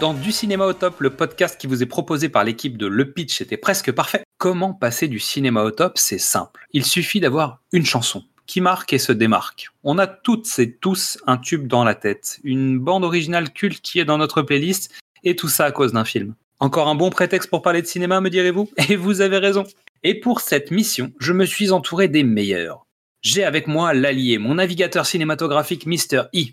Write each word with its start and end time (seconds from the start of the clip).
Dans 0.00 0.12
Du 0.12 0.30
cinéma 0.30 0.66
au 0.66 0.74
top, 0.74 1.00
le 1.00 1.08
podcast 1.08 1.58
qui 1.58 1.66
vous 1.66 1.82
est 1.82 1.86
proposé 1.86 2.28
par 2.28 2.44
l'équipe 2.44 2.76
de 2.76 2.86
Le 2.86 3.12
Pitch 3.12 3.40
était 3.40 3.56
presque 3.56 3.90
parfait. 3.92 4.24
Comment 4.36 4.74
passer 4.74 5.08
du 5.08 5.18
cinéma 5.18 5.62
au 5.62 5.70
top? 5.70 5.96
C'est 5.96 6.18
simple. 6.18 6.66
Il 6.74 6.84
suffit 6.84 7.18
d'avoir 7.18 7.60
une 7.72 7.86
chanson 7.86 8.22
qui 8.46 8.60
marque 8.60 8.92
et 8.92 8.98
se 8.98 9.12
démarque. 9.12 9.70
On 9.84 9.98
a 9.98 10.06
toutes 10.06 10.58
et 10.58 10.70
tous 10.70 11.18
un 11.26 11.38
tube 11.38 11.66
dans 11.66 11.82
la 11.82 11.94
tête, 11.94 12.40
une 12.44 12.78
bande 12.78 13.04
originale 13.04 13.50
culte 13.50 13.80
qui 13.80 13.98
est 13.98 14.04
dans 14.04 14.18
notre 14.18 14.42
playlist, 14.42 14.92
et 15.24 15.34
tout 15.34 15.48
ça 15.48 15.64
à 15.64 15.72
cause 15.72 15.92
d'un 15.92 16.04
film. 16.04 16.34
Encore 16.60 16.88
un 16.88 16.94
bon 16.94 17.08
prétexte 17.08 17.48
pour 17.48 17.62
parler 17.62 17.80
de 17.80 17.86
cinéma, 17.86 18.20
me 18.20 18.28
direz-vous? 18.28 18.68
Et 18.90 18.96
vous 18.96 19.22
avez 19.22 19.38
raison. 19.38 19.64
Et 20.02 20.20
pour 20.20 20.40
cette 20.40 20.70
mission, 20.70 21.10
je 21.18 21.32
me 21.32 21.46
suis 21.46 21.70
entouré 21.70 22.08
des 22.08 22.22
meilleurs. 22.22 22.86
J'ai 23.22 23.44
avec 23.44 23.66
moi 23.66 23.94
l'allié, 23.94 24.36
mon 24.36 24.54
navigateur 24.54 25.06
cinématographique 25.06 25.86
Mr. 25.86 26.24
E. 26.34 26.52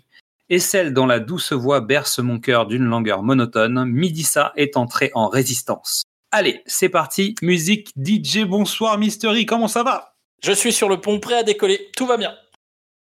Et 0.50 0.58
celle 0.58 0.92
dont 0.92 1.06
la 1.06 1.20
douce 1.20 1.54
voix 1.54 1.80
berce 1.80 2.18
mon 2.18 2.38
cœur 2.38 2.66
d'une 2.66 2.84
langueur 2.84 3.22
monotone, 3.22 3.86
Midissa 3.86 4.52
est 4.56 4.76
entrée 4.76 5.10
en 5.14 5.28
résistance. 5.28 6.02
Allez, 6.32 6.62
c'est 6.66 6.90
parti, 6.90 7.34
musique 7.40 7.92
DJ, 7.96 8.44
bonsoir 8.44 8.98
Mr. 8.98 9.28
E, 9.28 9.46
comment 9.46 9.68
ça 9.68 9.82
va? 9.82 10.16
Je 10.42 10.52
suis 10.52 10.72
sur 10.74 10.90
le 10.90 11.00
pont 11.00 11.18
prêt 11.18 11.38
à 11.38 11.42
décoller, 11.44 11.88
tout 11.96 12.04
va 12.04 12.18
bien. 12.18 12.34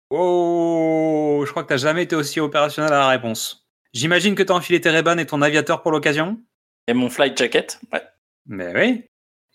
Oh, 0.09 1.43
je 1.45 1.51
crois 1.51 1.63
que 1.63 1.69
t'as 1.69 1.77
jamais 1.77 2.03
été 2.03 2.15
aussi 2.15 2.39
opérationnel 2.39 2.93
à 2.93 2.99
la 2.99 3.07
réponse. 3.09 3.67
J'imagine 3.91 4.35
que 4.35 4.43
t'as 4.43 4.53
enfilé 4.53 4.79
tes 4.79 4.89
ray 4.89 5.03
et 5.19 5.25
ton 5.25 5.41
aviateur 5.41 5.81
pour 5.81 5.91
l'occasion? 5.91 6.39
Et 6.87 6.93
mon 6.93 7.09
flight 7.09 7.37
jacket, 7.37 7.81
ouais. 7.91 8.03
Mais 8.45 8.71
oui. 8.73 9.03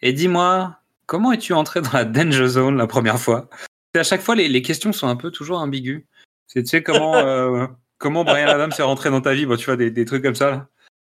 Et 0.03 0.13
dis-moi, 0.13 0.77
comment 1.07 1.33
es-tu 1.33 1.55
entré 1.55 1.81
dans 1.81 1.93
la 1.93 2.05
danger 2.05 2.49
zone 2.49 2.77
la 2.77 2.87
première 2.87 3.19
fois? 3.19 3.49
À 3.95 4.03
chaque 4.03 4.21
fois, 4.21 4.35
les, 4.35 4.49
les 4.49 4.61
questions 4.63 4.93
sont 4.93 5.09
un 5.09 5.17
peu 5.17 5.31
toujours 5.31 5.59
ambiguës. 5.59 6.03
C'est, 6.49 6.63
tu 6.63 6.69
sais, 6.71 6.83
comment, 6.83 7.15
euh, 7.25 7.67
comment 7.99 8.25
Brian 8.25 8.49
Adams 8.51 8.73
est 8.77 8.83
rentré 8.83 9.11
dans 9.11 9.21
ta 9.21 9.35
vie, 9.35 9.47
bon, 9.47 9.57
tu 9.57 9.67
vois, 9.67 9.77
des, 9.77 9.91
des 9.91 10.05
trucs 10.05 10.23
comme 10.25 10.35
ça. 10.35 10.51
là. 10.51 10.67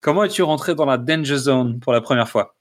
Comment 0.02 0.24
es-tu 0.26 0.44
rentré 0.44 0.76
dans 0.76 0.86
la 0.86 0.98
danger 0.98 1.38
zone 1.38 1.80
pour 1.80 1.94
la 1.94 2.02
première 2.02 2.28
fois? 2.30 2.56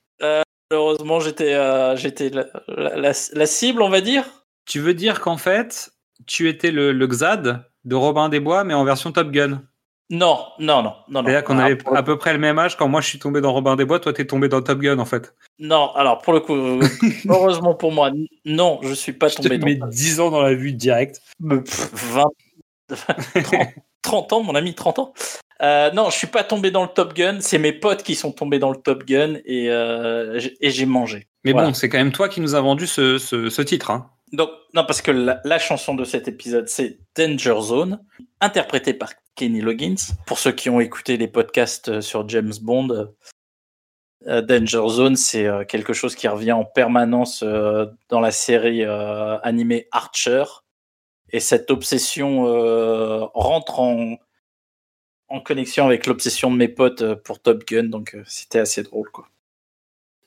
Malheureusement, 0.70 1.18
j'étais 1.20 1.54
euh, 1.54 1.96
j'étais 1.96 2.30
la, 2.30 3.14
la- 3.14 3.46
cible, 3.46 3.80
on 3.80 3.88
va 3.88 4.00
dire. 4.02 4.24
Tu 4.66 4.80
veux 4.80 4.92
dire 4.92 5.20
qu'en 5.20 5.38
fait, 5.38 5.90
tu 6.26 6.48
étais 6.48 6.70
le, 6.70 6.92
le 6.92 7.06
Xad 7.06 7.64
de 7.84 7.94
Robin 7.94 8.28
des 8.28 8.38
Bois, 8.40 8.64
mais 8.64 8.74
en 8.74 8.84
version 8.84 9.10
Top 9.12 9.30
Gun? 9.30 9.62
Non, 10.10 10.44
non, 10.58 10.82
non, 10.82 10.92
non. 11.08 11.22
C'est-à-dire 11.24 11.44
qu'on 11.44 11.58
Ah, 11.58 11.64
avait 11.66 11.78
à 11.94 12.02
peu 12.02 12.18
près 12.18 12.32
le 12.34 12.38
même 12.38 12.58
âge 12.58 12.76
quand 12.76 12.88
moi 12.88 13.00
je 13.00 13.06
suis 13.08 13.18
tombé 13.18 13.40
dans 13.40 13.52
Robin 13.52 13.76
des 13.76 13.84
Bois, 13.86 14.00
toi 14.00 14.12
t'es 14.12 14.26
tombé 14.26 14.48
dans 14.48 14.60
Top 14.60 14.80
Gun 14.80 14.98
en 14.98 15.04
fait. 15.06 15.34
Non, 15.58 15.90
alors 15.94 16.18
pour 16.18 16.32
le 16.34 16.40
coup, 16.40 16.54
euh, 16.56 16.80
heureusement 17.28 17.74
pour 17.74 17.92
moi, 17.92 18.10
non, 18.44 18.80
je 18.82 18.92
suis 18.92 19.12
pas 19.12 19.28
Je 19.28 19.36
te 19.36 19.42
tombé 19.42 19.58
mets 19.58 19.76
dans 19.76 19.86
10 19.86 20.20
ans 20.20 20.30
dans 20.30 20.42
la 20.42 20.54
vue 20.54 20.72
direct. 20.72 21.22
Me- 21.40 21.62
pff, 21.62 21.90
20, 21.94 22.24
30, 23.42 23.68
30 24.02 24.32
ans, 24.32 24.42
mon 24.42 24.54
ami, 24.54 24.74
30 24.74 24.98
ans. 24.98 25.12
Euh, 25.60 25.90
non, 25.90 26.08
je 26.10 26.16
suis 26.16 26.26
pas 26.28 26.44
tombé 26.44 26.70
dans 26.70 26.82
le 26.82 26.88
Top 26.88 27.14
Gun. 27.14 27.38
C'est 27.40 27.58
mes 27.58 27.72
potes 27.72 28.02
qui 28.04 28.14
sont 28.14 28.30
tombés 28.32 28.58
dans 28.58 28.70
le 28.70 28.76
Top 28.76 29.04
Gun 29.04 29.36
et, 29.44 29.70
euh, 29.70 30.38
j'ai- 30.38 30.56
et 30.60 30.70
j'ai 30.70 30.86
mangé. 30.86 31.26
Mais 31.44 31.52
Voilà. 31.52 31.68
bon, 31.68 31.74
c'est 31.74 31.88
quand 31.88 31.98
même 31.98 32.12
toi 32.12 32.28
qui 32.28 32.40
nous 32.40 32.54
a 32.54 32.60
vendu 32.60 32.86
ce, 32.86 33.18
ce, 33.18 33.50
ce 33.50 33.62
titre. 33.62 33.90
Hein. 33.90 34.10
Donc, 34.32 34.50
non, 34.74 34.84
parce 34.84 35.02
que 35.02 35.10
la, 35.10 35.40
la 35.44 35.58
chanson 35.58 35.94
de 35.94 36.04
cet 36.04 36.28
épisode, 36.28 36.68
c'est 36.68 36.98
Danger 37.16 37.60
Zone, 37.60 38.00
interprétée 38.40 38.94
par 38.94 39.10
Kenny 39.34 39.60
Loggins. 39.60 39.94
Pour 40.26 40.38
ceux 40.38 40.52
qui 40.52 40.70
ont 40.70 40.80
écouté 40.80 41.16
les 41.16 41.28
podcasts 41.28 41.88
euh, 41.88 42.00
sur 42.00 42.28
James 42.28 42.52
Bond, 42.62 43.08
euh, 44.26 44.42
Danger 44.42 44.82
Zone, 44.88 45.16
c'est 45.16 45.46
quelque 45.68 45.92
chose 45.92 46.14
qui 46.14 46.28
revient 46.28 46.52
en 46.52 46.64
permanence 46.64 47.42
dans 48.08 48.20
la 48.20 48.30
série 48.32 48.84
animée 48.84 49.86
Archer. 49.92 50.42
Et 51.30 51.40
cette 51.40 51.70
obsession 51.70 52.46
euh, 52.46 53.24
rentre 53.34 53.80
en, 53.80 54.16
en 55.28 55.40
connexion 55.40 55.84
avec 55.86 56.06
l'obsession 56.06 56.50
de 56.50 56.56
mes 56.56 56.68
potes 56.68 57.02
euh, 57.02 57.14
pour 57.16 57.40
Top 57.40 57.64
Gun, 57.66 57.84
donc 57.84 58.14
euh, 58.14 58.22
c'était 58.26 58.58
assez 58.60 58.82
drôle, 58.82 59.10
quoi. 59.10 59.28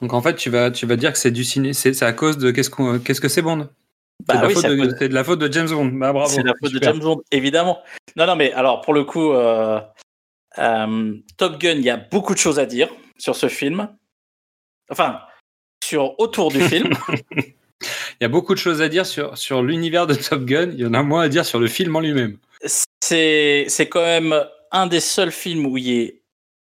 Donc 0.01 0.13
en 0.13 0.21
fait, 0.21 0.35
tu 0.35 0.49
vas, 0.49 0.71
tu 0.71 0.85
vas 0.87 0.95
dire 0.95 1.11
que 1.13 1.19
c'est 1.19 1.31
du 1.31 1.43
ciné, 1.43 1.73
c'est 1.73 2.01
à 2.03 2.13
cause 2.13 2.37
de 2.37 2.49
qu'est-ce 2.51 2.69
qu'on, 2.71 2.99
qu'est-ce 2.99 3.21
que 3.21 3.27
c'est 3.29 3.41
Bond? 3.43 3.69
C'est 4.19 4.25
Bah 4.27 4.35
de, 4.37 4.41
la 4.41 4.47
oui, 4.47 4.53
faute 4.53 4.61
c'est 4.63 4.75
de- 4.75 4.95
c'est 4.99 5.09
de 5.09 5.13
la 5.13 5.23
faute 5.23 5.39
de 5.39 5.51
James 5.51 5.69
Bond. 5.69 5.85
Bah 5.93 6.11
bravo. 6.13 6.29
C'est 6.29 6.43
la 6.43 6.53
faute 6.59 6.73
de. 6.73 6.79
James 6.81 6.99
Bond, 6.99 7.21
évidemment. 7.31 7.79
Non, 8.15 8.25
non, 8.25 8.35
mais 8.35 8.51
alors 8.53 8.81
pour 8.81 8.93
le 8.93 9.03
coup, 9.03 9.31
euh, 9.31 9.79
euh, 10.57 11.17
Top 11.37 11.59
Gun, 11.59 11.73
il 11.73 11.81
y 11.83 11.89
a 11.91 11.97
beaucoup 11.97 12.33
de 12.33 12.39
choses 12.39 12.57
à 12.59 12.65
dire 12.65 12.89
sur 13.17 13.35
ce 13.35 13.47
film. 13.47 13.89
Enfin, 14.89 15.21
sur 15.83 16.19
autour 16.19 16.51
du 16.51 16.61
film. 16.67 16.89
Il 18.21 18.25
y 18.25 18.25
a 18.25 18.29
beaucoup 18.29 18.53
de 18.53 18.59
choses 18.59 18.83
à 18.83 18.87
dire 18.87 19.07
sur, 19.07 19.35
sur 19.35 19.63
l'univers 19.63 20.05
de 20.05 20.13
Top 20.13 20.45
Gun. 20.45 20.69
Il 20.73 20.79
y 20.79 20.85
en 20.85 20.93
a 20.93 21.01
moins 21.01 21.23
à 21.23 21.27
dire 21.27 21.43
sur 21.43 21.59
le 21.59 21.67
film 21.67 21.95
en 21.95 22.01
lui-même. 22.01 22.37
C'est 23.03 23.65
c'est 23.67 23.89
quand 23.89 24.03
même 24.03 24.45
un 24.71 24.85
des 24.85 24.99
seuls 24.99 25.31
films 25.31 25.65
où 25.65 25.75
il 25.79 25.91
y 25.91 26.05
a 26.05 26.11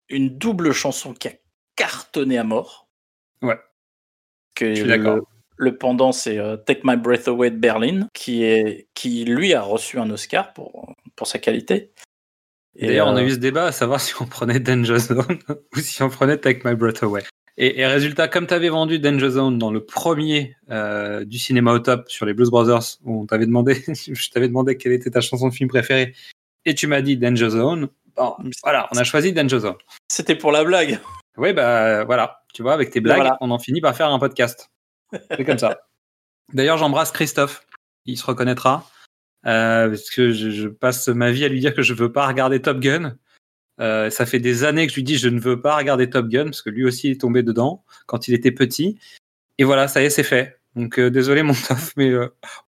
une 0.10 0.38
double 0.38 0.72
chanson 0.72 1.16
qui 1.16 1.30
a 1.30 1.32
cartonné 1.76 2.38
à 2.38 2.44
mort. 2.44 2.88
Ouais. 3.42 3.58
Que 4.54 4.70
Je 4.70 4.76
suis 4.76 4.84
le- 4.84 4.90
d'accord. 4.90 5.28
Le 5.58 5.78
pendant, 5.78 6.12
c'est 6.12 6.38
euh, 6.38 6.58
Take 6.58 6.82
My 6.84 6.96
Breath 6.96 7.28
Away 7.28 7.50
de 7.50 7.58
Berlin, 7.58 8.08
qui, 8.14 8.44
est, 8.44 8.88
qui 8.94 9.26
lui 9.26 9.54
a 9.56 9.62
reçu 9.62 10.00
un 10.00 10.10
Oscar 10.12 10.54
pour, 10.54 10.94
pour 11.16 11.26
sa 11.28 11.40
qualité. 11.40 11.92
Et, 12.76 12.88
D'ailleurs, 12.88 13.08
on 13.08 13.16
a 13.16 13.22
euh, 13.22 13.26
eu 13.26 13.32
ce 13.32 13.36
débat 13.36 13.66
à 13.66 13.72
savoir 13.72 14.00
si 14.00 14.14
on 14.22 14.26
prenait 14.26 14.60
Danger 14.60 15.00
Zone 15.00 15.40
ou 15.76 15.80
si 15.80 16.02
on 16.04 16.10
prenait 16.10 16.38
Take 16.38 16.62
My 16.68 16.76
Breath 16.76 17.02
Away. 17.04 17.24
Et, 17.58 17.80
et 17.80 17.86
résultat, 17.86 18.28
comme 18.28 18.48
tu 18.48 18.54
avais 18.54 18.70
vendu 18.70 18.98
Danger 19.00 19.30
Zone 19.32 19.58
dans 19.58 19.72
le 19.72 19.84
premier 19.84 20.56
euh, 20.70 21.26
du 21.26 21.38
cinéma 21.38 21.74
au 21.74 21.80
top 21.80 22.10
sur 22.10 22.26
les 22.26 22.34
Blues 22.34 22.50
Brothers, 22.50 22.98
où 23.04 23.22
on 23.22 23.26
t'avait 23.26 23.46
demandé, 23.46 23.84
je 23.88 24.30
t'avais 24.30 24.48
demandé 24.48 24.78
quelle 24.78 24.94
était 24.94 25.12
ta 25.12 25.22
chanson 25.22 25.50
de 25.50 25.54
film 25.54 25.70
préférée, 25.70 26.16
et 26.66 26.74
tu 26.76 26.88
m'as 26.88 27.02
dit 27.02 27.18
Danger 27.18 27.50
Zone. 27.50 27.90
Bon, 28.16 28.36
voilà, 28.64 28.88
on 28.94 28.98
a 28.98 29.04
choisi 29.04 29.34
Danger 29.34 29.60
Zone. 29.60 29.76
C'était 30.08 30.36
pour 30.36 30.52
la 30.52 30.64
blague. 30.64 31.00
Oui, 31.38 31.54
bah 31.54 32.04
voilà, 32.04 32.42
tu 32.54 32.62
vois, 32.62 32.74
avec 32.74 32.90
tes 32.92 33.00
blagues, 33.00 33.20
Voilà. 33.20 33.38
on 33.42 33.52
en 33.52 33.60
finit 33.60 33.82
par 33.82 33.96
faire 33.96 34.10
un 34.10 34.20
podcast. 34.20 34.70
C'est 35.32 35.46
comme 35.46 35.58
ça. 35.58 35.82
D'ailleurs, 36.54 36.78
j'embrasse 36.78 37.12
Christophe. 37.12 37.66
Il 38.06 38.18
se 38.18 38.26
reconnaîtra. 38.26 38.90
Euh, 39.46 39.90
parce 39.90 40.10
que 40.10 40.32
je, 40.32 40.50
je 40.52 40.68
passe 40.68 41.08
ma 41.08 41.32
vie 41.32 41.46
à 41.46 41.48
lui 41.48 41.60
dire 41.60 41.74
que 41.74 41.82
je 41.82 41.94
veux 41.94 42.12
pas 42.12 42.28
regarder 42.28 42.62
Top 42.62 42.80
Gun. 42.80 43.18
Euh, 43.82 44.10
ça 44.10 44.26
fait 44.26 44.40
des 44.40 44.64
années 44.64 44.86
que 44.86 44.92
je 44.92 44.98
lui 44.98 45.04
dis 45.04 45.18
je 45.18 45.28
ne 45.28 45.40
veux 45.40 45.60
pas 45.60 45.76
regarder 45.76 46.10
Top 46.10 46.28
Gun 46.28 46.46
parce 46.46 46.62
que 46.62 46.70
lui 46.70 46.86
aussi 46.86 47.10
est 47.10 47.22
tombé 47.22 47.42
dedans 47.44 47.84
quand 48.06 48.28
il 48.28 48.34
était 48.34 48.52
petit. 48.52 49.00
Et 49.58 49.64
voilà, 49.64 49.88
ça 49.88 50.02
y 50.02 50.06
est, 50.06 50.10
c'est 50.10 50.24
fait. 50.24 50.60
Donc 50.76 51.00
euh, 51.00 51.10
désolé 51.10 51.44
mon 51.44 51.54
Toff, 51.68 51.94
mais 51.98 52.10
euh, 52.10 52.28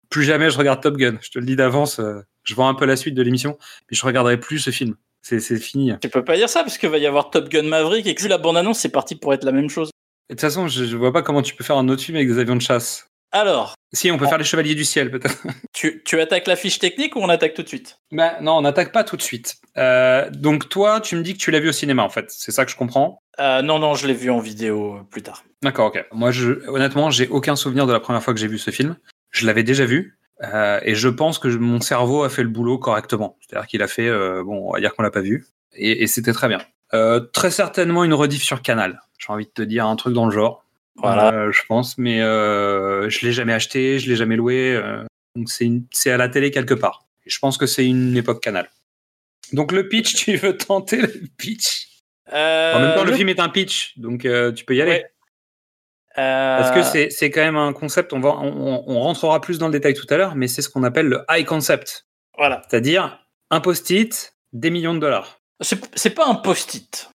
plus 0.09 0.23
jamais 0.23 0.49
je 0.49 0.57
regarde 0.57 0.81
Top 0.81 0.97
Gun. 0.97 1.17
Je 1.21 1.29
te 1.29 1.39
le 1.39 1.45
dis 1.45 1.55
d'avance. 1.55 1.99
je 2.43 2.55
vois 2.55 2.67
un 2.67 2.73
peu 2.73 2.85
la 2.85 2.95
suite 2.95 3.15
de 3.15 3.21
l'émission, 3.21 3.57
mais 3.89 3.97
je 3.97 4.05
regarderai 4.05 4.39
plus 4.39 4.59
ce 4.59 4.71
film. 4.71 4.95
C'est 5.21 5.39
fini. 5.59 5.93
Tu 6.01 6.09
peux 6.09 6.25
pas 6.25 6.35
dire 6.35 6.49
ça 6.49 6.61
parce 6.63 6.79
qu'il 6.79 6.89
va 6.89 6.97
y 6.97 7.05
avoir 7.05 7.29
Top 7.29 7.49
Gun 7.49 7.63
Maverick 7.63 8.07
et 8.07 8.15
que 8.15 8.21
vu 8.21 8.27
la 8.27 8.39
bande-annonce, 8.39 8.79
c'est 8.79 8.89
parti 8.89 9.15
pour 9.15 9.33
être 9.33 9.43
la 9.43 9.51
même 9.51 9.69
chose. 9.69 9.91
Et 10.29 10.33
de 10.33 10.35
toute 10.35 10.41
façon, 10.41 10.67
je, 10.67 10.85
je 10.85 10.97
vois 10.97 11.13
pas 11.13 11.21
comment 11.21 11.43
tu 11.43 11.55
peux 11.55 11.63
faire 11.63 11.77
un 11.77 11.87
autre 11.89 12.01
film 12.01 12.15
avec 12.15 12.27
des 12.27 12.39
avions 12.39 12.55
de 12.55 12.61
chasse. 12.61 13.10
Alors, 13.33 13.75
Si, 13.93 14.11
on 14.11 14.17
peut 14.17 14.27
faire 14.27 14.37
les 14.37 14.43
Chevaliers 14.43 14.75
du 14.75 14.83
Ciel, 14.85 15.09
peut-être. 15.11 15.37
tu, 15.73 16.01
tu 16.03 16.19
attaques 16.19 16.47
la 16.47 16.55
fiche 16.55 16.79
technique 16.79 17.15
ou 17.15 17.19
on 17.19 17.29
attaque 17.29 17.53
tout 17.53 17.63
de 17.63 17.67
suite? 17.67 17.97
Bah, 18.11 18.33
non, 18.41 18.57
on 18.57 18.61
n'attaque 18.61 18.91
pas 18.91 19.03
tout 19.03 19.15
de 19.15 19.21
suite. 19.21 19.55
Euh, 19.77 20.29
donc, 20.31 20.67
toi, 20.69 20.99
tu 20.99 21.15
me 21.15 21.21
dis 21.21 21.33
que 21.33 21.37
tu 21.39 21.49
l'as 21.51 21.59
vu 21.59 21.69
au 21.69 21.73
cinéma, 21.73 22.03
en 22.03 22.09
fait. 22.09 22.25
C'est 22.29 22.51
ça 22.51 22.65
que 22.65 22.71
je 22.71 22.75
comprends? 22.75 23.21
Euh, 23.39 23.61
Non, 23.61 23.79
non, 23.79 23.93
je 23.93 24.05
l'ai 24.07 24.13
vu 24.13 24.29
en 24.31 24.39
vidéo 24.39 24.95
euh, 24.95 25.03
plus 25.09 25.21
tard. 25.21 25.43
D'accord, 25.63 25.87
ok. 25.87 26.05
Moi, 26.11 26.31
je, 26.31 26.67
honnêtement, 26.67 27.09
j'ai 27.09 27.27
aucun 27.29 27.55
souvenir 27.55 27.87
de 27.87 27.93
la 27.93 27.99
première 28.01 28.21
fois 28.21 28.33
que 28.33 28.39
j'ai 28.39 28.47
vu 28.47 28.57
ce 28.59 28.71
film. 28.71 28.97
Je 29.29 29.45
l'avais 29.45 29.63
déjà 29.63 29.85
vu. 29.85 30.17
euh, 30.43 30.79
et 30.83 30.95
je 30.95 31.07
pense 31.07 31.39
que 31.39 31.47
mon 31.47 31.79
cerveau 31.79 32.23
a 32.23 32.29
fait 32.29 32.43
le 32.43 32.49
boulot 32.49 32.77
correctement. 32.79 33.37
C'est-à-dire 33.41 33.67
qu'il 33.67 33.81
a 33.81 33.87
fait, 33.87 34.09
bon, 34.43 34.67
on 34.69 34.73
va 34.73 34.79
dire 34.81 34.93
qu'on 34.95 35.03
l'a 35.03 35.11
pas 35.11 35.21
vu. 35.21 35.45
Et, 35.73 36.03
et 36.03 36.07
c'était 36.07 36.33
très 36.33 36.49
bien. 36.49 36.59
Très 37.31 37.51
certainement 37.51 38.03
une 38.03 38.13
rediff 38.13 38.43
sur 38.43 38.61
Canal. 38.61 38.99
J'ai 39.19 39.31
envie 39.31 39.45
de 39.45 39.51
te 39.51 39.61
dire 39.61 39.85
un 39.85 39.95
truc 39.95 40.13
dans 40.13 40.25
le 40.25 40.31
genre. 40.31 40.65
Voilà. 40.95 41.33
Euh, 41.33 41.51
je 41.51 41.61
pense, 41.67 41.97
mais 41.97 42.21
euh, 42.21 43.09
je 43.09 43.25
l'ai 43.25 43.31
jamais 43.33 43.53
acheté, 43.53 43.97
je 43.99 44.09
l'ai 44.09 44.15
jamais 44.15 44.35
loué. 44.35 44.73
euh, 44.75 45.03
donc 45.35 45.49
c'est 45.49 46.11
à 46.11 46.17
la 46.17 46.27
télé 46.29 46.51
quelque 46.51 46.73
part. 46.73 47.05
Et 47.25 47.29
je 47.29 47.39
pense 47.39 47.57
que 47.57 47.65
c'est 47.65 47.85
une 47.85 48.15
époque 48.17 48.41
Canal. 48.43 48.69
Donc 49.53 49.71
le 49.71 49.87
pitch, 49.87 50.15
tu 50.25 50.35
veux 50.37 50.57
tenter 50.57 50.97
le 51.01 51.13
pitch? 51.37 51.87
Euh, 52.33 52.73
En 52.75 52.79
même 52.79 52.95
temps, 52.95 53.03
le 53.03 53.11
le- 53.11 53.17
film 53.17 53.29
est 53.29 53.39
un 53.39 53.49
pitch, 53.49 53.97
donc 53.97 54.25
euh, 54.25 54.51
tu 54.51 54.63
peux 54.65 54.75
y 54.75 54.81
aller. 54.81 54.91
Ouais. 54.91 55.11
euh, 56.17 56.57
Parce 56.59 56.71
que 56.71 57.09
c'est 57.09 57.29
quand 57.31 57.41
même 57.41 57.57
un 57.57 57.73
concept, 57.73 58.13
on, 58.13 58.19
va, 58.19 58.29
on, 58.29 58.83
on 58.87 58.99
rentrera 59.01 59.39
plus 59.41 59.57
dans 59.59 59.67
le 59.67 59.73
détail 59.73 59.93
tout 59.93 60.07
à 60.09 60.17
l'heure, 60.17 60.35
mais 60.35 60.47
c'est 60.47 60.61
ce 60.61 60.69
qu'on 60.69 60.83
appelle 60.83 61.07
le 61.07 61.23
high 61.29 61.45
concept. 61.45 62.07
Voilà. 62.37 62.61
C'est-à-dire 62.69 63.25
un 63.49 63.59
post-it, 63.59 64.35
des 64.53 64.69
millions 64.69 64.93
de 64.93 64.99
dollars. 64.99 65.39
C'est 65.61 66.15
pas 66.15 66.25
un 66.27 66.35
post-it. 66.35 67.10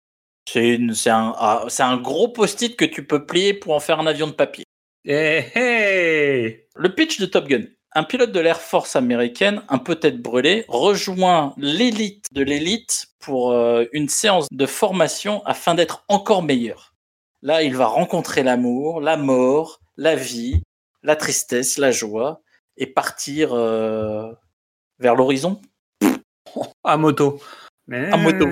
C'est 0.49 1.11
un, 1.11 1.35
ah, 1.37 1.65
c'est 1.69 1.83
un 1.83 1.97
gros 1.97 2.29
post-it 2.29 2.77
que 2.77 2.85
tu 2.85 3.05
peux 3.07 3.27
plier 3.27 3.53
pour 3.53 3.75
en 3.75 3.81
faire 3.81 3.99
un 3.99 4.07
avion 4.07 4.27
de 4.27 4.33
papier. 4.33 4.65
Eh, 5.05 5.45
hey 5.55 6.65
Le 6.75 6.95
pitch 6.95 7.21
de 7.21 7.27
Top 7.27 7.47
Gun. 7.49 7.65
Un 7.95 8.05
pilote 8.05 8.31
de 8.33 8.41
l'Air 8.41 8.61
Force 8.61 8.95
américaine, 8.95 9.63
un 9.69 9.79
peu 9.79 9.95
tête 9.97 10.21
brûlée, 10.21 10.65
rejoint 10.69 11.55
l'élite 11.57 12.27
de 12.33 12.43
l'élite 12.43 13.07
pour 13.21 13.53
euh, 13.53 13.85
une 13.93 14.09
séance 14.09 14.49
de 14.51 14.67
formation 14.67 15.43
afin 15.47 15.75
d'être 15.75 16.05
encore 16.09 16.43
meilleur. 16.43 16.93
Là, 17.43 17.63
il 17.63 17.75
va 17.75 17.87
rencontrer 17.87 18.43
l'amour, 18.43 19.01
la 19.01 19.17
mort, 19.17 19.81
la 19.97 20.15
vie, 20.15 20.61
la 21.03 21.17
tristesse, 21.17 21.79
la 21.79 21.91
joie, 21.91 22.43
et 22.77 22.87
partir 22.87 23.55
euh, 23.55 24.31
vers 24.99 25.15
l'horizon. 25.15 25.61
À 26.85 26.97
moto. 26.99 27.41
Mais- 27.87 28.13
À 28.13 28.17
moto. 28.19 28.47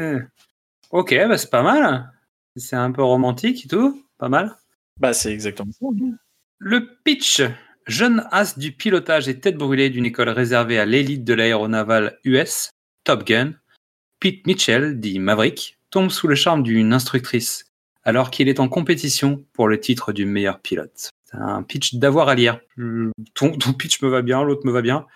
Ok, 0.94 1.12
bah 1.12 1.37
c'est 1.37 1.50
pas 1.50 1.64
mal. 1.64 2.12
C'est 2.55 2.76
un 2.76 2.93
peu 2.93 3.02
romantique 3.02 3.64
et 3.64 3.69
tout. 3.69 4.06
Pas 4.17 4.29
mal. 4.29 4.55
Bah, 5.00 5.12
c'est 5.12 5.32
exactement 5.32 5.72
ça. 5.72 5.86
Le 6.58 6.89
pitch. 7.03 7.43
Jeune 7.89 8.24
as 8.31 8.56
du 8.56 8.70
pilotage 8.70 9.29
et 9.29 9.41
tête 9.41 9.56
brûlée 9.56 9.91
d'une 9.91 10.06
école 10.06 10.29
réservée 10.29 10.79
à 10.79 10.84
l'élite 10.84 11.24
de 11.24 11.34
l'aéronaval 11.34 12.20
US, 12.22 12.70
Top 13.03 13.27
Gun, 13.27 13.55
Pete 14.20 14.46
Mitchell, 14.46 15.01
dit 15.01 15.19
Maverick, 15.19 15.79
tombe 15.91 16.10
sous 16.10 16.29
le 16.29 16.36
charme 16.36 16.63
d'une 16.63 16.93
instructrice, 16.93 17.65
alors 18.05 18.31
qu'il 18.31 18.48
est 18.48 18.60
en 18.60 18.69
compétition 18.69 19.44
pour 19.53 19.67
le 19.67 19.81
titre 19.81 20.13
du 20.13 20.27
meilleur 20.27 20.60
pilote. 20.60 21.10
C'est 21.24 21.39
un 21.39 21.65
pitch 21.65 21.96
d'avoir 21.96 22.29
à 22.29 22.36
lire. 22.36 22.60
Ton, 23.34 23.58
ton 23.58 23.72
pitch 23.72 24.01
me 24.01 24.08
va 24.08 24.22
bien, 24.22 24.44
l'autre 24.44 24.65
me 24.65 24.70
va 24.72 24.81
bien. 24.81 25.06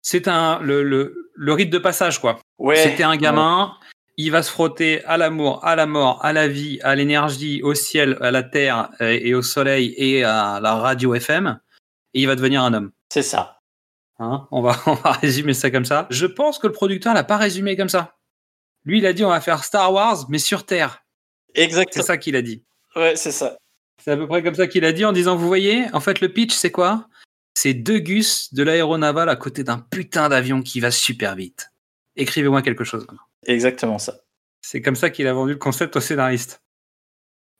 C'est 0.00 0.28
un 0.28 0.60
le, 0.60 0.82
le, 0.82 1.30
le 1.34 1.52
rite 1.52 1.70
de 1.70 1.78
passage, 1.78 2.20
quoi. 2.20 2.40
Ouais. 2.58 2.76
C'était 2.76 3.02
un 3.02 3.18
gamin, 3.18 3.74
il 4.20 4.30
va 4.30 4.42
se 4.42 4.50
frotter 4.50 5.04
à 5.04 5.16
l'amour, 5.16 5.64
à 5.64 5.76
la 5.76 5.86
mort, 5.86 6.24
à 6.24 6.32
la 6.32 6.48
vie, 6.48 6.78
à 6.82 6.94
l'énergie, 6.94 7.62
au 7.62 7.74
ciel, 7.74 8.18
à 8.20 8.30
la 8.30 8.42
terre 8.42 8.90
euh, 9.00 9.18
et 9.20 9.34
au 9.34 9.42
soleil 9.42 9.94
et 9.96 10.24
à 10.24 10.60
la 10.60 10.74
radio 10.74 11.14
FM, 11.14 11.58
et 12.14 12.20
il 12.20 12.26
va 12.26 12.36
devenir 12.36 12.62
un 12.62 12.74
homme. 12.74 12.90
C'est 13.08 13.22
ça. 13.22 13.60
Hein 14.18 14.46
on, 14.50 14.60
va, 14.60 14.76
on 14.86 14.94
va 14.94 15.12
résumer 15.12 15.54
ça 15.54 15.70
comme 15.70 15.84
ça. 15.84 16.06
Je 16.10 16.26
pense 16.26 16.58
que 16.58 16.66
le 16.66 16.72
producteur 16.72 17.14
l'a 17.14 17.24
pas 17.24 17.38
résumé 17.38 17.76
comme 17.76 17.88
ça. 17.88 18.16
Lui, 18.84 18.98
il 18.98 19.06
a 19.06 19.12
dit 19.12 19.24
on 19.24 19.30
va 19.30 19.40
faire 19.40 19.64
Star 19.64 19.92
Wars, 19.92 20.26
mais 20.28 20.38
sur 20.38 20.66
Terre. 20.66 21.04
C'est 21.54 21.62
Exactement. 21.62 22.04
ça 22.04 22.16
qu'il 22.18 22.36
a 22.36 22.42
dit. 22.42 22.62
Ouais, 22.96 23.16
c'est 23.16 23.32
ça. 23.32 23.56
C'est 24.02 24.12
à 24.12 24.16
peu 24.16 24.26
près 24.26 24.42
comme 24.42 24.54
ça 24.54 24.66
qu'il 24.66 24.84
a 24.84 24.92
dit 24.92 25.04
en 25.04 25.12
disant 25.12 25.36
vous 25.36 25.46
voyez, 25.46 25.86
en 25.92 26.00
fait, 26.00 26.20
le 26.20 26.32
pitch, 26.32 26.54
c'est 26.54 26.70
quoi? 26.70 27.06
C'est 27.54 27.74
deux 27.74 27.98
gus 27.98 28.54
de 28.54 28.62
l'aéronaval 28.62 29.28
à 29.28 29.36
côté 29.36 29.64
d'un 29.64 29.78
putain 29.78 30.28
d'avion 30.28 30.62
qui 30.62 30.80
va 30.80 30.90
super 30.90 31.34
vite. 31.34 31.69
Écrivez-moi 32.20 32.62
quelque 32.62 32.84
chose. 32.84 33.06
Exactement 33.46 33.98
ça. 33.98 34.20
C'est 34.62 34.82
comme 34.82 34.96
ça 34.96 35.10
qu'il 35.10 35.26
a 35.26 35.32
vendu 35.32 35.52
le 35.52 35.58
concept 35.58 35.96
au 35.96 36.00
scénariste. 36.00 36.62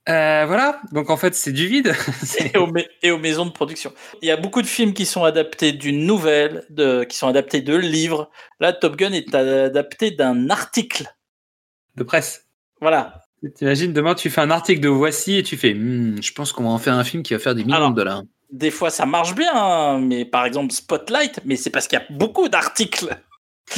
Euh, 0.08 0.44
voilà, 0.46 0.80
donc 0.92 1.10
en 1.10 1.16
fait 1.16 1.34
c'est 1.34 1.52
du 1.52 1.66
vide. 1.66 1.92
Et 2.54 2.56
aux, 2.56 2.66
ma- 2.66 2.80
et 3.02 3.10
aux 3.10 3.18
maisons 3.18 3.44
de 3.46 3.50
production. 3.52 3.92
Il 4.22 4.28
y 4.28 4.30
a 4.30 4.36
beaucoup 4.36 4.62
de 4.62 4.66
films 4.66 4.94
qui 4.94 5.04
sont 5.06 5.24
adaptés 5.24 5.72
d'une 5.72 6.06
nouvelle, 6.06 6.64
de, 6.70 7.04
qui 7.04 7.16
sont 7.18 7.28
adaptés 7.28 7.60
de 7.60 7.76
livres. 7.76 8.30
Là, 8.60 8.72
Top 8.72 8.96
Gun 8.96 9.12
est 9.12 9.34
adapté 9.34 10.10
d'un 10.10 10.48
article. 10.50 11.04
de 11.96 12.02
presse. 12.02 12.46
Voilà. 12.80 13.22
T'imagines, 13.54 13.92
demain 13.92 14.14
tu 14.14 14.30
fais 14.30 14.40
un 14.40 14.50
article 14.50 14.80
de 14.80 14.88
Voici 14.88 15.36
et 15.36 15.42
tu 15.42 15.56
fais 15.56 15.74
Hmm, 15.74 16.20
je 16.22 16.32
pense 16.32 16.52
qu'on 16.52 16.64
va 16.64 16.70
en 16.70 16.78
faire 16.78 16.94
un 16.94 17.04
film 17.04 17.22
qui 17.22 17.34
va 17.34 17.38
faire 17.38 17.54
des 17.54 17.62
millions 17.64 17.76
Alors, 17.76 17.90
de 17.90 17.96
dollars. 17.96 18.22
Des 18.50 18.70
fois, 18.70 18.90
ça 18.90 19.06
marche 19.06 19.34
bien, 19.34 19.52
hein, 19.54 19.98
mais 20.00 20.24
par 20.24 20.44
exemple 20.44 20.72
Spotlight, 20.72 21.40
mais 21.44 21.56
c'est 21.56 21.70
parce 21.70 21.86
qu'il 21.86 21.98
y 21.98 22.02
a 22.02 22.06
beaucoup 22.10 22.48
d'articles. 22.48 23.16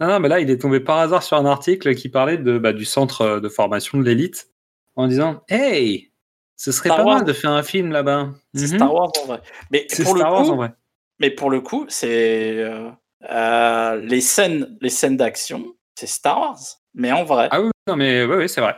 Non, 0.00 0.08
non, 0.08 0.20
mais 0.20 0.28
là 0.28 0.40
il 0.40 0.50
est 0.50 0.58
tombé 0.60 0.80
par 0.80 0.98
hasard 0.98 1.22
sur 1.22 1.36
un 1.36 1.46
article 1.46 1.94
qui 1.94 2.08
parlait 2.08 2.36
de, 2.38 2.58
bah, 2.58 2.72
du 2.72 2.84
centre 2.84 3.20
euh, 3.22 3.40
de 3.40 3.48
formation 3.48 3.98
de 3.98 4.02
l'élite 4.04 4.48
en 4.96 5.06
disant 5.06 5.42
Hey, 5.48 6.10
ce 6.56 6.72
serait 6.72 6.88
Star 6.88 6.98
pas 6.98 7.04
Wars. 7.04 7.16
mal 7.18 7.24
de 7.24 7.32
faire 7.32 7.50
un 7.50 7.62
film 7.62 7.92
là-bas. 7.92 8.30
C'est 8.54 8.68
Mhm. 8.72 8.76
Star 8.76 8.94
Wars 8.94 9.10
en 9.22 9.26
vrai. 9.26 9.40
Mais 9.70 9.86
pour 9.88 9.96
Star 9.96 10.14
le 10.14 10.20
Wars 10.22 10.44
coup, 10.44 10.50
en 10.52 10.56
vrai. 10.56 10.72
mais 11.20 11.30
pour 11.30 11.50
le 11.50 11.60
coup, 11.60 11.86
c'est 11.88 12.54
euh, 12.58 12.90
euh, 13.30 13.96
les 14.02 14.20
scènes, 14.20 14.76
les 14.80 14.90
scènes 14.90 15.16
d'action, 15.16 15.64
c'est 15.94 16.06
Star 16.08 16.40
Wars. 16.40 16.58
Mais 16.94 17.12
en 17.12 17.24
vrai, 17.24 17.48
Ah 17.50 17.60
oui, 17.60 17.70
non, 17.88 17.96
mais 17.96 18.24
oui, 18.24 18.36
oui, 18.36 18.48
c'est 18.48 18.60
vrai. 18.60 18.76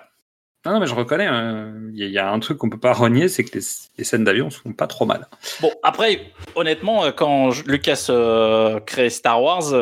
Non, 0.64 0.72
non, 0.72 0.80
mais 0.80 0.86
je 0.86 0.94
reconnais, 0.94 1.28
euh, 1.30 1.90
il 1.92 1.98
y, 1.98 2.02
a- 2.02 2.06
il 2.06 2.12
y 2.12 2.18
a 2.18 2.30
un 2.30 2.40
truc 2.40 2.58
qu'on 2.58 2.68
peut 2.70 2.78
pas 2.80 2.92
renier, 2.92 3.28
c'est 3.28 3.44
que 3.44 3.56
les, 3.58 3.64
les 3.98 4.04
scènes 4.04 4.24
d'avion 4.24 4.50
sont 4.50 4.72
pas 4.72 4.86
trop 4.88 5.06
mal. 5.06 5.28
Bon, 5.60 5.70
après, 5.84 6.32
honnêtement, 6.56 7.12
quand 7.12 7.50
Lucas 7.66 8.06
euh, 8.10 8.80
crée 8.80 9.08
Star 9.10 9.40
Wars, 9.42 9.72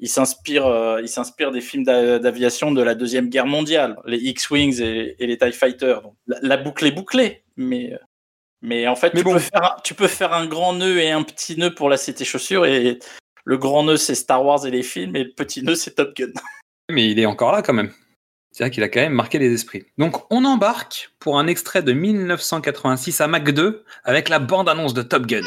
il 0.00 0.08
s'inspire, 0.08 0.66
euh, 0.66 1.00
il 1.02 1.08
s'inspire 1.08 1.50
des 1.50 1.60
films 1.60 1.84
d'a- 1.84 2.18
d'aviation 2.18 2.72
de 2.72 2.82
la 2.82 2.94
deuxième 2.94 3.28
guerre 3.28 3.46
mondiale, 3.46 3.96
les 4.06 4.18
X-wings 4.18 4.80
et, 4.82 5.16
et 5.18 5.26
les 5.26 5.38
Tie 5.38 5.52
Fighters. 5.52 6.02
Donc, 6.02 6.14
la, 6.26 6.38
la 6.42 6.56
boucle 6.56 6.86
est 6.86 6.90
bouclée, 6.92 7.42
mais 7.56 7.92
mais 8.62 8.86
en 8.88 8.96
fait, 8.96 9.12
Mais 9.12 9.20
tu, 9.20 9.24
bon. 9.24 9.34
peux 9.34 9.38
faire 9.40 9.62
un, 9.64 9.76
tu 9.84 9.94
peux 9.94 10.08
faire 10.08 10.32
un 10.32 10.46
grand 10.46 10.72
nœud 10.72 10.98
et 10.98 11.10
un 11.10 11.22
petit 11.22 11.56
nœud 11.58 11.74
pour 11.74 11.90
lasser 11.90 12.14
tes 12.14 12.24
chaussures 12.24 12.64
et 12.64 12.98
le 13.44 13.58
grand 13.58 13.82
nœud 13.84 13.98
c'est 13.98 14.14
Star 14.14 14.42
Wars 14.44 14.64
et 14.66 14.70
les 14.70 14.82
films 14.82 15.14
et 15.16 15.24
le 15.24 15.32
petit 15.32 15.62
nœud 15.62 15.74
c'est 15.74 15.96
Top 15.96 16.16
Gun. 16.16 16.32
Mais 16.90 17.10
il 17.10 17.18
est 17.18 17.26
encore 17.26 17.52
là 17.52 17.60
quand 17.62 17.74
même. 17.74 17.92
C'est-à-dire 18.50 18.72
qu'il 18.74 18.82
a 18.84 18.88
quand 18.88 19.00
même 19.00 19.12
marqué 19.12 19.38
les 19.38 19.52
esprits. 19.52 19.84
Donc 19.98 20.16
on 20.32 20.44
embarque 20.46 21.10
pour 21.18 21.38
un 21.38 21.46
extrait 21.46 21.82
de 21.82 21.92
1986 21.92 23.20
à 23.20 23.26
Mac 23.26 23.50
2 23.50 23.84
avec 24.04 24.28
la 24.30 24.38
bande-annonce 24.38 24.94
de 24.94 25.02
Top 25.02 25.26
Gun. 25.26 25.42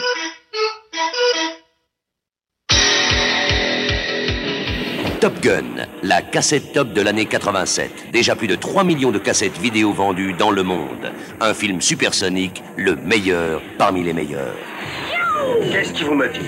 Top 5.20 5.40
Gun, 5.42 5.88
la 6.04 6.22
cassette 6.22 6.74
top 6.74 6.94
de 6.94 7.02
l'année 7.02 7.26
87. 7.26 8.12
Déjà 8.12 8.36
plus 8.36 8.48
de 8.48 8.56
3 8.56 8.84
millions 8.84 9.10
de 9.10 9.18
cassettes 9.18 9.58
vidéo 9.58 9.92
vendues 9.92 10.34
dans 10.34 10.52
le 10.52 10.62
monde. 10.62 11.12
Un 11.42 11.56
film 11.56 11.82
supersonique, 11.82 12.62
le 12.76 12.96
meilleur 12.96 13.62
parmi 13.80 14.04
les 14.04 14.14
meilleurs. 14.14 14.54
Qu'est-ce 15.72 15.92
qui 15.94 16.04
vous 16.04 16.14
motive? 16.14 16.44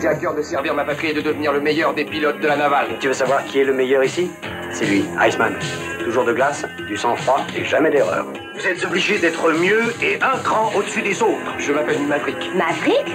J'ai 0.00 0.08
à 0.08 0.14
cœur 0.16 0.34
de 0.34 0.42
servir 0.42 0.74
ma 0.74 0.84
patrie 0.84 1.08
et 1.08 1.14
de 1.14 1.20
devenir 1.20 1.52
le 1.52 1.60
meilleur 1.60 1.94
des 1.94 2.04
pilotes 2.04 2.40
de 2.40 2.48
la 2.48 2.56
navale. 2.56 2.88
Tu 2.98 3.06
veux 3.06 3.14
savoir 3.14 3.44
qui 3.44 3.60
est 3.60 3.64
le 3.64 3.74
meilleur 3.74 4.02
ici? 4.02 4.28
C'est 4.72 4.86
lui, 4.86 5.04
Iceman. 5.20 5.54
Toujours 6.02 6.24
de 6.24 6.32
glace, 6.32 6.64
du 6.88 6.96
sang-froid 6.96 7.46
et 7.56 7.64
jamais 7.64 7.90
d'erreur. 7.90 8.26
Vous 8.54 8.66
êtes 8.66 8.84
obligé 8.84 9.18
d'être 9.18 9.52
mieux 9.52 9.94
et 10.02 10.16
un 10.16 10.38
cran 10.42 10.72
au-dessus 10.74 11.02
des 11.02 11.22
autres. 11.22 11.54
Je 11.58 11.72
m'appelle 11.72 12.00
Maverick. 12.08 12.50
Maverick? 12.56 13.06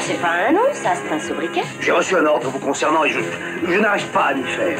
C'est 0.00 0.20
pas 0.20 0.48
un 0.48 0.52
nom, 0.52 0.60
ça, 0.72 0.90
c'est 0.94 1.12
un 1.14 1.18
sobriquet. 1.18 1.62
J'ai 1.80 1.92
reçu 1.92 2.16
un 2.16 2.26
ordre 2.26 2.48
vous 2.48 2.58
concernant 2.58 3.04
et 3.04 3.10
je, 3.10 3.20
je 3.68 3.78
n'arrive 3.78 4.06
pas 4.08 4.26
à 4.26 4.34
m'y 4.34 4.44
faire. 4.44 4.78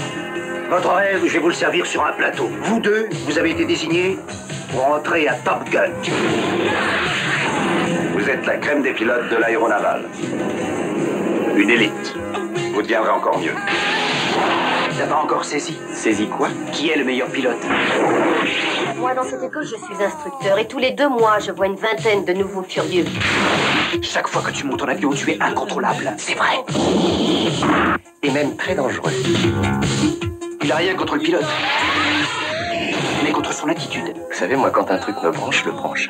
Votre 0.71 0.93
rêve, 0.93 1.21
je 1.27 1.33
vais 1.33 1.39
vous 1.39 1.49
le 1.49 1.55
servir 1.55 1.85
sur 1.87 2.05
un 2.05 2.13
plateau. 2.13 2.49
Vous 2.63 2.81
deux, 2.81 3.09
vous 3.27 3.39
avez 3.39 3.51
été 3.51 3.65
désignés 3.65 4.19
pour 4.73 4.87
entrer 4.87 5.27
à 5.29 5.35
Top 5.35 5.69
Gun. 5.71 5.91
Vous 8.15 8.29
êtes 8.29 8.47
la 8.47 8.57
crème 8.59 8.83
des 8.83 8.93
pilotes 8.93 9.29
de 9.29 9.37
l'aéronaval. 9.37 10.05
Une 11.57 11.71
élite. 11.71 12.15
Vous 12.73 12.83
deviendrez 12.83 13.11
encore 13.11 13.39
mieux. 13.39 13.55
T'as 14.97 15.07
pas 15.07 15.17
encore 15.17 15.45
saisi? 15.45 15.77
Saisis 15.93 16.29
quoi? 16.29 16.49
Qui 16.73 16.91
est 16.91 16.97
le 16.97 17.05
meilleur 17.05 17.29
pilote? 17.29 17.57
Moi, 18.97 19.15
dans 19.15 19.25
cette 19.25 19.43
école, 19.43 19.65
je 19.65 19.77
suis 19.77 20.05
instructeur 20.05 20.59
et 20.59 20.69
tous 20.69 20.79
les 20.79 20.93
deux 20.93 21.09
mois, 21.09 21.39
je 21.39 21.51
vois 21.53 21.67
une 21.67 21.77
vingtaine 21.77 22.25
de 22.25 22.33
nouveaux 22.33 22.63
furieux. 22.63 23.07
Chaque 24.03 24.29
fois 24.29 24.43
que 24.43 24.51
tu 24.51 24.65
montes 24.67 24.83
en 24.83 24.89
avion, 24.89 25.11
tu 25.11 25.31
es 25.31 25.41
incontrôlable. 25.41 26.15
C'est 26.17 26.35
vrai. 26.35 26.65
Et 28.23 28.31
même 28.31 28.57
très 28.57 28.75
dangereux. 28.75 29.13
Il 30.63 30.73
a 30.73 30.77
rien 30.77 30.95
contre 30.95 31.17
le 31.17 31.21
pilote. 31.21 31.45
Mais 33.25 33.33
contre 33.33 33.53
son 33.53 33.69
attitude. 33.69 34.15
Vous 34.15 34.37
savez, 34.37 34.57
moi, 34.57 34.71
quand 34.71 34.91
un 34.91 34.99
truc 34.99 35.17
me 35.23 35.31
branche, 35.31 35.63
je 35.63 35.67
le 35.67 35.73
branche. 35.73 36.09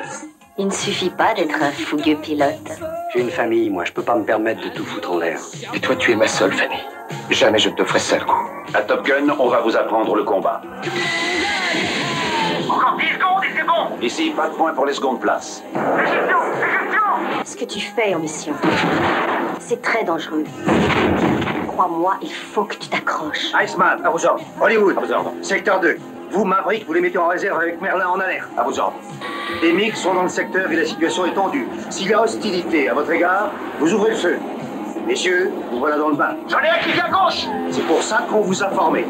Il 0.57 0.67
ne 0.67 0.71
suffit 0.71 1.09
pas 1.09 1.33
d'être 1.33 1.61
un 1.61 1.71
fougueux 1.71 2.17
pilote. 2.17 2.79
J'ai 3.13 3.21
une 3.21 3.31
famille, 3.31 3.69
moi, 3.69 3.83
je 3.85 3.91
peux 3.91 4.03
pas 4.03 4.15
me 4.15 4.23
permettre 4.23 4.61
de 4.61 4.69
tout 4.69 4.85
foutre 4.85 5.11
en 5.11 5.17
l'air. 5.17 5.39
Et 5.73 5.79
toi, 5.79 5.95
tu 5.95 6.11
es 6.11 6.15
ma 6.15 6.27
seule 6.27 6.53
famille. 6.53 6.83
Jamais 7.29 7.59
je 7.59 7.69
ne 7.69 7.75
te 7.75 7.83
ferai 7.83 7.99
seul 7.99 8.23
coup. 8.25 8.47
À 8.73 8.81
Top 8.81 9.05
Gun, 9.05 9.35
on 9.39 9.47
va 9.47 9.61
vous 9.61 9.75
apprendre 9.75 10.15
le 10.15 10.23
combat. 10.23 10.61
Encore 12.69 12.97
10 12.97 13.05
secondes 13.05 13.43
et 13.43 13.49
c'est 13.57 13.65
bon 13.65 14.01
Ici, 14.01 14.29
pas 14.35 14.47
de 14.49 14.53
points 14.53 14.73
pour 14.73 14.85
les 14.85 14.93
secondes 14.93 15.19
places. 15.19 15.63
Ce 17.45 17.55
que 17.55 17.65
tu 17.65 17.79
fais 17.79 18.13
en 18.15 18.19
mission, 18.19 18.53
c'est 19.59 19.81
très 19.81 20.03
dangereux. 20.03 20.43
Crois-moi, 21.67 22.15
il 22.21 22.31
faut 22.33 22.63
que 22.63 22.75
tu 22.75 22.87
t'accroches. 22.89 23.51
Iceman, 23.63 24.03
à 24.05 24.09
vos 24.09 24.25
ordres. 24.25 24.43
Hollywood, 24.61 24.97
À 24.97 25.01
vos 25.01 25.11
ordres. 25.13 25.33
secteur 25.41 25.79
2. 25.79 25.97
Vous, 26.31 26.45
Maverick, 26.45 26.85
vous 26.85 26.93
les 26.93 27.01
mettez 27.01 27.17
en 27.17 27.27
réserve 27.27 27.59
avec 27.59 27.81
Merlin 27.81 28.07
en 28.07 28.19
alerte. 28.19 28.47
À 28.57 28.63
vos 28.63 28.79
ordres. 28.79 28.95
Les 29.61 29.73
MiG 29.73 29.95
sont 29.95 30.13
dans 30.13 30.23
le 30.23 30.29
secteur 30.29 30.71
et 30.71 30.75
la 30.75 30.85
situation 30.85 31.25
est 31.25 31.33
tendue. 31.33 31.67
S'il 31.89 32.09
y 32.09 32.13
a 32.13 32.21
hostilité 32.21 32.87
à 32.89 32.93
votre 32.93 33.11
égard, 33.11 33.51
vous 33.79 33.93
ouvrez 33.93 34.11
le 34.11 34.15
feu. 34.17 34.37
Messieurs, 35.05 35.51
vous 35.71 35.79
voilà 35.79 35.97
dans 35.97 36.09
le 36.09 36.15
bain. 36.15 36.35
J'en 36.47 36.59
ai 36.59 36.69
un 36.69 36.77
qui 36.83 36.91
vient 36.93 37.05
à 37.05 37.09
gauche 37.09 37.47
C'est 37.71 37.85
pour 37.85 38.01
ça 38.01 38.25
qu'on 38.29 38.41
vous 38.41 38.63
a 38.63 38.69
formé. 38.69 39.05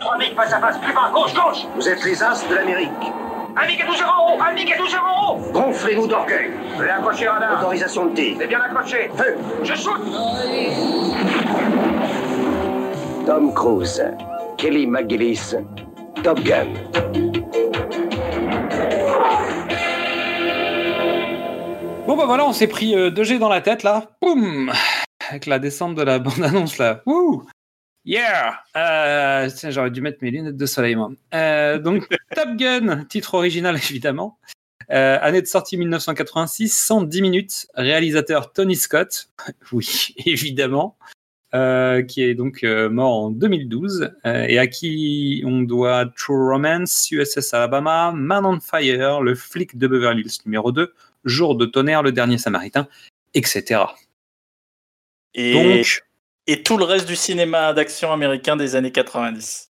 Trois 0.00 0.16
MiG 0.16 0.34
face 0.34 0.52
à 0.52 0.60
face, 0.60 0.78
plus 0.78 0.92
bas, 0.94 1.10
gauche, 1.12 1.34
gauche 1.34 1.66
Vous 1.76 1.88
êtes 1.88 2.02
les 2.04 2.22
as 2.22 2.46
de 2.48 2.54
l'Amérique. 2.54 3.12
Un 3.54 3.66
MiG 3.66 3.82
à 3.82 3.86
12 3.86 4.00
euros 4.02 4.40
Un 4.40 4.52
MiG 4.54 4.72
à 4.72 4.78
12 4.78 4.94
euros 4.94 5.38
Gonflez-nous 5.52 6.06
d'orgueil 6.06 6.50
Je 6.78 6.82
l'ai 6.82 6.90
accroché, 6.90 7.28
radar. 7.28 7.60
Autorisation 7.60 8.06
de 8.06 8.14
tir. 8.14 8.36
C'est 8.38 8.46
bien 8.46 8.60
accroché. 8.60 9.10
Feu 9.14 9.36
Je 9.62 9.74
shoot 9.74 10.00
Tom 13.26 13.54
Cruise, 13.54 14.02
Kelly 14.56 14.86
McGillis, 14.86 15.54
Top 16.24 16.40
Gun. 16.40 16.66
Bon 22.06 22.16
bah 22.16 22.24
voilà, 22.26 22.44
on 22.46 22.52
s'est 22.52 22.66
pris 22.66 22.96
euh, 22.96 23.10
2G 23.10 23.38
dans 23.38 23.48
la 23.48 23.60
tête 23.60 23.84
là. 23.84 24.10
Boum 24.20 24.72
Avec 25.30 25.46
la 25.46 25.58
descente 25.58 25.94
de 25.94 26.02
la 26.02 26.18
bande-annonce 26.18 26.78
là. 26.78 27.00
Wouh 27.06 27.44
Yeah 28.04 28.58
euh, 28.76 29.48
tiens, 29.54 29.70
J'aurais 29.70 29.90
dû 29.90 30.00
mettre 30.00 30.18
mes 30.22 30.30
lunettes 30.30 30.56
de 30.56 30.66
soleil 30.66 30.96
moi. 30.96 31.12
Euh, 31.34 31.78
donc 31.78 32.08
Top 32.34 32.56
Gun, 32.56 33.04
titre 33.04 33.34
original 33.34 33.76
évidemment. 33.76 34.38
Euh, 34.90 35.18
année 35.22 35.40
de 35.40 35.46
sortie 35.46 35.76
1986, 35.78 36.68
110 36.76 37.22
minutes. 37.22 37.66
Réalisateur 37.74 38.52
Tony 38.52 38.76
Scott. 38.76 39.28
Oui, 39.72 40.14
évidemment. 40.26 40.96
euh, 41.54 42.02
qui 42.02 42.22
est 42.22 42.34
donc 42.34 42.64
euh, 42.64 42.88
mort 42.88 43.24
en 43.24 43.30
2012 43.30 44.10
euh, 44.24 44.46
et 44.48 44.58
à 44.58 44.66
qui 44.66 45.42
on 45.46 45.60
doit 45.62 46.06
True 46.16 46.50
Romance, 46.50 47.10
USS 47.10 47.52
Alabama, 47.52 48.12
Man 48.14 48.46
on 48.46 48.58
Fire, 48.60 49.20
Le 49.20 49.34
flic 49.34 49.76
de 49.76 49.86
Beverly 49.86 50.22
Hills 50.22 50.38
numéro 50.46 50.72
2, 50.72 50.94
Jour 51.24 51.54
de 51.56 51.66
tonnerre, 51.66 52.02
Le 52.02 52.10
dernier 52.10 52.38
Samaritain, 52.38 52.88
etc. 53.34 53.82
Et, 55.34 55.52
Donc, 55.52 56.04
et 56.46 56.62
tout 56.62 56.76
le 56.76 56.84
reste 56.84 57.06
du 57.06 57.16
cinéma 57.16 57.72
d'action 57.72 58.12
américain 58.12 58.56
des 58.56 58.76
années 58.76 58.92
90. 58.92 59.70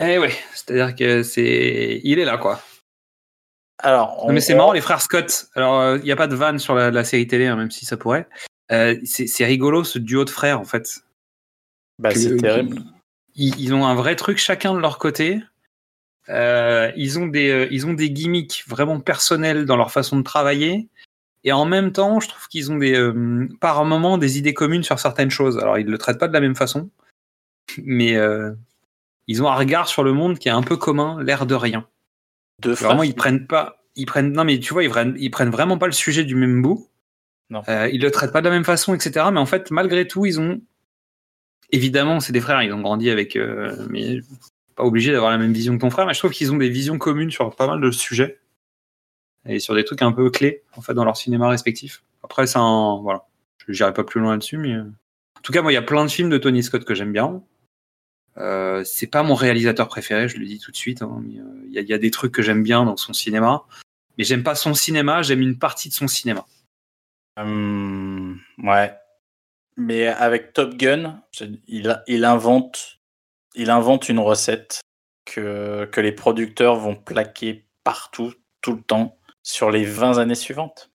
eh 0.00 0.18
ouais, 0.18 0.32
c'est-à-dire 0.54 0.94
que 0.94 1.22
c'est, 1.22 2.00
il 2.04 2.18
est 2.18 2.24
là 2.24 2.38
quoi. 2.38 2.60
Alors, 3.82 4.26
Non, 4.26 4.32
mais 4.34 4.40
c'est 4.40 4.54
marrant 4.54 4.72
les 4.72 4.82
frères 4.82 5.00
Scott. 5.00 5.46
Alors 5.54 5.96
il 5.96 6.02
n'y 6.02 6.12
a 6.12 6.16
pas 6.16 6.26
de 6.26 6.36
vanne 6.36 6.58
sur 6.58 6.74
la, 6.74 6.90
la 6.90 7.04
série 7.04 7.26
télé, 7.26 7.46
hein, 7.46 7.56
même 7.56 7.70
si 7.70 7.86
ça 7.86 7.96
pourrait. 7.96 8.28
Euh, 8.72 8.96
c'est 9.04 9.44
rigolo 9.44 9.84
ce 9.84 9.98
duo 9.98 10.24
de 10.24 10.30
frères 10.30 10.60
en 10.60 10.64
fait. 10.64 11.00
Bah, 11.98 12.14
c'est 12.14 12.36
terrible. 12.36 12.82
Ils, 13.34 13.58
ils 13.60 13.74
ont 13.74 13.86
un 13.86 13.94
vrai 13.94 14.16
truc 14.16 14.38
chacun 14.38 14.74
de 14.74 14.78
leur 14.78 14.98
côté. 14.98 15.40
Euh, 16.28 16.92
ils, 16.96 17.18
ont 17.18 17.26
des, 17.26 17.50
euh, 17.50 17.68
ils 17.70 17.86
ont 17.86 17.92
des 17.92 18.10
gimmicks 18.10 18.64
vraiment 18.68 19.00
personnels 19.00 19.64
dans 19.64 19.76
leur 19.76 19.90
façon 19.90 20.16
de 20.16 20.22
travailler. 20.22 20.88
Et 21.44 21.52
en 21.52 21.64
même 21.64 21.92
temps, 21.92 22.20
je 22.20 22.28
trouve 22.28 22.48
qu'ils 22.48 22.70
ont 22.70 22.76
des, 22.76 22.94
euh, 22.94 23.48
par 23.60 23.84
moment 23.84 24.18
des 24.18 24.38
idées 24.38 24.54
communes 24.54 24.82
sur 24.82 24.98
certaines 24.98 25.30
choses. 25.30 25.58
Alors, 25.58 25.78
ils 25.78 25.86
ne 25.86 25.90
le 25.90 25.98
traitent 25.98 26.18
pas 26.18 26.28
de 26.28 26.32
la 26.32 26.40
même 26.40 26.56
façon, 26.56 26.90
mais 27.82 28.16
euh, 28.16 28.52
ils 29.26 29.42
ont 29.42 29.48
un 29.48 29.54
regard 29.54 29.88
sur 29.88 30.02
le 30.02 30.12
monde 30.12 30.38
qui 30.38 30.48
est 30.48 30.52
un 30.52 30.62
peu 30.62 30.76
commun, 30.76 31.22
l'air 31.22 31.46
de 31.46 31.54
rien. 31.54 31.86
Frères. 32.62 32.76
Vraiment, 32.76 33.02
ils 33.02 33.14
prennent 33.14 33.46
pas, 33.46 33.82
ils 33.96 34.04
prennent, 34.04 34.32
non 34.32 34.44
mais 34.44 34.58
tu 34.58 34.74
vois, 34.74 34.84
ils 34.84 34.90
prennent, 34.90 35.14
ils 35.18 35.30
prennent 35.30 35.50
vraiment 35.50 35.78
pas 35.78 35.86
le 35.86 35.92
sujet 35.92 36.24
du 36.24 36.34
même 36.34 36.60
bout. 36.60 36.88
Non. 37.48 37.62
Euh, 37.68 37.88
ils 37.92 38.00
le 38.00 38.10
traitent 38.10 38.32
pas 38.32 38.40
de 38.40 38.48
la 38.48 38.52
même 38.52 38.64
façon, 38.64 38.94
etc. 38.94 39.26
Mais 39.32 39.40
en 39.40 39.46
fait, 39.46 39.70
malgré 39.70 40.06
tout, 40.06 40.26
ils 40.26 40.38
ont, 40.38 40.60
évidemment, 41.70 42.20
c'est 42.20 42.32
des 42.32 42.40
frères, 42.40 42.62
ils 42.62 42.72
ont 42.72 42.80
grandi 42.80 43.10
avec, 43.10 43.34
euh, 43.36 43.86
mais 43.88 44.20
pas 44.76 44.84
obligé 44.84 45.10
d'avoir 45.12 45.30
la 45.30 45.38
même 45.38 45.52
vision 45.52 45.74
que 45.74 45.80
ton 45.80 45.90
frère. 45.90 46.06
Mais 46.06 46.14
je 46.14 46.18
trouve 46.18 46.32
qu'ils 46.32 46.52
ont 46.52 46.58
des 46.58 46.68
visions 46.68 46.98
communes 46.98 47.30
sur 47.30 47.54
pas 47.56 47.66
mal 47.66 47.80
de 47.80 47.90
sujets 47.90 48.38
et 49.50 49.58
sur 49.60 49.74
des 49.74 49.84
trucs 49.84 50.02
un 50.02 50.12
peu 50.12 50.30
clés 50.30 50.62
en 50.76 50.80
fait 50.80 50.94
dans 50.94 51.04
leur 51.04 51.16
cinéma 51.16 51.48
respectif. 51.48 52.02
Après, 52.22 52.46
c'est 52.46 52.58
un, 52.58 52.98
voilà, 53.02 53.26
je 53.66 53.72
n'irai 53.72 53.92
pas 53.92 54.04
plus 54.04 54.20
loin 54.20 54.32
là-dessus, 54.32 54.58
mais 54.58 54.74
euh, 54.74 54.82
en 54.84 55.40
tout 55.42 55.52
cas, 55.52 55.62
moi, 55.62 55.72
il 55.72 55.74
y 55.74 55.78
a 55.78 55.82
plein 55.82 56.04
de 56.04 56.10
films 56.10 56.30
de 56.30 56.38
Tony 56.38 56.62
Scott 56.62 56.84
que 56.84 56.94
j'aime 56.94 57.12
bien. 57.12 57.42
Euh, 58.36 58.84
c'est 58.84 59.06
pas 59.08 59.22
mon 59.22 59.34
réalisateur 59.34 59.88
préféré, 59.88 60.28
je 60.28 60.38
le 60.38 60.46
dis 60.46 60.58
tout 60.58 60.70
de 60.70 60.76
suite. 60.76 61.02
hein, 61.02 61.22
euh, 61.24 61.62
Il 61.66 61.72
y, 61.72 61.92
a- 61.92 61.98
des 61.98 62.10
trucs 62.10 62.32
que 62.32 62.42
j'aime 62.42 62.62
bien 62.62 62.84
dans 62.84 62.96
son 62.96 63.12
cinéma, 63.12 63.64
mais 64.16 64.24
j'aime 64.24 64.42
pas 64.42 64.54
son 64.54 64.74
cinéma, 64.74 65.22
j'aime 65.22 65.40
une 65.42 65.58
partie 65.58 65.88
de 65.88 65.94
son 65.94 66.08
cinéma. 66.08 66.46
Hum, 67.36 68.38
ouais. 68.62 68.94
Mais 69.76 70.06
avec 70.06 70.52
Top 70.52 70.74
Gun, 70.76 71.22
il, 71.66 72.24
invente, 72.24 72.98
il 73.54 73.70
invente 73.70 74.08
une 74.08 74.18
recette 74.18 74.80
que 75.24 75.88
les 76.00 76.12
producteurs 76.12 76.76
vont 76.76 76.96
plaquer 76.96 77.66
partout, 77.84 78.34
tout 78.60 78.74
le 78.74 78.82
temps, 78.82 79.16
sur 79.50 79.70
les 79.70 79.84
20 79.84 80.18
années 80.18 80.34
suivantes. 80.34 80.90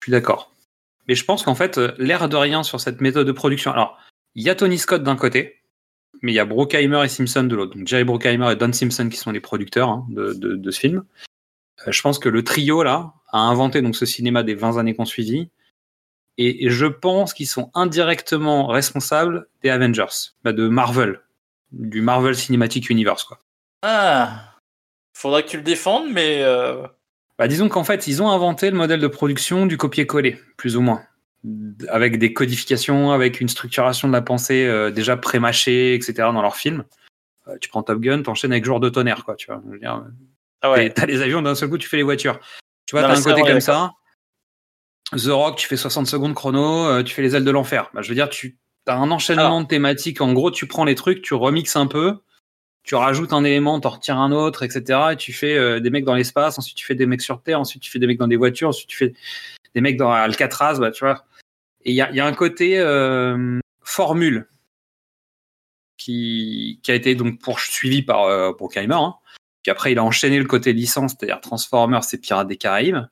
Je 0.00 0.06
suis 0.06 0.12
d'accord. 0.12 0.52
Mais 1.06 1.14
je 1.14 1.24
pense 1.24 1.42
qu'en 1.42 1.54
fait, 1.54 1.78
euh, 1.78 1.94
l'air 1.98 2.28
de 2.28 2.36
rien 2.36 2.62
sur 2.62 2.80
cette 2.80 3.00
méthode 3.00 3.26
de 3.26 3.32
production. 3.32 3.72
Alors, 3.72 3.98
il 4.34 4.42
y 4.42 4.50
a 4.50 4.54
Tony 4.54 4.78
Scott 4.78 5.02
d'un 5.02 5.16
côté, 5.16 5.62
mais 6.22 6.32
il 6.32 6.34
y 6.34 6.38
a 6.38 6.44
Bruckheimer 6.44 7.02
et 7.04 7.08
Simpson 7.08 7.44
de 7.44 7.56
l'autre. 7.56 7.74
Donc 7.76 7.86
Jerry 7.86 8.04
Bruckheimer 8.04 8.52
et 8.52 8.56
Don 8.56 8.72
Simpson 8.72 9.08
qui 9.08 9.16
sont 9.16 9.30
les 9.30 9.40
producteurs 9.40 9.88
hein, 9.88 10.06
de, 10.10 10.32
de- 10.34 10.56
de 10.56 10.70
ce 10.70 10.78
film. 10.80 11.04
Euh, 11.86 11.92
je 11.92 12.02
pense 12.02 12.18
que 12.18 12.28
le 12.28 12.44
trio 12.44 12.82
là 12.82 13.14
a 13.32 13.38
inventé 13.38 13.82
donc 13.82 13.96
ce 13.96 14.06
cinéma 14.06 14.42
des 14.42 14.54
20 14.54 14.78
années 14.78 14.94
qu'on 14.94 15.04
suivi. 15.06 15.48
Et, 16.36 16.66
et 16.66 16.70
je 16.70 16.86
pense 16.86 17.34
qu'ils 17.34 17.48
sont 17.48 17.70
indirectement 17.74 18.66
responsables 18.68 19.48
des 19.62 19.70
Avengers, 19.70 20.06
bah, 20.44 20.52
de 20.52 20.68
Marvel, 20.68 21.20
du 21.72 22.00
Marvel 22.00 22.36
Cinematic 22.36 22.90
Universe. 22.90 23.24
Quoi. 23.24 23.38
Ah 23.82 24.54
Faudra 25.14 25.42
que 25.42 25.48
tu 25.48 25.56
le 25.56 25.64
défendes, 25.64 26.12
mais. 26.12 26.42
euh, 26.42 26.86
Bah, 27.38 27.46
disons 27.46 27.68
qu'en 27.68 27.84
fait, 27.84 28.06
ils 28.08 28.22
ont 28.22 28.30
inventé 28.30 28.70
le 28.70 28.76
modèle 28.76 29.00
de 29.00 29.06
production 29.06 29.66
du 29.66 29.76
copier-coller, 29.76 30.38
plus 30.56 30.76
ou 30.76 30.80
moins. 30.80 31.02
Avec 31.88 32.18
des 32.18 32.32
codifications, 32.32 33.12
avec 33.12 33.40
une 33.40 33.48
structuration 33.48 34.08
de 34.08 34.12
la 34.12 34.22
pensée 34.22 34.66
euh, 34.66 34.90
déjà 34.90 35.16
pré-mâchée, 35.16 35.94
etc. 35.94 36.14
dans 36.16 36.42
leurs 36.42 36.56
films. 36.56 36.84
Euh, 37.46 37.56
tu 37.60 37.68
prends 37.68 37.84
Top 37.84 38.00
Gun, 38.00 38.22
t'enchaînes 38.22 38.50
avec 38.52 38.64
Jour 38.64 38.80
de 38.80 38.88
tonnerre, 38.88 39.24
quoi. 39.24 39.36
Tu 39.36 39.46
vois, 39.46 39.62
je 39.64 39.70
veux 39.72 39.78
dire, 39.78 40.02
Ah 40.62 40.72
ouais. 40.72 40.90
t'as 40.90 41.06
les 41.06 41.22
avions, 41.22 41.40
d'un 41.40 41.54
seul 41.54 41.68
coup, 41.68 41.78
tu 41.78 41.88
fais 41.88 41.96
les 41.96 42.02
voitures. 42.02 42.40
Tu 42.86 42.96
vois, 42.96 43.02
t'as 43.02 43.16
un 43.16 43.22
côté 43.22 43.42
comme 43.42 43.60
ça. 43.60 43.92
The 45.12 45.28
Rock, 45.28 45.56
tu 45.56 45.68
fais 45.68 45.76
60 45.76 46.06
secondes 46.06 46.34
chrono, 46.34 46.86
euh, 46.86 47.02
tu 47.02 47.14
fais 47.14 47.22
les 47.22 47.36
ailes 47.36 47.44
de 47.44 47.50
l'enfer. 47.50 47.90
Bah, 47.94 48.02
je 48.02 48.08
veux 48.08 48.14
dire, 48.14 48.28
tu 48.28 48.58
as 48.86 48.96
un 48.96 49.10
enchaînement 49.10 49.62
de 49.62 49.66
thématiques. 49.66 50.20
En 50.20 50.32
gros, 50.32 50.50
tu 50.50 50.66
prends 50.66 50.84
les 50.84 50.96
trucs, 50.96 51.22
tu 51.22 51.34
remixes 51.34 51.76
un 51.76 51.86
peu, 51.86 52.18
tu 52.88 52.94
rajoutes 52.94 53.34
un 53.34 53.44
élément, 53.44 53.78
t'en 53.80 53.90
retires 53.90 54.16
un 54.16 54.32
autre, 54.32 54.62
etc. 54.62 55.10
Et 55.12 55.16
tu 55.16 55.34
fais 55.34 55.54
euh, 55.54 55.78
des 55.78 55.90
mecs 55.90 56.06
dans 56.06 56.14
l'espace, 56.14 56.58
ensuite 56.58 56.74
tu 56.74 56.86
fais 56.86 56.94
des 56.94 57.04
mecs 57.04 57.20
sur 57.20 57.42
Terre, 57.42 57.60
ensuite 57.60 57.82
tu 57.82 57.90
fais 57.90 57.98
des 57.98 58.06
mecs 58.06 58.16
dans 58.16 58.26
des 58.26 58.36
voitures, 58.36 58.70
ensuite 58.70 58.88
tu 58.88 58.96
fais 58.96 59.12
des 59.74 59.82
mecs 59.82 59.98
dans 59.98 60.10
Alcatraz, 60.10 60.78
bah, 60.80 60.90
tu 60.90 61.04
vois. 61.04 61.26
Et 61.84 61.90
il 61.90 61.94
y 61.94 62.00
a, 62.00 62.26
un 62.26 62.32
côté 62.32 62.78
euh, 62.78 63.60
formule 63.82 64.48
qui, 65.98 66.80
a 66.88 66.94
été 66.94 67.14
donc 67.14 67.38
poursuivi 67.42 68.00
par 68.00 68.24
euh. 68.24 68.52
Hein. 68.72 69.14
Puis 69.62 69.70
après, 69.70 69.92
il 69.92 69.98
a 69.98 70.04
enchaîné 70.04 70.38
le 70.38 70.46
côté 70.46 70.72
licence, 70.72 71.12
c'est-à-dire 71.12 71.42
Transformers 71.42 72.04
et 72.10 72.16
Pirates 72.16 72.48
des 72.48 72.56
Caraïbes. 72.56 73.06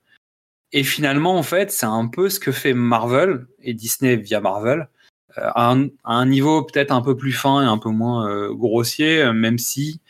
Et 0.73 0.85
finalement, 0.85 1.37
en 1.37 1.43
fait, 1.43 1.71
c'est 1.71 1.85
un 1.85 2.09
peu 2.09 2.31
ce 2.31 2.41
que 2.41 2.51
fait 2.51 2.73
Marvel 2.73 3.47
et 3.61 3.75
Disney 3.75 4.17
via 4.17 4.41
Marvel, 4.41 4.89
à, 5.37 5.77
un, 6.05 6.27
niveau 6.27 6.63
peut-être 6.63 6.91
un 6.91 7.03
peu 7.03 7.17
plus 7.17 7.33
fin 7.33 7.63
et 7.63 7.67
un 7.67 7.79
peu 7.79 7.91
moins 7.91 8.29
euh, 8.29 8.53
grossier, 8.53 9.23
euh, 9.23 9.33
même 9.33 9.59
si 9.59 10.01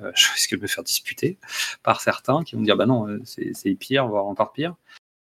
euh, 0.00 0.10
je 0.14 0.32
risque 0.32 0.56
de 0.56 0.62
me 0.62 0.66
faire 0.66 0.84
disputer 0.84 1.38
par 1.82 2.00
certains 2.00 2.42
qui 2.42 2.56
vont 2.56 2.62
dire 2.62 2.76
bah 2.76 2.86
non, 2.86 3.08
euh, 3.08 3.20
c'est 3.24 3.74
pire, 3.74 4.06
voire 4.08 4.26
encore 4.26 4.52
pire. 4.52 4.74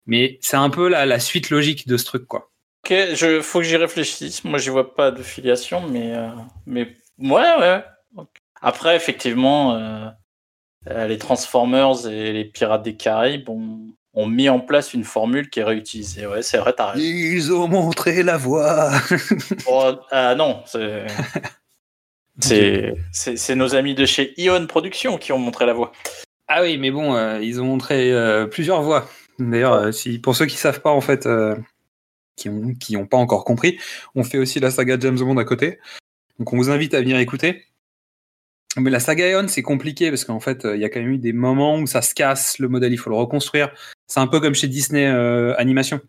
Mais 0.06 0.40
c'est 0.42 0.58
un 0.58 0.70
peu 0.70 0.88
la, 0.88 1.20
suite 1.20 1.50
logique 1.50 1.88
de 1.88 1.98
ce 1.98 2.06
truc, 2.06 2.26
quoi. 2.26 2.50
Ok, 2.84 2.94
je, 3.14 3.42
faut 3.42 3.60
que 3.60 3.66
j'y 3.66 3.76
réfléchisse. 3.76 4.44
Moi, 4.44 4.58
j'y 4.58 4.70
vois 4.70 4.96
pas 4.96 5.12
de 5.12 5.22
filiation, 5.22 5.88
mais, 5.88 6.16
mais 6.66 6.96
ouais, 7.20 7.58
ouais. 7.60 7.84
Après, 8.60 8.96
effectivement, 8.96 10.12
les 10.88 11.18
Transformers 11.20 12.08
et 12.08 12.34
les 12.34 12.46
Pirates 12.46 12.82
des 12.82 12.96
Caraïbes 12.96 13.50
ont, 13.50 13.94
ont 14.20 14.28
mis 14.28 14.50
en 14.50 14.60
place 14.60 14.94
une 14.94 15.04
formule 15.04 15.50
qui 15.50 15.60
est 15.60 15.64
réutilisée. 15.64 16.28
Ouais, 16.28 16.42
c'est 16.42 16.58
vrai, 16.58 16.74
t'as 16.76 16.92
raison. 16.92 17.04
Ils 17.04 17.54
ont 17.54 17.68
montré 17.68 18.24
la 18.24 18.38
voie. 18.38 18.92
Oh, 19.68 19.92
ah 20.12 20.36
non, 20.36 20.64
c'est. 20.66 21.06
C'est, 23.12 23.56
nos 23.56 23.76
amis 23.76 23.96
de 23.96 24.06
chez 24.06 24.34
Ion 24.38 24.66
Productions 24.68 25.18
qui 25.18 25.32
ont 25.32 25.40
montré 25.40 25.66
la 25.66 25.74
voie. 25.74 25.92
Ah 26.48 26.62
oui, 26.62 26.78
mais 26.78 26.92
bon, 26.92 27.16
euh, 27.16 27.42
ils 27.42 27.62
ont 27.62 27.66
montré 27.66 28.12
euh, 28.12 28.48
plusieurs 28.48 28.82
voies. 28.82 29.08
D'ailleurs, 29.40 29.74
euh, 29.74 29.92
si, 29.92 30.20
pour 30.20 30.36
ceux 30.36 30.46
qui 30.46 30.58
savent 30.58 30.82
pas, 30.82 30.90
en 30.90 31.02
fait, 31.02 31.26
euh, 31.26 31.56
qui 32.36 32.50
ont, 32.50 32.74
qui 32.74 32.98
ont 32.98 33.06
pas 33.06 33.18
encore 33.18 33.46
compris, 33.46 33.80
on 34.16 34.24
fait 34.24 34.38
aussi 34.38 34.60
la 34.60 34.72
saga 34.72 34.98
James 35.00 35.18
Bond 35.18 35.38
à 35.38 35.46
côté. 35.46 35.80
Donc 36.40 36.54
on 36.54 36.58
vous 36.58 36.70
invite 36.70 36.94
à 36.94 37.02
venir 37.02 37.18
écouter. 37.20 37.66
Mais 38.78 38.90
la 38.90 39.00
saga 39.00 39.28
Eon, 39.28 39.48
c'est 39.48 39.62
compliqué 39.62 40.10
parce 40.10 40.26
qu'en 40.26 40.40
fait, 40.40 40.64
euh, 40.66 40.76
il 40.76 40.82
y 40.82 40.86
a 40.86 40.90
quand 40.90 41.00
même 41.00 41.10
eu 41.10 41.18
des 41.18 41.34
moments 41.34 41.78
où 41.78 41.88
ça 41.88 42.02
se 42.02 42.14
casse, 42.14 42.60
le 42.60 42.70
modèle, 42.70 42.94
il 42.94 42.98
faut 42.98 43.10
le 43.10 43.16
reconstruire. 43.16 43.74
C'est 44.10 44.20
un 44.20 44.28
peu 44.28 44.40
comme 44.40 44.56
chez 44.56 44.68
Disney 44.68 45.06
euh, 45.08 45.54
Animation. 45.58 46.02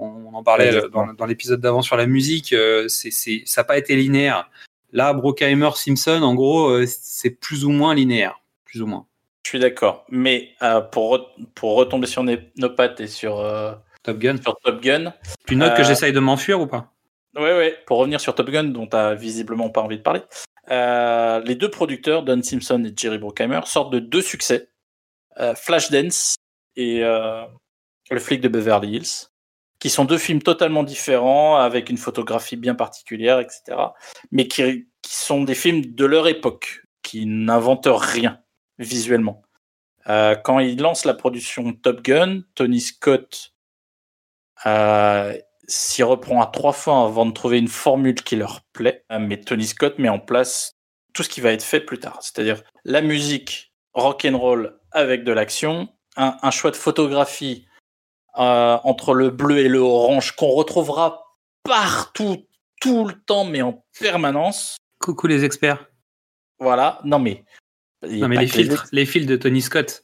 On, 0.00 0.06
on 0.06 0.34
en 0.34 0.42
parlait 0.42 0.70
Ouais, 0.74 0.84
euh, 0.84 0.88
dans, 0.88 1.12
dans 1.14 1.24
l'épisode 1.24 1.60
d'avant 1.60 1.82
sur 1.82 1.96
la 1.96 2.06
musique. 2.06 2.52
euh, 2.52 2.88
c'est, 2.88 3.10
ça 3.12 3.60
n'a 3.60 3.64
pas 3.64 3.78
été 3.78 3.94
linéaire. 3.94 4.50
Là, 4.92 5.12
Brockheimer, 5.12 5.70
Simpson, 5.76 6.20
en 6.22 6.34
gros, 6.34 6.84
c'est 6.86 7.30
plus 7.30 7.64
ou 7.64 7.70
moins 7.70 7.94
linéaire. 7.94 8.40
Plus 8.64 8.82
ou 8.82 8.86
moins. 8.86 9.06
Je 9.44 9.50
suis 9.50 9.58
d'accord. 9.60 10.04
Mais 10.10 10.50
euh, 10.62 10.80
pour, 10.80 11.16
re- 11.16 11.26
pour 11.54 11.76
retomber 11.76 12.08
sur 12.08 12.24
nos, 12.24 12.70
pattes 12.70 13.00
et 13.00 13.06
sur, 13.06 13.38
euh, 13.38 13.72
Top 14.02 14.18
Gun. 14.18 14.36
sur 14.42 14.56
Top 14.64 14.82
Gun, 14.82 15.14
Tu 15.46 15.54
notes 15.54 15.76
que 15.76 15.84
j'essaye 15.84 16.12
de 16.12 16.20
m'enfuir 16.20 16.60
ou 16.60 16.66
pas? 16.66 16.92
Ouais, 17.36 17.56
ouais. 17.56 17.78
Pour 17.86 17.98
revenir 17.98 18.20
sur 18.20 18.34
Top 18.34 18.50
Gun, 18.50 18.64
dont 18.64 18.86
tu 18.88 18.96
as 18.96 19.14
visiblement 19.14 19.70
pas 19.70 19.80
envie 19.82 19.98
de 19.98 20.02
parler, 20.02 20.22
les 20.68 21.54
deux 21.54 21.70
producteurs, 21.70 22.24
Don 22.24 22.42
Simpson 22.42 22.82
et 22.84 22.92
Jerry 22.96 23.18
Bruckheimer, 23.18 23.60
sortent 23.66 23.92
de 23.92 24.00
deux 24.00 24.22
succès 24.22 24.68
Flashdance 25.56 26.34
et 26.76 27.02
euh, 27.02 27.44
Le 28.10 28.20
flic 28.20 28.40
de 28.40 28.48
Beverly 28.48 28.96
Hills, 28.96 29.28
qui 29.78 29.90
sont 29.90 30.04
deux 30.04 30.18
films 30.18 30.42
totalement 30.42 30.82
différents, 30.82 31.56
avec 31.56 31.90
une 31.90 31.98
photographie 31.98 32.56
bien 32.56 32.74
particulière, 32.74 33.40
etc. 33.40 33.76
Mais 34.30 34.48
qui, 34.48 34.86
sont 35.06 35.44
des 35.44 35.54
films 35.54 35.94
de 35.94 36.04
leur 36.04 36.26
époque, 36.28 36.82
qui 37.02 37.26
n'inventent 37.26 37.88
rien 37.88 38.40
visuellement. 38.78 39.42
Euh, 40.08 40.34
quand 40.34 40.58
ils 40.58 40.80
lancent 40.80 41.04
la 41.04 41.14
production 41.14 41.72
Top 41.72 42.02
Gun, 42.02 42.40
Tony 42.54 42.80
Scott 42.80 43.52
euh, 44.66 45.36
s'y 45.66 46.02
reprend 46.02 46.42
à 46.42 46.46
trois 46.46 46.72
fois 46.72 47.04
avant 47.04 47.26
de 47.26 47.32
trouver 47.32 47.58
une 47.58 47.68
formule 47.68 48.14
qui 48.14 48.36
leur 48.36 48.62
plaît. 48.72 49.04
Mais 49.18 49.40
Tony 49.40 49.66
Scott 49.66 49.98
met 49.98 50.08
en 50.08 50.18
place 50.18 50.76
tout 51.14 51.22
ce 51.22 51.28
qui 51.28 51.40
va 51.40 51.52
être 51.52 51.62
fait 51.62 51.80
plus 51.80 51.98
tard, 51.98 52.18
c'est-à-dire 52.20 52.62
la 52.84 53.00
musique 53.00 53.72
rock 53.94 54.26
and 54.26 54.36
roll 54.36 54.78
avec 54.90 55.24
de 55.24 55.32
l'action, 55.32 55.88
un, 56.16 56.36
un 56.42 56.50
choix 56.50 56.70
de 56.70 56.76
photographie 56.76 57.66
euh, 58.38 58.78
entre 58.82 59.14
le 59.14 59.30
bleu 59.30 59.58
et 59.58 59.68
le 59.68 59.78
orange 59.78 60.32
qu'on 60.32 60.48
retrouvera 60.48 61.36
partout 61.62 62.46
tout 62.80 63.06
le 63.06 63.14
temps, 63.14 63.44
mais 63.44 63.62
en 63.62 63.84
permanence. 63.98 64.76
Coucou 65.00 65.26
les 65.26 65.44
experts. 65.44 65.86
Voilà, 66.58 67.00
non 67.04 67.18
mais. 67.18 67.44
Non 68.02 68.28
mais 68.28 68.36
les 68.36 68.46
filtres, 68.46 68.86
les 68.92 69.06
filtres 69.06 69.28
de 69.28 69.36
Tony 69.36 69.62
Scott. 69.62 70.02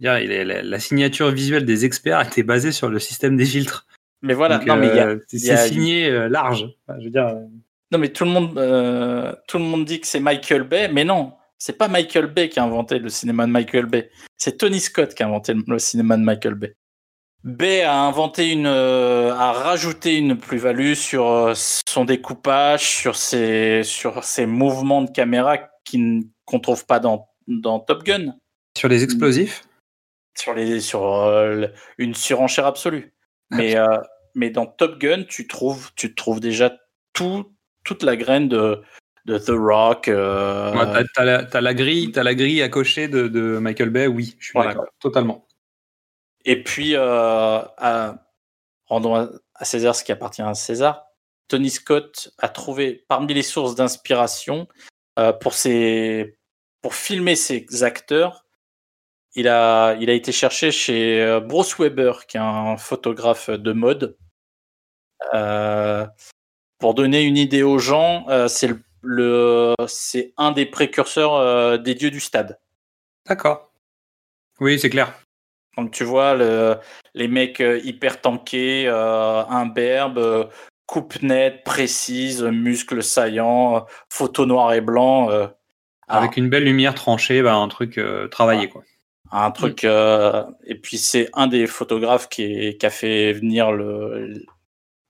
La, 0.00 0.80
signature 0.80 1.30
visuelle 1.30 1.64
des 1.64 1.84
experts 1.84 2.26
était 2.26 2.42
basée 2.42 2.72
sur 2.72 2.88
le 2.88 2.98
système 2.98 3.36
des 3.36 3.44
filtres. 3.44 3.86
Mais 4.22 4.34
voilà, 4.34 4.58
Donc, 4.58 4.66
non 4.66 4.76
mais 4.76 4.88
il 4.88 4.96
y 4.96 4.98
a, 4.98 5.08
euh, 5.08 5.24
c'est 5.28 5.68
signé 5.68 6.08
euh, 6.08 6.28
large. 6.28 6.66
Enfin, 6.86 6.98
je 6.98 7.04
veux 7.04 7.10
dire, 7.10 7.26
euh, 7.26 7.44
non 7.92 7.98
mais 7.98 8.08
tout 8.08 8.24
le 8.24 8.30
monde, 8.30 8.56
euh, 8.58 9.34
tout 9.46 9.58
le 9.58 9.64
monde 9.64 9.84
dit 9.84 10.00
que 10.00 10.06
c'est 10.06 10.20
Michael 10.20 10.62
Bay, 10.64 10.88
mais 10.88 11.04
non, 11.04 11.34
c'est 11.62 11.78
pas 11.78 11.86
Michael 11.86 12.26
Bay 12.26 12.48
qui 12.48 12.58
a 12.58 12.64
inventé 12.64 12.98
le 12.98 13.08
cinéma 13.08 13.46
de 13.46 13.52
Michael 13.52 13.86
Bay, 13.86 14.10
c'est 14.36 14.58
Tony 14.58 14.80
Scott 14.80 15.14
qui 15.14 15.22
a 15.22 15.26
inventé 15.26 15.54
le 15.54 15.78
cinéma 15.78 16.16
de 16.16 16.22
Michael 16.24 16.56
Bay. 16.56 16.74
Bay 17.44 17.82
a 17.82 18.00
inventé 18.00 18.50
une, 18.50 18.66
euh, 18.66 19.32
a 19.32 19.52
rajouté 19.52 20.16
une 20.16 20.36
plus-value 20.36 20.94
sur 20.94 21.30
euh, 21.30 21.52
son 21.54 22.04
découpage, 22.04 22.82
sur 22.82 23.14
ses, 23.14 23.84
sur 23.84 24.24
ses 24.24 24.46
mouvements 24.46 25.02
de 25.02 25.10
caméra 25.12 25.56
qu'on 26.44 26.58
trouve 26.60 26.84
pas 26.84 26.98
dans 26.98 27.28
dans 27.46 27.78
Top 27.78 28.02
Gun, 28.02 28.34
sur 28.76 28.88
les 28.88 29.04
explosifs? 29.04 29.62
sur 30.36 30.54
les, 30.54 30.80
sur 30.80 31.04
euh, 31.04 31.68
une 31.96 32.14
surenchère 32.14 32.66
absolue. 32.66 33.14
Mais 33.50 33.76
mais 34.34 34.50
dans 34.50 34.66
Top 34.66 34.98
Gun, 34.98 35.24
tu 35.28 35.46
trouves, 35.46 35.92
tu 35.94 36.14
trouves 36.14 36.40
déjà 36.40 36.76
tout, 37.12 37.52
toute 37.84 38.02
la 38.02 38.16
graine 38.16 38.48
de 38.48 38.82
de 39.24 39.38
The 39.38 39.50
Rock. 39.50 40.08
euh, 40.08 40.72
Ouais, 40.72 41.04
t'as- 41.14 41.60
la, 41.60 41.74
grille, 41.74 42.10
t'as 42.12 42.22
la 42.22 42.34
grille 42.34 42.62
à 42.62 42.68
cocher 42.68 43.08
de, 43.08 43.28
de 43.28 43.58
Michael 43.58 43.90
Bay. 43.90 44.06
Oui, 44.06 44.36
je 44.38 44.46
suis 44.46 44.52
Voilà. 44.54 44.70
d'accord, 44.74 44.88
totalement. 44.98 45.46
Et 46.44 46.62
puis, 46.62 46.96
euh, 46.96 47.58
à- 47.78 48.16
rendons 48.86 49.14
à, 49.14 49.64
César 49.64 49.94
ce 49.94 50.02
qui 50.02 50.10
appartient 50.10 50.42
à 50.42 50.54
César. 50.54 51.04
Tony 51.46 51.70
Scott 51.70 52.32
a 52.38 52.48
trouvé 52.48 53.04
parmi 53.08 53.32
les 53.32 53.42
sources 53.42 53.74
d'inspiration 53.76 54.66
euh, 55.18 55.32
pour 55.32 55.54
ses, 55.54 56.36
pour 56.80 56.94
filmer 56.94 57.36
ses 57.36 57.66
acteurs. 57.84 58.44
Il 59.34 59.46
a, 59.48 59.94
il 60.00 60.10
a 60.10 60.14
été 60.14 60.32
cherché 60.32 60.72
chez 60.72 61.22
euh, 61.22 61.38
Bruce 61.40 61.78
Weber, 61.78 62.26
qui 62.26 62.38
est 62.38 62.40
un 62.40 62.76
photographe 62.76 63.50
de 63.50 63.72
mode. 63.72 64.16
Pour 66.78 66.94
donner 66.94 67.22
une 67.22 67.36
idée 67.36 67.62
aux 67.62 67.78
gens, 67.78 68.26
c'est 68.48 68.66
le, 68.66 68.80
le- 69.02 69.74
c'est 69.86 70.32
un 70.36 70.52
des 70.52 70.66
précurseurs 70.66 71.34
euh, 71.34 71.76
des 71.78 71.94
dieux 71.94 72.10
du 72.10 72.20
stade. 72.20 72.58
D'accord. 73.26 73.70
Oui, 74.60 74.78
c'est 74.78 74.90
clair. 74.90 75.12
Donc 75.76 75.90
tu 75.90 76.04
vois 76.04 76.34
le, 76.34 76.76
les 77.14 77.28
mecs 77.28 77.60
euh, 77.60 77.80
hyper 77.82 78.20
tankés, 78.20 78.84
euh, 78.86 79.42
imberbes, 79.46 80.50
coupe 80.86 81.22
nette, 81.22 81.64
précise, 81.64 82.42
muscles 82.42 83.02
saillants, 83.02 83.86
photo 84.10 84.44
noir 84.46 84.72
et 84.74 84.80
blanc, 84.82 85.30
euh, 85.30 85.46
Avec 86.08 86.36
une 86.36 86.50
belle 86.50 86.64
lumière 86.64 86.94
tranchée, 86.94 87.42
bah, 87.42 87.54
un 87.54 87.68
truc 87.68 87.98
travaillé. 88.30 88.68
Quoi. 88.68 88.82
un 89.30 89.50
truc. 89.50 89.84
euh, 89.84 90.44
et 90.64 90.74
puis 90.74 90.98
c'est 90.98 91.30
un 91.32 91.46
des 91.46 91.66
photographes 91.66 92.28
qui, 92.28 92.42
est- 92.42 92.76
qui 92.78 92.84
a 92.84 92.90
fait 92.90 93.32
venir 93.32 93.72
le, 93.72 94.34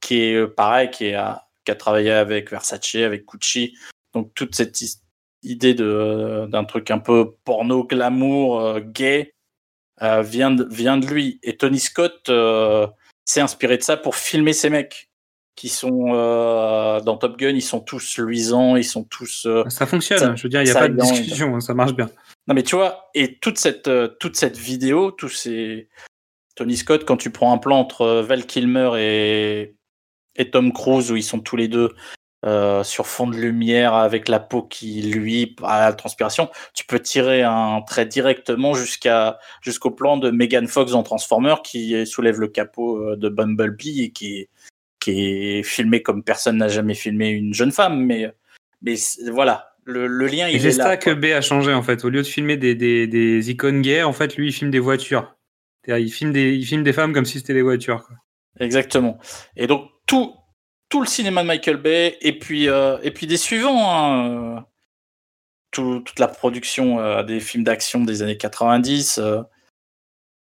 qui 0.01 0.21
est 0.23 0.47
pareil, 0.47 0.91
qui, 0.91 1.07
est, 1.07 1.15
à- 1.15 1.49
qui 1.65 1.71
a 1.73 1.75
travaillé 1.75 2.11
avec 2.11 2.51
Versace, 2.51 2.95
avec 2.97 3.25
Gucci. 3.27 3.77
Donc 4.15 4.33
toute 4.35 4.55
cette 4.55 4.79
idée 5.43 5.75
de 5.75 6.47
d'un 6.51 6.65
truc 6.65 6.91
un 6.91 6.99
peu 6.99 7.33
porno, 7.45 7.85
glamour, 7.85 8.61
euh, 8.61 8.81
gay 8.81 9.35
euh, 10.03 10.23
vient 10.23 10.51
de, 10.51 10.65
vient 10.71 10.97
de 10.99 11.07
lui. 11.07 11.39
Et 11.43 11.57
Tony 11.57 11.79
Scott 11.81 12.29
euh, 12.29 12.87
s'est 13.25 13.41
inspiré 13.41 13.77
de 13.79 13.83
ça 13.83 13.97
pour 13.97 14.17
filmer 14.17 14.53
ces 14.53 14.71
mecs 14.71 15.09
qui 15.55 15.69
sont 15.69 16.15
euh, 16.15 17.01
dans 17.01 17.17
Top 17.17 17.37
Gun. 17.39 17.51
Ils 17.51 17.61
sont 17.63 17.81
tous 17.81 18.19
luisants, 18.19 18.77
ils 18.77 18.85
sont 18.85 19.05
tous. 19.05 19.45
euh, 19.47 19.65
Ça 19.69 19.87
fonctionne. 19.87 20.19
Ça- 20.19 20.35
je 20.35 20.43
veux 20.45 20.49
dire, 20.49 20.63
il 20.63 20.65
n'y 20.65 20.71
a 20.71 20.75
pas 20.75 20.89
de 20.89 20.97
discussion. 21.13 21.55
hein, 21.57 21.61
Ça 21.61 21.75
marche 21.75 21.93
bien. 21.95 22.09
non 22.49 22.55
mais 22.55 22.63
tu 22.63 22.75
vois, 22.77 23.11
et 23.15 23.39
toute 23.39 23.59
cette 23.59 23.87
euh, 23.89 24.09
toute 24.21 24.37
cette 24.37 24.57
vidéo, 24.57 25.11
tous 25.11 25.29
ces 25.29 25.89
Tony 26.57 26.77
Scott, 26.77 27.05
quand 27.05 27.17
tu 27.17 27.31
prends 27.31 27.53
un 27.53 27.59
plan 27.59 27.79
entre 27.79 28.03
euh, 28.03 28.23
Val 28.23 28.47
Kilmer 28.47 28.91
et 28.99 29.75
et 30.37 30.51
Tom 30.51 30.73
Cruise 30.73 31.11
où 31.11 31.17
ils 31.17 31.23
sont 31.23 31.41
tous 31.41 31.57
les 31.57 31.69
deux 31.69 31.95
euh, 32.45 32.83
sur 32.83 33.07
fond 33.07 33.29
de 33.29 33.37
lumière 33.37 33.95
avec 33.95 34.29
la 34.29 34.41
peau 34.41 34.63
qui 34.63 35.01
luit 35.03 35.55
à 35.63 35.87
la 35.87 35.93
transpiration, 35.93 36.51
tu 36.75 36.85
peux 36.85 36.99
tirer 36.99 37.43
un 37.43 37.83
trait 37.83 38.07
directement 38.07 38.75
jusqu'à 38.75 39.39
jusqu'au 39.61 39.93
plan 39.93 40.17
de 40.17 40.31
Megan 40.31 40.67
Fox 40.67 40.93
dans 40.93 41.05
Transformer 41.05 41.55
qui 41.63 42.05
soulève 42.07 42.41
le 42.41 42.49
capot 42.49 42.97
euh, 42.99 43.17
de 43.17 43.29
Bumblebee 43.29 44.03
et 44.03 44.11
qui 44.11 44.49
qui 44.99 45.59
est 45.59 45.63
filmé 45.63 46.03
comme 46.03 46.23
personne 46.23 46.57
n'a 46.59 46.69
jamais 46.69 46.95
filmé 46.95 47.31
une 47.31 47.55
jeune 47.55 47.73
femme, 47.73 48.05
mais 48.05 48.33
mais 48.83 48.95
voilà. 49.31 49.69
Le, 49.85 50.07
le 50.07 50.27
lien, 50.27 50.49
il 50.49 50.61
c'est 50.61 50.69
est 50.69 50.79
là. 50.79 50.85
ça 50.85 50.97
que. 50.97 51.11
B 51.11 51.25
a 51.27 51.41
changé 51.41 51.75
en 51.75 51.83
fait. 51.83 52.05
Au 52.05 52.09
lieu 52.09 52.23
de 52.23 52.27
filmer 52.27 52.57
des, 52.57 52.77
des, 52.77 53.09
des 53.09 53.51
icônes 53.51 53.83
gays, 53.83 54.05
en 54.05 54.13
fait, 54.13 54.37
lui, 54.37 54.49
il 54.49 54.53
filme 54.53 54.71
des 54.71 54.79
voitures. 54.79 55.35
Il 55.89 56.13
filme, 56.13 56.33
des, 56.33 56.55
il 56.55 56.65
filme 56.65 56.85
des 56.85 56.93
femmes 56.93 57.13
comme 57.13 57.25
si 57.25 57.39
c'était 57.39 57.55
des 57.55 57.63
voitures. 57.63 58.05
Quoi. 58.07 58.17
Exactement. 58.61 59.19
Et 59.57 59.67
donc 59.67 59.91
tout 60.89 61.01
le 61.01 61.07
cinéma 61.07 61.43
de 61.43 61.47
Michael 61.49 61.77
Bay 61.79 62.19
et 62.21 62.39
puis 62.39 62.69
euh, 62.69 62.99
et 63.03 63.11
puis 63.11 63.27
des 63.27 63.37
suivants, 63.39 63.91
hein, 63.91 64.57
euh, 64.59 64.61
tout- 65.71 66.01
toute 66.01 66.19
la 66.19 66.29
production 66.29 67.01
euh, 67.01 67.23
des 67.23 67.41
films 67.41 67.65
d'action 67.65 68.05
des 68.05 68.23
années 68.23 68.37
90, 68.37 69.19
euh, 69.19 69.41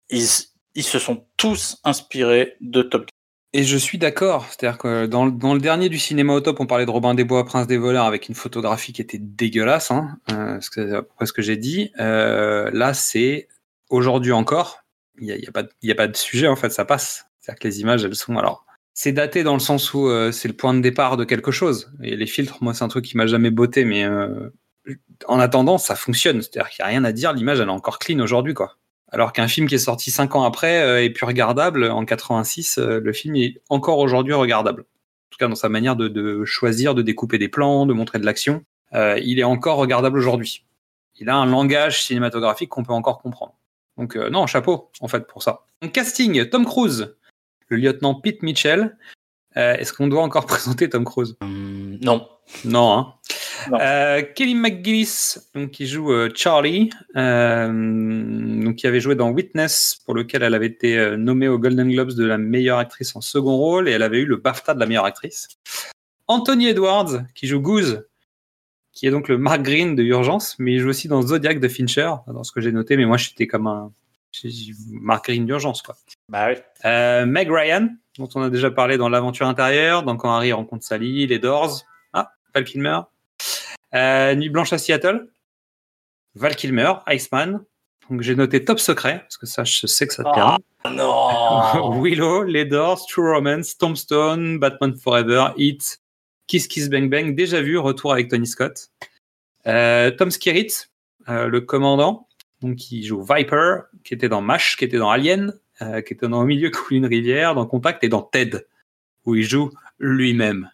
ils 0.09 0.27
ils 0.75 0.85
se 0.85 0.99
sont 0.99 1.27
tous 1.37 1.79
inspirés 1.85 2.57
de 2.61 2.83
Top 2.83 3.03
Gun. 3.03 3.07
Et 3.53 3.65
je 3.65 3.77
suis 3.77 3.99
d'accord. 3.99 4.47
C'est-à-dire 4.47 4.79
que 4.79 5.07
dans, 5.07 5.27
dans 5.27 5.55
le 5.55 5.61
dernier 5.61 5.89
du 5.89 5.99
cinéma 5.99 6.33
au 6.35 6.41
top, 6.41 6.61
on 6.61 6.67
parlait 6.67 6.87
de 6.87 6.91
Robin 6.93 7.15
des 7.15 7.25
Bois, 7.25 7.45
Prince 7.45 7.67
des 7.67 7.79
voleurs, 7.79 8.05
avec 8.05 8.29
une 8.29 8.37
photographie 8.37 8.93
qui 8.93 9.03
était 9.03 9.19
dégueulasse. 9.19 9.91
Hein, 9.91 10.17
que- 10.29 11.05
ce 11.25 11.33
que 11.33 11.43
j'ai 11.43 11.57
dit. 11.57 11.91
Là, 11.97 12.95
c'est 12.95 13.49
aujourd'hui 13.89 14.31
encore. 14.31 14.85
Il 15.19 15.25
n'y 15.27 15.33
y 15.43 15.47
a, 15.91 15.93
a 15.93 15.95
pas 15.97 16.07
de 16.07 16.17
sujet, 16.17 16.47
en 16.47 16.55
fait, 16.55 16.71
ça 16.71 16.85
passe. 16.85 17.27
C'est-à-dire 17.41 17.59
que 17.59 17.67
les 17.67 17.81
images, 17.81 18.05
elles 18.05 18.15
sont. 18.15 18.39
Alors, 18.39 18.65
c'est 18.95 19.13
daté 19.13 19.43
dans 19.43 19.55
le 19.55 19.61
sens 19.61 19.95
où 19.95 20.09
euh, 20.09 20.33
c'est 20.33 20.49
le 20.49 20.55
point 20.55 20.75
de 20.75 20.81
départ 20.81 21.17
de 21.17 21.25
quelque 21.25 21.51
chose. 21.51 21.93
Et 22.03 22.17
les 22.17 22.27
filtres, 22.27 22.59
moi, 22.63 22.75
c'est 22.75 22.85
un 22.85 22.89
truc 22.89 23.05
qui 23.05 23.17
m'a 23.17 23.27
jamais 23.27 23.51
botté, 23.51 23.85
mais 23.85 24.05
euh, 24.05 24.51
en 25.27 25.39
attendant, 25.39 25.79
ça 25.79 25.95
fonctionne. 25.95 26.43
C'est-à-dire 26.43 26.71
qu'il 26.71 26.83
n'y 26.83 26.89
a 26.89 26.91
rien 26.91 27.05
à 27.05 27.13
dire. 27.13 27.33
L'image, 27.33 27.61
elle 27.61 27.69
est 27.69 27.73
encore 27.73 27.99
clean 27.99 28.19
aujourd'hui, 28.21 28.55
quoi. 28.55 28.77
Alors 29.13 29.33
qu'un 29.33 29.49
film 29.49 29.67
qui 29.67 29.75
est 29.75 29.79
sorti 29.79 30.11
cinq 30.11 30.37
ans 30.37 30.45
après 30.45 30.83
euh, 30.83 31.03
est 31.03 31.11
plus 31.11 31.27
regardable. 31.27 31.85
En 31.91 32.05
86, 32.05 32.79
euh, 32.79 33.01
le 33.01 33.13
film 33.13 33.37
est 33.37 33.61
encore 33.69 33.99
aujourd'hui 33.99 34.35
regardable. 34.35 34.83
En 34.83 35.31
tout 35.31 35.39
cas, 35.39 35.49
dans 35.49 35.57
sa 35.57 35.69
manière 35.69 35.97
de, 35.97 36.09
de 36.09 36.45
choisir, 36.45 36.95
de 36.95 37.03
découper 37.03 37.39
des 37.39 37.49
plans, 37.49 37.87
de 37.87 37.93
montrer 37.93 38.19
de 38.19 38.27
l'action, 38.27 38.65
il 38.93 39.39
est 39.39 39.45
encore 39.45 39.77
regardable 39.77 40.19
aujourd'hui. 40.19 40.65
Il 41.21 41.29
a 41.29 41.37
un 41.37 41.47
langage 41.47 42.03
cinématographique 42.03 42.71
qu'on 42.71 42.83
peut 42.83 42.93
encore 42.93 43.23
comprendre. 43.23 43.55
Donc 43.97 44.17
non, 44.17 44.49
chapeau 44.49 44.91
en 45.01 45.07
fait 45.07 45.29
pour 45.29 45.45
ça. 45.45 45.61
Donc, 45.81 45.93
casting, 45.93 46.49
Tom 46.49 46.65
Cruise, 46.65 47.15
le 47.71 47.77
lieutenant 47.79 48.15
Pete 48.15 48.43
Mitchell. 48.43 48.97
Euh, 49.57 49.75
Est-ce 49.75 49.93
qu'on 49.93 50.09
doit 50.09 50.23
encore 50.23 50.47
présenter 50.47 50.89
Tom 50.89 51.05
Cruise? 51.05 51.37
Hum, 51.41 51.99
non. 52.03 52.29
Non. 52.65 52.93
Hein. 52.93 53.15
Non. 53.71 53.79
Euh, 53.81 54.23
Kelly 54.23 54.55
McGillis, 54.55 55.37
donc, 55.55 55.71
qui 55.71 55.87
joue 55.87 56.13
euh, 56.13 56.31
Charlie, 56.35 56.91
euh, 57.17 57.69
donc, 58.63 58.77
qui 58.77 58.87
avait 58.87 59.01
joué 59.01 59.15
dans 59.15 59.31
Witness, 59.31 60.01
pour 60.05 60.15
lequel 60.15 60.43
elle 60.43 60.55
avait 60.55 60.67
été 60.67 60.99
euh, 60.99 61.17
nommée 61.17 61.49
aux 61.49 61.59
Golden 61.59 61.91
Globes 61.91 62.13
de 62.13 62.25
la 62.25 62.39
meilleure 62.39 62.79
actrice 62.79 63.15
en 63.15 63.21
second 63.21 63.57
rôle, 63.57 63.89
et 63.89 63.93
elle 63.93 64.03
avait 64.03 64.21
eu 64.21 64.27
le 64.27 64.37
BAFTA 64.37 64.75
de 64.75 64.81
la 64.81 64.87
meilleure 64.87 65.05
actrice. 65.05 65.49
Anthony 66.27 66.69
Edwards, 66.69 67.25
qui 67.35 67.47
joue 67.47 67.61
Goose, 67.61 68.07
qui 68.93 69.07
est 69.07 69.11
donc 69.11 69.29
le 69.29 69.39
Mark 69.39 69.63
Green 69.63 69.95
de 69.95 70.03
Urgence, 70.03 70.57
mais 70.59 70.75
il 70.75 70.81
joue 70.81 70.89
aussi 70.89 71.09
dans 71.09 71.23
Zodiac 71.23 71.61
de 71.61 71.69
Fincher, 71.69 72.11
dans 72.27 72.45
ce 72.45 72.53
que 72.53 72.61
j'ai 72.61 72.73
noté, 72.73 72.97
mais 72.97 73.05
moi 73.05 73.17
j'étais 73.17 73.47
comme 73.47 73.67
un 73.67 73.93
Mark 74.91 75.27
Green 75.27 75.47
d'Urgence, 75.47 75.83
quoi. 75.83 75.97
Bah 76.29 76.49
oui. 76.49 76.57
Euh, 76.85 77.27
Meg 77.27 77.51
Ryan, 77.51 77.89
dont 78.19 78.29
on 78.35 78.43
a 78.43 78.51
déjà 78.51 78.71
parlé 78.71 78.97
dans 78.97 79.09
l'aventure 79.09 79.47
intérieure, 79.47 80.03
dans 80.03 80.17
Quand 80.17 80.33
Harry 80.33 80.53
rencontre 80.53 80.85
Sally, 80.85 81.27
Les 81.27 81.39
Doors, 81.39 81.83
ah, 82.13 82.33
Val 82.55 82.65
Kilmer, 82.65 83.01
euh, 83.95 84.35
Nuit 84.35 84.49
blanche 84.49 84.73
à 84.73 84.79
Seattle, 84.79 85.29
Val 86.35 86.55
Kilmer, 86.57 86.93
Iceman. 87.09 87.65
Donc 88.09 88.23
j'ai 88.23 88.35
noté 88.35 88.65
Top 88.65 88.81
Secret, 88.81 89.21
parce 89.21 89.37
que 89.37 89.47
ça, 89.47 89.63
je 89.65 89.87
sais 89.87 90.07
que 90.07 90.15
ça 90.15 90.25
te 90.25 90.33
plaira. 90.33 90.59
non. 90.91 92.01
Willow, 92.03 92.43
Les 92.43 92.65
Doors, 92.65 93.07
True 93.07 93.35
Romance, 93.35 93.77
Tombstone, 93.77 94.59
Batman 94.59 94.97
Forever, 94.97 95.49
Hit, 95.57 96.01
Kiss 96.47 96.67
Kiss 96.67 96.89
Bang 96.89 97.09
Bang, 97.09 97.37
déjà 97.37 97.61
vu, 97.61 97.79
retour 97.79 98.13
avec 98.13 98.29
Tony 98.29 98.47
Scott. 98.47 98.89
Euh, 99.67 100.11
Tom 100.11 100.31
Skerritt, 100.31 100.91
le 101.29 101.61
commandant, 101.61 102.27
donc 102.61 102.77
qui 102.77 103.03
joue 103.03 103.23
Viper, 103.23 103.83
qui 104.05 104.15
était 104.15 104.29
dans 104.29 104.43
MASH, 104.43 104.77
qui 104.77 104.85
était 104.85 104.99
dans 104.99 105.11
Alien, 105.11 105.59
euh, 105.83 106.03
qui 106.03 106.15
était 106.15 106.29
dans 106.29 106.43
Au 106.43 106.45
milieu 106.45 106.71
coule 106.71 106.99
une 106.99 107.07
rivière, 107.07 107.55
dans 107.55 107.67
Contact 107.67 108.05
et 108.05 108.09
dans 108.09 108.23
Ted, 108.23 108.67
où 109.25 109.35
il 109.35 109.45
joue 109.45 109.71
lui-même. 109.99 110.71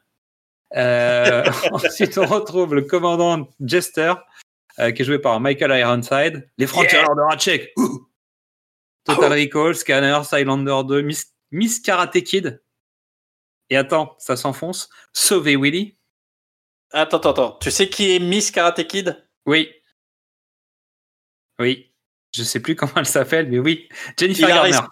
Euh, 0.75 1.45
ensuite, 1.73 2.19
on 2.19 2.27
retrouve 2.27 2.75
le 2.75 2.83
commandant 2.83 3.49
Jester, 3.61 4.15
euh, 4.79 4.91
qui 4.91 5.03
est 5.03 5.05
joué 5.05 5.19
par 5.19 5.39
Michael 5.41 5.79
Ironside. 5.79 6.49
Les 6.59 6.67
frontières 6.67 7.15
de 7.15 7.21
Ratchek. 7.21 7.73
Ouh. 7.77 8.09
Total 9.05 9.33
Recall, 9.33 9.75
Scanner, 9.77 10.21
Highlander 10.33 10.81
2, 10.85 11.03
Miss, 11.03 11.33
Miss 11.53 11.79
Karate 11.79 12.21
Kid. 12.23 12.61
Et 13.71 13.77
attends, 13.77 14.17
ça 14.19 14.37
s'enfonce. 14.37 14.89
Sauver 15.13 15.57
Willy. 15.57 15.97
Attends, 16.91 17.19
attends, 17.19 17.31
attends. 17.31 17.59
Tu 17.61 17.71
sais 17.71 17.89
qui 17.89 18.15
est 18.15 18.19
Miss 18.19 18.51
Karate 18.51 18.85
Kid? 18.87 19.25
Oui. 19.47 19.71
Oui. 21.61 21.91
Je 22.35 22.43
sais 22.43 22.61
plus 22.61 22.75
comment 22.77 22.93
elle 22.97 23.07
s'appelle, 23.07 23.49
mais 23.49 23.59
oui. 23.59 23.89
Jennifer 24.19 24.49
Hilary- 24.49 24.71
Garner. 24.73 24.89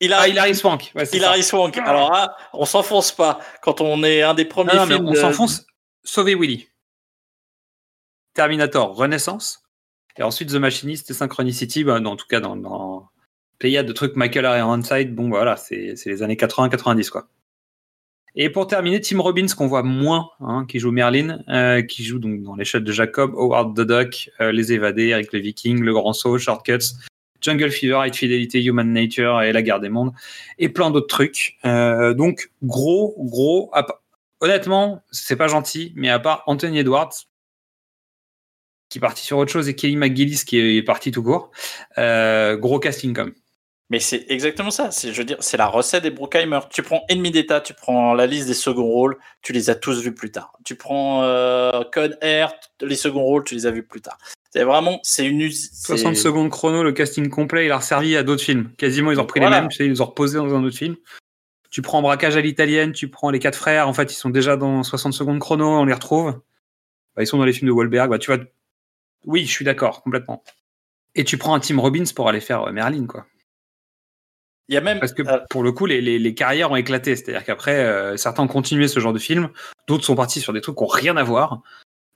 Hilary, 0.00 0.22
Ah, 0.24 0.28
Hilary 0.28 0.54
Swank. 0.54 0.92
Ouais, 0.94 1.06
c'est 1.06 1.16
Hilary 1.16 1.42
ça. 1.42 1.50
Swank. 1.50 1.78
Alors 1.78 2.12
là, 2.12 2.36
on 2.52 2.66
s'enfonce 2.66 3.12
pas. 3.12 3.40
Quand 3.62 3.80
on 3.80 4.02
est 4.04 4.20
un 4.22 4.34
des 4.34 4.44
premiers 4.44 4.74
Non, 4.74 4.80
non, 4.80 4.86
mais 4.86 4.94
on 4.96 5.12
de- 5.12 5.16
s'enfonce. 5.16 5.66
Sauver 6.04 6.34
Willy. 6.34 6.68
Terminator, 8.34 8.94
Renaissance. 8.94 9.62
Et 10.18 10.22
ensuite 10.22 10.50
The 10.50 10.54
Machinist 10.56 11.10
et 11.10 11.14
Synchronicity, 11.14 11.84
bah, 11.84 11.98
dans- 12.00 12.12
en 12.12 12.16
tout 12.16 12.26
cas 12.26 12.40
dans, 12.40 12.56
dans 12.56 13.08
Pléiade 13.58 13.86
de 13.86 13.92
trucs 13.92 14.16
Michael 14.16 14.44
Ironside, 14.44 15.14
bon 15.14 15.24
bah, 15.28 15.38
voilà, 15.38 15.56
c'est 15.56 15.96
c'est 15.96 16.10
les 16.10 16.22
années 16.22 16.36
80-90 16.36 17.08
quoi. 17.10 17.28
Et 18.38 18.50
pour 18.50 18.66
terminer, 18.66 19.00
Tim 19.00 19.18
Robbins 19.18 19.46
qu'on 19.56 19.66
voit 19.66 19.82
moins, 19.82 20.28
hein, 20.40 20.66
qui 20.68 20.78
joue 20.78 20.92
Merlin, 20.92 21.42
euh, 21.48 21.80
qui 21.80 22.04
joue 22.04 22.18
donc 22.18 22.42
dans 22.42 22.54
l'échelle 22.54 22.84
de 22.84 22.92
Jacob, 22.92 23.32
Howard 23.34 23.74
the 23.74 23.80
Duck, 23.80 24.30
euh, 24.42 24.52
Les 24.52 24.74
Évadés, 24.74 25.06
Eric 25.06 25.32
le 25.32 25.38
Viking, 25.38 25.80
Le 25.80 25.94
Grand 25.94 26.12
Saut, 26.12 26.36
Shortcuts, 26.36 26.96
Jungle 27.40 27.70
Fever, 27.70 27.98
High 28.04 28.14
Fidelity, 28.14 28.62
Human 28.62 28.92
Nature 28.92 29.40
et 29.40 29.52
La 29.52 29.62
Guerre 29.62 29.80
des 29.80 29.88
Mondes, 29.88 30.12
et 30.58 30.68
plein 30.68 30.90
d'autres 30.90 31.06
trucs. 31.06 31.56
Euh, 31.64 32.12
donc 32.12 32.50
gros, 32.62 33.14
gros. 33.18 33.72
Honnêtement, 34.40 35.02
c'est 35.10 35.36
pas 35.36 35.48
gentil, 35.48 35.94
mais 35.96 36.10
à 36.10 36.18
part 36.18 36.42
Anthony 36.46 36.80
Edwards, 36.80 37.14
qui 38.90 38.98
est 38.98 39.00
parti 39.00 39.24
sur 39.24 39.38
autre 39.38 39.50
chose, 39.50 39.66
et 39.70 39.74
Kelly 39.74 39.96
McGillis 39.96 40.42
qui 40.46 40.58
est 40.58 40.82
parti 40.82 41.10
tout 41.10 41.22
court, 41.22 41.50
gros 41.96 42.78
casting 42.80 43.16
même. 43.16 43.32
Mais 43.88 44.00
c'est 44.00 44.26
exactement 44.28 44.72
ça. 44.72 44.90
C'est, 44.90 45.12
je 45.12 45.18
veux 45.18 45.24
dire, 45.24 45.36
c'est 45.40 45.56
la 45.56 45.66
recette 45.66 46.02
des 46.02 46.10
Bruckheimer. 46.10 46.58
Tu 46.70 46.82
prends 46.82 47.04
Ennemi 47.08 47.30
d'État, 47.30 47.60
tu 47.60 47.72
prends 47.72 48.14
la 48.14 48.26
liste 48.26 48.48
des 48.48 48.54
seconds 48.54 48.86
rôles, 48.86 49.16
tu 49.42 49.52
les 49.52 49.70
as 49.70 49.76
tous 49.76 50.02
vus 50.02 50.12
plus 50.14 50.32
tard. 50.32 50.52
Tu 50.64 50.74
prends 50.74 51.22
euh, 51.22 51.82
Code 51.92 52.18
Air, 52.20 52.52
les 52.80 52.96
seconds 52.96 53.22
rôles, 53.22 53.44
tu 53.44 53.54
les 53.54 53.66
as 53.66 53.70
vus 53.70 53.84
plus 53.86 54.00
tard. 54.00 54.18
C'est 54.50 54.64
vraiment, 54.64 54.98
c'est 55.04 55.24
une 55.26 55.40
usine. 55.40 55.70
60 55.72 56.16
secondes 56.16 56.50
chrono, 56.50 56.82
le 56.82 56.92
casting 56.92 57.28
complet, 57.28 57.66
il 57.66 57.72
a 57.72 57.80
servi 57.80 58.16
à 58.16 58.22
d'autres 58.24 58.42
films. 58.42 58.72
Quasiment, 58.76 59.12
ils 59.12 59.18
ont 59.20 59.22
repris 59.22 59.38
Voilà. 59.38 59.56
les 59.56 59.60
mêmes, 59.62 59.70
tu 59.70 59.76
sais, 59.76 59.84
ils 59.86 59.90
les 59.90 60.00
ont 60.00 60.06
reposés 60.06 60.38
dans 60.38 60.52
un 60.52 60.64
autre 60.64 60.76
film. 60.76 60.96
Tu 61.70 61.82
prends 61.82 62.00
Braquage 62.02 62.36
à 62.36 62.40
l'italienne, 62.40 62.92
tu 62.92 63.08
prends 63.08 63.30
Les 63.30 63.38
Quatre 63.38 63.56
Frères, 63.58 63.86
en 63.86 63.92
fait, 63.92 64.10
ils 64.12 64.16
sont 64.16 64.30
déjà 64.30 64.56
dans 64.56 64.82
60 64.82 65.12
secondes 65.12 65.38
chrono, 65.38 65.68
on 65.68 65.84
les 65.84 65.92
retrouve. 65.92 66.40
Bah, 67.14 67.22
ils 67.22 67.26
sont 67.26 67.38
dans 67.38 67.44
les 67.44 67.52
films 67.52 67.68
de 67.68 67.72
Wahlberg, 67.72 68.10
bah, 68.10 68.18
tu 68.18 68.34
vois. 68.34 68.42
Oui, 69.26 69.44
je 69.44 69.50
suis 69.50 69.64
d'accord, 69.64 70.02
complètement. 70.02 70.42
Et 71.14 71.24
tu 71.24 71.38
prends 71.38 71.54
un 71.54 71.60
Tim 71.60 71.78
Robbins 71.78 72.04
pour 72.14 72.28
aller 72.28 72.40
faire 72.40 72.62
euh, 72.64 72.72
Merlin, 72.72 73.06
quoi. 73.06 73.26
Il 74.68 74.74
y 74.74 74.78
a 74.78 74.80
même. 74.80 74.98
Parce 74.98 75.12
que 75.12 75.22
euh, 75.22 75.38
pour 75.50 75.62
le 75.62 75.72
coup, 75.72 75.86
les, 75.86 76.00
les, 76.00 76.18
les 76.18 76.34
carrières 76.34 76.70
ont 76.70 76.76
éclaté. 76.76 77.14
C'est-à-dire 77.16 77.44
qu'après, 77.44 77.76
euh, 77.76 78.16
certains 78.16 78.42
ont 78.42 78.48
continué 78.48 78.88
ce 78.88 79.00
genre 79.00 79.12
de 79.12 79.18
film, 79.18 79.48
d'autres 79.86 80.04
sont 80.04 80.16
partis 80.16 80.40
sur 80.40 80.52
des 80.52 80.60
trucs 80.60 80.76
qui 80.76 80.82
n'ont 80.82 80.88
rien 80.88 81.16
à 81.16 81.22
voir. 81.22 81.62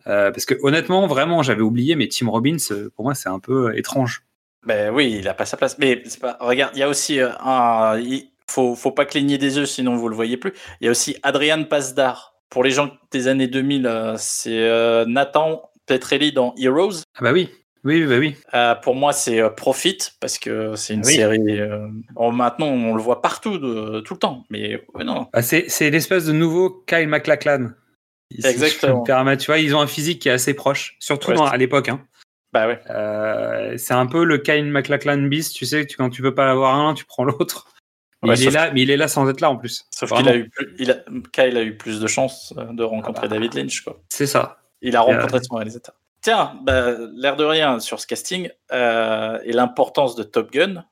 Euh, 0.07 0.31
parce 0.31 0.47
que 0.47 0.55
honnêtement, 0.63 1.07
vraiment, 1.07 1.43
j'avais 1.43 1.61
oublié, 1.61 1.95
mais 1.95 2.09
Tim 2.09 2.29
Robbins, 2.29 2.57
pour 2.97 3.05
moi, 3.05 3.15
c'est 3.15 3.29
un 3.29 3.39
peu 3.39 3.77
étrange. 3.77 4.25
Ben 4.67 4.93
oui, 4.93 5.17
il 5.19 5.29
a 5.29 5.35
pas 5.35 5.47
sa 5.47 5.57
place. 5.57 5.79
Mais 5.79 6.03
c'est 6.07 6.21
pas. 6.21 6.37
Regarde, 6.41 6.73
il 6.75 6.81
y 6.81 6.83
a 6.83 6.89
aussi 6.89 7.21
un. 7.21 7.99
Il 7.99 8.29
faut, 8.49 8.75
faut 8.75 8.93
pas 8.93 9.05
cligner 9.05 9.39
des 9.39 9.57
yeux, 9.59 9.67
sinon 9.67 9.97
vous 9.97 10.09
le 10.09 10.17
voyez 10.17 10.37
plus. 10.37 10.53
Il 10.81 10.87
y 10.87 10.89
a 10.89 10.91
aussi 10.91 11.17
Adrian 11.23 11.65
Pasdar. 11.65 12.35
Pour 12.49 12.65
les 12.65 12.73
gens 12.73 12.91
des 13.13 13.29
années 13.29 13.47
2000, 13.47 13.87
euh, 13.87 14.17
c'est 14.19 15.07
Nathan 15.07 15.71
Petrelli 15.87 16.33
dans 16.33 16.53
Heroes. 16.59 17.03
Ah 17.15 17.23
bah 17.23 17.33
oui, 17.33 17.49
oui, 17.85 18.05
bah 18.07 18.19
oui. 18.19 18.37
Euh, 18.55 18.75
pour 18.75 18.95
moi, 18.95 19.13
c'est 19.13 19.41
euh, 19.41 19.49
Profit 19.51 19.99
parce 20.21 20.39
que 20.39 20.75
c'est 20.77 20.95
une 20.95 21.01
Ah 21.05 21.09
oui. 21.09 21.15
série. 21.15 21.61
euh, 21.61 21.89
maintenant, 22.33 22.67
on 22.69 22.95
le 22.95 23.03
voit 23.03 23.23
partout, 23.23 23.59
de- 23.59 24.01
tout 24.01 24.15
le 24.15 24.19
temps. 24.21 24.45
Mais 24.51 24.83
non. 25.05 25.29
Bah, 25.33 25.43
c'est 25.43 25.91
l'espèce 25.91 26.27
de 26.27 26.33
nouveau 26.33 26.71
Kyle 26.87 27.09
MacLachlan. 27.09 27.71
Exactement. 28.45 29.03
me. 29.25 29.35
Tu 29.37 29.47
vois, 29.47 29.59
ils 29.59 29.75
ont 29.75 29.81
un 29.81 29.87
physique 29.87 30.23
qui 30.23 30.29
est 30.29 30.33
assez 30.33 30.55
proche, 30.55 30.97
surtout 31.01 31.31
Ouais, 31.31 31.37
dans- 31.37 31.47
c'est- 31.49 31.55
à 31.55 31.57
l'époque. 31.57 31.89
Hein. 31.89 32.01
Bah 32.53 32.67
ouais. 32.67 33.77
C'est 33.79 33.95
un 33.95 34.07
peu 34.07 34.25
le 34.25 34.39
Kyle 34.39 34.67
MacLachlan 34.67 35.19
bis, 35.23 35.53
tu 35.53 35.67
sais, 35.67 35.87
tu, 35.87 35.97
quand 35.97 36.11
tu 36.11 36.21
peux 36.23 36.35
pas 36.35 36.51
avoir 36.51 36.75
un, 36.77 36.95
tu 36.95 37.05
prends 37.05 37.25
l'autre. 37.25 37.67
Ouais, 38.23 38.35
il 38.39 38.49
est 38.49 38.51
là, 38.51 38.71
mais 38.71 38.83
il 38.83 38.91
est 38.91 38.99
là 38.99 39.09
sans 39.09 39.27
être 39.31 39.41
là 39.41 39.49
en 39.51 39.57
plus. 39.57 39.87
Sauf 39.91 40.13
qu'il 40.13 40.29
a 40.29 40.37
eu, 40.37 40.51
plus, 40.51 40.75
il 40.79 40.91
a, 40.91 40.97
Kyle 41.33 41.57
a 41.57 41.63
eu 41.63 41.75
plus 41.79 42.01
de 42.01 42.07
chances 42.07 42.53
de 42.55 42.83
rencontrer 42.85 43.23
Ah 43.25 43.29
bah. 43.29 43.37
David 43.37 43.55
Lynch. 43.55 43.81
Quoi. 43.81 43.99
C'est 44.11 44.27
ça. 44.27 44.59
Il 44.83 44.95
a 44.95 45.01
rencontré 45.01 45.39
son 45.43 45.55
réalisateur. 45.55 45.95
Tiens, 46.23 46.59
bah, 46.63 46.97
l'air 47.15 47.37
de 47.37 47.45
rien 47.45 47.81
sur 47.81 47.99
ce 48.01 48.07
casting 48.07 48.51
euh, 48.73 49.39
et 49.45 49.53
l'importance 49.53 50.15
de 50.17 50.23
Top 50.23 50.51
Gun. 50.53 50.85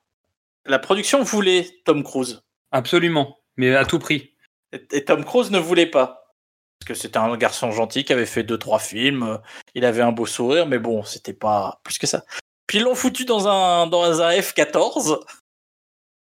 La 0.65 0.79
production 0.79 1.23
voulait 1.23 1.67
Tom 1.85 2.03
Cruise 2.03 2.41
Absolument. 2.71 3.39
Mais 3.57 3.75
à 3.75 3.85
tout 3.85 3.99
prix. 3.99 4.33
et, 4.71 4.81
et 4.91 5.05
Tom 5.05 5.23
Cruise 5.23 5.51
ne 5.51 5.59
voulait 5.59 5.85
pas. 5.89 6.35
Parce 6.79 6.87
que 6.87 6.93
c'était 6.93 7.17
un 7.17 7.35
garçon 7.37 7.71
gentil 7.71 8.03
qui 8.05 8.13
avait 8.13 8.25
fait 8.25 8.43
deux 8.43 8.57
trois 8.57 8.79
films. 8.79 9.23
euh, 9.23 9.37
Il 9.75 9.85
avait 9.85 10.01
un 10.01 10.11
beau 10.11 10.25
sourire, 10.25 10.65
mais 10.65 10.79
bon, 10.79 11.03
c'était 11.03 11.33
pas 11.33 11.79
plus 11.83 11.97
que 11.97 12.07
ça. 12.07 12.23
Puis 12.67 12.77
ils 12.77 12.83
l'ont 12.83 12.95
foutu 12.95 13.25
dans 13.25 13.47
un 13.47 13.87
dans 13.87 14.21
un 14.21 14.31
F-14. 14.31 15.19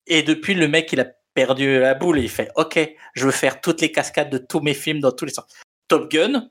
Et 0.07 0.23
depuis, 0.23 0.55
le 0.55 0.69
mec, 0.69 0.93
il 0.93 1.01
a 1.01 1.07
perdu 1.35 1.79
la 1.81 1.95
boule 1.95 2.19
et 2.19 2.23
il 2.23 2.31
fait 2.31 2.51
OK, 2.57 2.79
je 3.15 3.25
veux 3.27 3.33
faire 3.33 3.61
toutes 3.61 3.81
les 3.81 3.93
cascades 3.93 4.31
de 4.31 4.39
tous 4.39 4.61
mes 4.61 4.73
films 4.75 5.01
dans 5.01 5.13
tous 5.13 5.25
les 5.27 5.33
sens. 5.33 5.45
Top 5.89 6.11
Gun, 6.11 6.49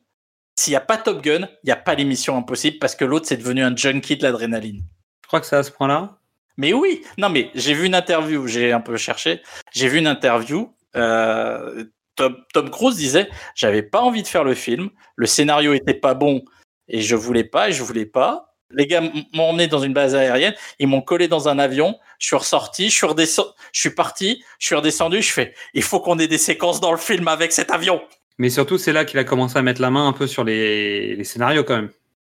s'il 0.58 0.72
n'y 0.72 0.78
a 0.78 0.82
pas 0.82 0.98
Top 0.98 1.22
Gun, 1.22 1.48
il 1.64 1.66
n'y 1.66 1.72
a 1.72 1.76
pas 1.78 1.96
l'émission 1.96 2.38
impossible 2.38 2.78
parce 2.80 2.96
que 2.96 3.06
l'autre, 3.06 3.28
c'est 3.28 3.38
devenu 3.38 3.64
un 3.64 3.76
junkie 3.76 4.18
de 4.18 4.24
l'adrénaline. 4.24 4.84
Je 5.24 5.28
crois 5.28 5.42
que 5.42 5.46
c'est 5.46 5.56
à 5.56 5.64
ce 5.64 5.72
point-là. 5.72 6.18
Mais 6.58 6.74
oui, 6.74 7.04
non, 7.18 7.30
mais 7.30 7.52
j'ai 7.56 7.74
vu 7.74 7.86
une 7.86 7.96
interview, 7.96 8.48
j'ai 8.48 8.72
un 8.72 8.80
peu 8.80 8.96
cherché, 8.96 9.42
j'ai 9.74 9.90
vu 9.90 9.98
une 9.98 10.08
interview. 10.08 10.74
Euh, 10.96 11.84
Tom, 12.16 12.38
Tom 12.54 12.70
Cruise 12.70 12.96
disait 12.96 13.30
J'avais 13.56 13.84
pas 13.84 14.02
envie 14.02 14.24
de 14.24 14.28
faire 14.28 14.46
le 14.46 14.54
film, 14.54 14.90
le 15.18 15.26
scénario 15.26 15.74
était 15.74 15.94
pas 15.94 16.14
bon 16.14 16.44
et 16.88 17.02
je 17.02 17.16
voulais 17.16 17.44
pas 17.44 17.70
et 17.70 17.72
je 17.74 17.84
voulais 17.84 18.06
pas. 18.06 18.56
Les 18.72 18.88
gars 18.88 19.02
m'ont 19.34 19.50
emmené 19.50 19.68
dans 19.68 19.80
une 19.80 19.94
base 19.94 20.16
aérienne, 20.16 20.56
ils 20.80 20.88
m'ont 20.88 21.02
collé 21.02 21.28
dans 21.28 21.50
un 21.50 21.60
avion, 21.60 22.00
je 22.20 22.28
suis 22.28 22.36
ressorti, 22.36 22.90
je 22.90 22.96
suis 22.96 23.06
redescendu, 23.06 23.50
je 23.74 23.80
suis 23.80 23.90
parti, 23.92 24.44
je 24.60 24.66
suis 24.66 24.76
redescendu, 24.76 25.22
je 25.22 25.32
fais 25.32 25.54
Il 25.74 25.84
faut 25.84 26.00
qu'on 26.00 26.18
ait 26.20 26.28
des 26.28 26.38
séquences 26.38 26.80
dans 26.80 26.92
le 26.92 26.98
film 26.98 27.28
avec 27.28 27.52
cet 27.52 27.70
avion. 27.72 28.02
Mais 28.38 28.50
surtout, 28.50 28.78
c'est 28.78 28.92
là 28.94 29.06
qu'il 29.06 29.20
a 29.20 29.24
commencé 29.24 29.58
à 29.58 29.62
mettre 29.62 29.82
la 29.82 29.90
main 29.92 30.08
un 30.08 30.14
peu 30.14 30.28
sur 30.28 30.44
les, 30.44 31.16
les 31.16 31.24
scénarios 31.24 31.64
quand 31.64 31.76
même. 31.76 31.90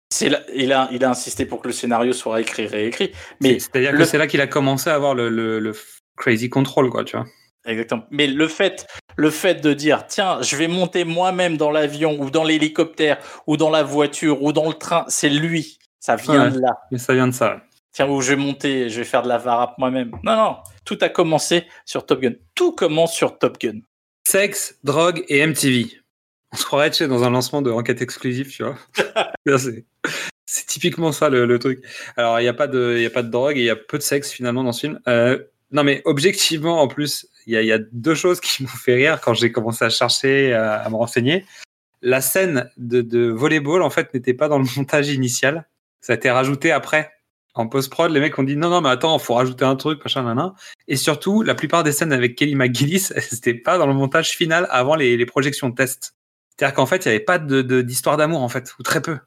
C'est 0.10 0.30
là- 0.30 0.42
il, 0.54 0.72
a, 0.74 0.88
il 0.92 1.04
a 1.04 1.10
insisté 1.10 1.46
pour 1.46 1.62
que 1.62 1.68
le 1.68 1.74
scénario 1.74 2.14
soit 2.14 2.42
écrit 2.42 2.68
réécrit. 2.68 3.12
Mais 3.42 3.54
C'est- 3.54 3.60
C'est-à-dire 3.72 3.92
le- 3.94 3.98
que 4.00 4.06
c'est 4.06 4.18
là 4.18 4.28
qu'il 4.28 4.42
a 4.42 4.48
commencé 4.48 4.90
à 4.90 4.96
avoir 4.96 5.16
le, 5.16 5.30
le- 5.30 5.60
le 5.60 5.74
crazy 6.18 6.50
control, 6.50 6.90
quoi, 6.90 7.04
tu 7.04 7.16
vois. 7.18 7.26
Exactement. 7.66 8.04
Mais 8.12 8.28
le 8.28 8.48
fait, 8.48 8.86
le 9.16 9.32
fait 9.32 9.56
de 9.56 9.74
dire, 9.74 10.06
tiens, 10.08 10.40
je 10.42 10.56
vais 10.56 10.68
monter 10.68 11.04
moi-même 11.04 11.58
dans 11.58 11.72
l'avion 11.72 12.16
ou 12.22 12.30
dans 12.30 12.44
l'hélicoptère 12.44 13.18
ou 13.48 13.58
dans 13.58 13.72
la 13.72 13.82
voiture 13.82 14.44
ou 14.44 14.54
dans 14.54 14.68
le 14.68 14.76
train, 14.76 15.06
c'est 15.08 15.30
lui. 15.30 15.80
Ça 16.00 16.16
vient 16.18 16.46
Ouais. 16.46 16.52
de 16.52 16.60
là. 16.60 16.78
Mais 16.92 17.00
ça 17.00 17.14
vient 17.16 17.28
de 17.28 17.34
ça. 17.34 17.62
Tiens, 17.92 18.08
où 18.08 18.22
je 18.22 18.32
vais 18.32 18.36
monter, 18.36 18.90
je 18.90 19.00
vais 19.00 19.06
faire 19.06 19.24
de 19.24 19.30
la 19.30 19.38
varap 19.40 19.76
moi-même. 19.80 20.12
Non, 20.24 20.36
non. 20.36 20.58
Tout 20.84 20.98
a 21.02 21.10
commencé 21.10 21.64
sur 21.86 22.06
Top 22.06 22.22
Gun. 22.22 22.34
Tout 22.54 22.74
commence 22.74 23.14
sur 23.14 23.40
Top 23.40 23.58
Gun. 23.60 23.80
Sexe, 24.28 24.78
drogue 24.84 25.24
et 25.30 25.40
MTV. 25.46 26.02
On 26.52 26.58
se 26.58 26.66
croirait 26.66 26.92
sais, 26.92 27.08
dans 27.08 27.24
un 27.24 27.30
lancement 27.30 27.62
de 27.62 27.70
enquête 27.72 28.02
exclusive, 28.02 28.50
tu 28.50 28.64
vois. 28.64 28.78
C'est- 29.58 29.86
typiquement 30.68 31.12
ça 31.12 31.30
le, 31.30 31.46
le 31.46 31.60
truc. 31.60 31.84
Alors, 32.18 32.40
il 32.40 32.44
n'y 32.44 32.50
a, 32.50 32.54
pas 32.54 32.68
de- 32.68 32.94
il 32.98 33.02
y 33.04 33.06
a 33.06 33.10
pas 33.10 33.24
de 33.24 33.30
drogue 33.30 33.58
et 33.58 33.62
il 33.62 33.66
y 33.66 33.70
a 33.70 33.76
peu 33.76 33.98
de 33.98 34.04
sexe 34.04 34.32
finalement 34.32 34.64
dans 34.64 34.72
ce 34.72 34.82
film. 34.82 35.00
Euh, 35.08 35.40
non, 35.72 35.84
mais 35.84 36.02
objectivement, 36.06 36.82
en 36.82 36.88
plus, 36.88 37.28
il 37.46 37.54
y 37.54 37.58
a, 37.58 37.62
il 37.62 37.68
y 37.68 37.72
a 37.72 37.80
deux 37.92 38.16
choses 38.16 38.40
qui 38.40 38.64
m'ont 38.64 38.70
fait 38.70 38.94
rire 38.96 39.20
quand 39.22 39.34
j'ai 39.34 39.52
commencé 39.52 39.84
à 39.86 39.90
chercher, 39.90 40.54
à, 40.54 40.76
à 40.82 40.90
me 40.90 40.96
renseigner. 40.96 41.46
La 42.02 42.22
scène 42.22 42.70
de, 42.78 43.02
de 43.02 43.28
volleyball, 43.30 43.82
en 43.82 43.90
fait, 43.90 44.14
n'était 44.14 44.34
pas 44.36 44.48
dans 44.48 44.60
le 44.60 44.66
montage 44.78 45.10
initial. 45.10 45.68
Ça 46.02 46.14
a 46.14 46.16
été 46.16 46.30
rajouté 46.30 46.72
après. 46.72 47.12
En 47.56 47.68
post-prod, 47.68 48.12
les 48.12 48.20
mecs 48.20 48.38
ont 48.38 48.44
dit 48.44 48.56
non, 48.56 48.70
non, 48.70 48.82
mais 48.82 48.90
attends, 48.90 49.18
faut 49.18 49.34
rajouter 49.34 49.66
un 49.66 49.76
truc, 49.76 50.04
machin, 50.04 50.24
nan, 50.24 50.36
nan. 50.38 50.54
Et 50.88 50.96
surtout, 50.98 51.42
la 51.42 51.56
plupart 51.56 51.84
des 51.84 51.92
scènes 51.92 52.14
avec 52.14 52.36
Kelly 52.36 52.56
McGillis, 52.56 53.00
c'était 53.20 53.54
pas 53.56 53.78
dans 53.78 53.88
le 53.88 53.94
montage 53.94 54.32
final 54.32 54.68
avant 54.70 54.96
les, 54.96 55.18
les 55.18 55.26
projections 55.26 55.70
de 55.70 55.76
test. 55.76 56.16
C'est-à-dire 56.58 56.76
qu'en 56.76 56.86
fait, 56.86 57.06
il 57.06 57.10
n'y 57.10 57.16
avait 57.16 57.24
pas 57.24 57.40
de- 57.40 57.62
de- 57.62 57.82
d'histoire 57.82 58.18
d'amour, 58.18 58.42
en 58.42 58.50
fait, 58.50 58.74
ou 58.80 58.84
très 58.84 59.02
peu. 59.02 59.18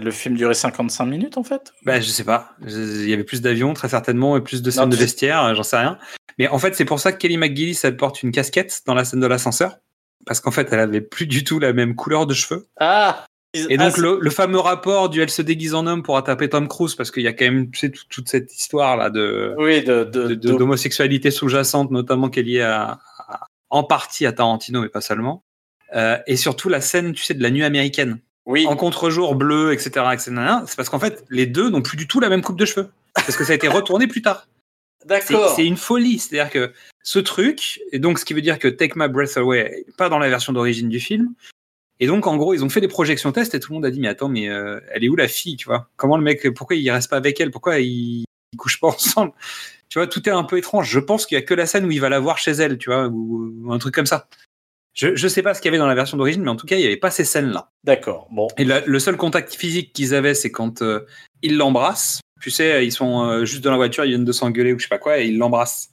Le 0.00 0.10
film 0.10 0.36
durait 0.36 0.52
55 0.54 1.06
minutes, 1.06 1.38
en 1.38 1.42
fait? 1.42 1.72
Bah, 1.84 2.00
je 2.00 2.06
sais 2.08 2.24
pas. 2.24 2.54
Il 2.66 3.08
y 3.08 3.12
avait 3.14 3.24
plus 3.24 3.40
d'avions, 3.40 3.72
très 3.72 3.88
certainement, 3.88 4.36
et 4.36 4.42
plus 4.42 4.60
de 4.62 4.70
scènes 4.70 4.84
Non, 4.84 4.88
de 4.90 4.96
vestiaire, 4.96 5.42
euh, 5.44 5.54
j'en 5.54 5.62
sais 5.62 5.78
rien. 5.78 5.98
Mais 6.38 6.48
en 6.48 6.58
fait, 6.58 6.74
c'est 6.74 6.84
pour 6.84 7.00
ça 7.00 7.12
que 7.12 7.18
Kelly 7.18 7.38
McGillis, 7.38 7.78
elle 7.82 7.96
porte 7.96 8.22
une 8.22 8.30
casquette 8.32 8.82
dans 8.86 8.92
la 8.94 9.04
scène 9.06 9.20
de 9.20 9.26
l'ascenseur. 9.26 9.78
Parce 10.26 10.40
qu'en 10.40 10.50
fait, 10.50 10.68
elle 10.72 10.80
avait 10.80 11.00
plus 11.00 11.26
du 11.26 11.44
tout 11.44 11.58
la 11.60 11.72
même 11.72 11.94
couleur 11.94 12.26
de 12.26 12.34
cheveux. 12.34 12.66
Ah 12.78 13.24
Et 13.68 13.76
donc, 13.76 13.96
le, 13.98 14.18
le 14.20 14.30
fameux 14.30 14.58
rapport 14.58 15.08
du 15.08 15.20
elle 15.22 15.30
se 15.30 15.42
déguise 15.42 15.74
en 15.74 15.86
homme 15.86 16.02
pour 16.02 16.16
attaper 16.16 16.48
Tom 16.48 16.68
Cruise, 16.68 16.94
parce 16.94 17.10
qu'il 17.10 17.22
y 17.22 17.28
a 17.28 17.32
quand 17.32 17.44
même 17.44 17.70
tu 17.70 17.78
sais, 17.80 17.90
tout- 17.90 18.04
toute 18.08 18.28
cette 18.28 18.54
histoire-là 18.54 19.10
de, 19.10 19.54
Oui, 19.58 19.82
de, 19.82 20.04
de, 20.04 20.34
de- 20.34 20.52
d'homosexualité 20.52 21.30
sous-jacente, 21.30 21.90
notamment 21.90 22.28
qui 22.28 22.40
est 22.40 22.44
liée 22.44 22.60
à, 22.62 22.98
à- 23.28 23.46
en 23.70 23.82
partie 23.84 24.26
à 24.26 24.32
Tarantino, 24.32 24.80
mais 24.82 24.88
pas 24.88 25.00
seulement. 25.00 25.42
Euh, 25.94 26.18
et 26.26 26.36
surtout 26.36 26.68
la 26.68 26.80
scène, 26.80 27.12
tu 27.12 27.22
sais, 27.22 27.34
de 27.34 27.42
la 27.42 27.50
nuit 27.50 27.64
américaine. 27.64 28.18
oui. 28.46 28.66
En 28.66 28.76
contre-jour 28.76 29.34
bleu, 29.34 29.72
etc., 29.72 30.06
etc. 30.12 30.32
C'est 30.66 30.76
parce 30.76 30.88
qu'en 30.88 30.98
fait, 31.00 31.24
les 31.30 31.46
deux 31.46 31.68
n'ont 31.70 31.82
plus 31.82 31.96
du 31.96 32.06
tout 32.06 32.20
la 32.20 32.28
même 32.28 32.42
coupe 32.42 32.58
de 32.58 32.64
cheveux. 32.64 32.88
Parce 33.14 33.36
que 33.36 33.44
ça 33.44 33.52
a 33.52 33.54
été 33.56 33.68
retourné 33.68 34.06
plus 34.06 34.22
tard. 34.22 34.46
D'accord. 35.06 35.52
c'est 35.54 35.64
une 35.64 35.76
folie. 35.76 36.18
C'est-à-dire 36.18 36.50
que 36.50 36.72
ce 37.04 37.20
truc, 37.20 37.80
et 37.92 38.00
donc 38.00 38.18
ce 38.18 38.24
qui 38.24 38.34
veut 38.34 38.40
dire 38.42 38.58
que 38.58 38.66
Take 38.66 38.94
My 38.96 39.08
Breath 39.08 39.36
Away, 39.36 39.84
pas 39.96 40.08
dans 40.08 40.18
la 40.18 40.28
version 40.28 40.52
d'origine 40.52 40.88
du 40.88 40.98
film. 40.98 41.32
Et 42.00 42.06
donc, 42.06 42.26
en 42.26 42.36
gros, 42.36 42.52
ils 42.54 42.62
ont 42.64 42.68
fait 42.68 42.80
des 42.80 42.88
projections 42.88 43.32
tests 43.32 43.54
et 43.54 43.60
tout 43.60 43.72
le 43.72 43.76
monde 43.76 43.86
a 43.86 43.90
dit, 43.90 44.00
mais 44.00 44.08
attends, 44.08 44.28
mais 44.28 44.48
euh, 44.48 44.80
elle 44.92 45.02
est 45.04 45.08
où 45.08 45.16
la 45.16 45.28
fille, 45.28 45.56
tu 45.56 45.66
vois? 45.66 45.88
Comment 45.96 46.16
le 46.18 46.22
mec, 46.22 46.46
pourquoi 46.54 46.76
il 46.76 46.90
reste 46.90 47.08
pas 47.10 47.16
avec 47.16 47.40
elle? 47.40 47.50
Pourquoi 47.50 47.78
ils, 47.80 48.24
ils 48.52 48.56
couchent 48.58 48.80
pas 48.80 48.88
ensemble? 48.88 49.32
Tu 49.88 49.98
vois, 49.98 50.06
tout 50.06 50.28
est 50.28 50.32
un 50.32 50.44
peu 50.44 50.58
étrange. 50.58 50.90
Je 50.90 50.98
pense 51.00 51.24
qu'il 51.26 51.36
y 51.36 51.38
a 51.38 51.42
que 51.42 51.54
la 51.54 51.64
scène 51.66 51.84
où 51.86 51.90
il 51.90 52.00
va 52.00 52.08
la 52.08 52.18
voir 52.20 52.38
chez 52.38 52.50
elle, 52.50 52.76
tu 52.76 52.90
vois, 52.90 53.06
ou, 53.06 53.52
ou 53.62 53.72
un 53.72 53.78
truc 53.78 53.94
comme 53.94 54.06
ça. 54.06 54.28
Je, 54.94 55.14
je 55.14 55.28
sais 55.28 55.42
pas 55.42 55.52
ce 55.54 55.60
qu'il 55.60 55.68
y 55.68 55.70
avait 55.70 55.78
dans 55.78 55.86
la 55.86 55.94
version 55.94 56.16
d'origine, 56.16 56.42
mais 56.42 56.50
en 56.50 56.56
tout 56.56 56.66
cas, 56.66 56.76
il 56.76 56.82
y 56.82 56.86
avait 56.86 56.96
pas 56.96 57.10
ces 57.10 57.24
scènes-là. 57.24 57.70
D'accord. 57.84 58.28
Bon. 58.30 58.48
Et 58.58 58.64
la- 58.64 58.80
le 58.80 58.98
seul 58.98 59.16
contact 59.16 59.54
physique 59.54 59.92
qu'ils 59.92 60.14
avaient, 60.14 60.34
c'est 60.34 60.50
quand 60.50 60.82
euh, 60.82 61.06
ils 61.42 61.56
l'embrassent. 61.56 62.20
Tu 62.40 62.50
sais, 62.50 62.84
ils 62.86 62.92
sont 62.92 63.24
euh, 63.24 63.44
juste 63.44 63.62
dans 63.62 63.70
la 63.70 63.76
voiture, 63.76 64.04
ils 64.04 64.08
viennent 64.10 64.24
de 64.24 64.32
s'engueuler 64.32 64.72
ou 64.72 64.78
je 64.78 64.84
sais 64.84 64.88
pas 64.88 64.98
quoi, 64.98 65.18
et 65.20 65.26
ils 65.26 65.36
l'embrassent. 65.38 65.90